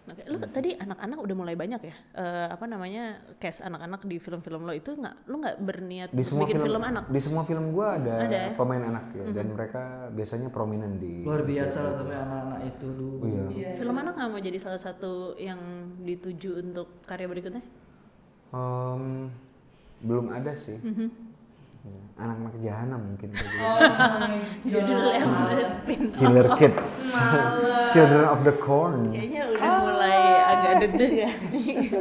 Oke, 0.05 0.20
lu 0.28 0.36
tadi 0.36 0.76
anak-anak 0.76 1.16
udah 1.16 1.32
mulai 1.36 1.57
banyak 1.57 1.80
ya? 1.80 1.96
Eh, 2.12 2.48
apa 2.52 2.68
namanya 2.68 3.24
cast 3.40 3.64
anak-anak 3.64 4.05
di 4.05 4.20
film-film 4.20 4.68
lo 4.68 4.76
itu 4.76 4.92
nggak? 4.92 5.16
Lu 5.32 5.40
nggak 5.40 5.57
berniat 5.64 6.09
di 6.12 6.20
semua 6.20 6.44
bikin 6.44 6.61
film, 6.61 6.76
film, 6.76 6.82
anak? 6.84 7.05
di 7.09 7.20
semua 7.24 7.42
film 7.48 7.64
gua 7.72 7.96
ada, 7.96 8.14
Ada 8.28 8.36
ya? 8.36 8.50
pemain 8.52 8.84
anak 8.84 9.05
ya 9.16 9.24
dan 9.32 9.46
mereka 9.57 10.12
biasanya 10.12 10.52
prominent 10.52 11.00
di 11.00 11.24
Luar 11.24 11.48
biasa 11.48 11.76
lah 11.80 11.92
tapi 11.96 12.12
anak-anak 12.12 12.61
itu 12.68 12.86
dulu. 12.92 13.16
Oh, 13.24 13.28
iya. 13.57 13.70
Film 13.80 13.96
anak 13.96 14.12
nggak 14.12 14.28
mau 14.28 14.40
jadi 14.44 14.59
salah 14.61 14.80
satu 14.80 15.40
yang 15.40 15.61
dituju 16.05 16.61
untuk 16.61 17.00
karya 17.09 17.24
berikutnya? 17.24 17.64
Em, 18.52 19.32
belum 20.05 20.28
ada 20.30 20.52
sih 20.52 20.76
Ya, 20.84 21.09
anak-anak 22.14 22.55
jahanam 22.64 23.01
mungkin 23.12 23.28
gitu. 23.35 23.57
Judulnya 24.72 25.24
mulai 25.26 25.64
spin. 25.66 26.01
killer 26.16 26.49
kids 26.57 27.12
children 27.93 28.24
of 28.24 28.41
the 28.47 28.55
corn 28.57 29.11
Kayaknya 29.12 29.43
udah 29.53 29.72
mulai 29.85 30.18
agak 30.49 30.72
deg-deg 30.87 31.12
ya 31.12 31.30
nih. 31.53 31.93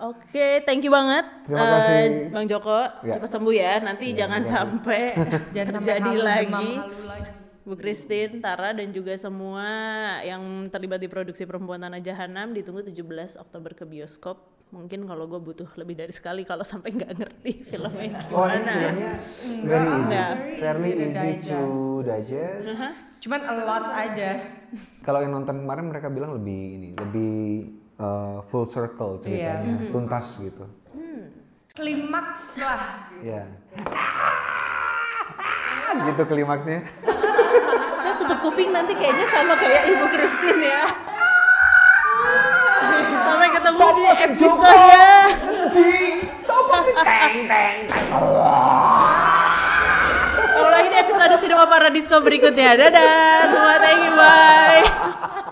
Oke, 0.00 0.64
thank 0.64 0.80
you 0.80 0.88
banget. 0.88 1.28
Terima 1.44 1.60
kasih. 1.76 2.32
Bang 2.32 2.48
Joko. 2.48 2.88
Ya. 3.04 3.20
Cepat 3.20 3.36
sembuh 3.36 3.52
ya. 3.52 3.84
Nanti 3.84 4.16
jangan 4.16 4.40
sampai 4.40 5.12
Jangan 5.56 5.72
sampai 5.76 5.84
terjadi 5.92 6.12
lagi. 6.16 6.72
lagi. 7.04 7.39
Bu 7.70 7.78
Christine, 7.78 8.42
Tara 8.42 8.74
dan 8.74 8.90
juga 8.90 9.14
semua 9.14 9.62
yang 10.26 10.66
terlibat 10.74 10.98
di 10.98 11.06
produksi 11.06 11.46
Perempuan 11.46 11.78
Tanah 11.78 12.02
Jahanam 12.02 12.50
ditunggu 12.50 12.82
17 12.82 13.38
Oktober 13.38 13.78
ke 13.78 13.86
bioskop. 13.86 14.42
Mungkin 14.74 15.06
kalau 15.06 15.30
gue 15.30 15.38
butuh 15.38 15.70
lebih 15.78 16.02
dari 16.02 16.10
sekali 16.10 16.42
kalau 16.42 16.66
sampai 16.66 16.90
nggak 16.90 17.14
ngerti 17.14 17.62
filmnya 17.70 18.26
Oh, 18.34 18.42
filmnya 18.42 18.90
very 19.62 19.86
easy, 19.86 20.02
Enggak. 20.02 20.34
fairly 20.58 20.90
Easy 20.90 20.98
to 20.98 21.06
easy 21.06 21.30
to 21.46 21.62
digest. 22.02 22.66
Cuman 23.22 23.38
a 23.38 23.54
lot 23.62 23.86
aja. 23.86 24.30
Kalau 25.06 25.22
yang 25.22 25.30
nonton 25.30 25.62
kemarin 25.62 25.86
mereka 25.86 26.10
bilang 26.10 26.34
lebih 26.34 26.60
ini, 26.74 26.90
lebih 26.98 27.70
uh, 28.02 28.42
full 28.50 28.66
circle 28.66 29.22
ceritanya, 29.22 29.78
Iya. 29.78 29.94
tuntas 29.94 30.42
gitu. 30.42 30.66
Klimaks 31.70 32.58
lah. 32.58 33.14
Ya. 33.22 33.46
gitu 36.10 36.22
klimaksnya. 36.26 36.82
Tutup 38.30 38.46
kuping 38.46 38.70
nanti 38.70 38.94
kayaknya 38.94 39.26
sama 39.34 39.58
kayak 39.58 39.90
Ibu 39.90 40.06
Christine 40.06 40.62
ya. 40.62 40.86
Sampai 43.26 43.50
ketemu 43.50 43.78
di 43.90 44.02
episode 44.06 44.54
Ketemu 50.30 50.68
lagi 50.70 50.88
di 50.94 50.98
episode 51.02 51.34
Cinema 51.42 51.66
Paradisco 51.66 52.22
berikutnya. 52.22 52.78
Dadah, 52.78 53.50
semua 53.50 53.74
thank 53.82 53.98
you, 53.98 54.14
bye. 54.14 55.49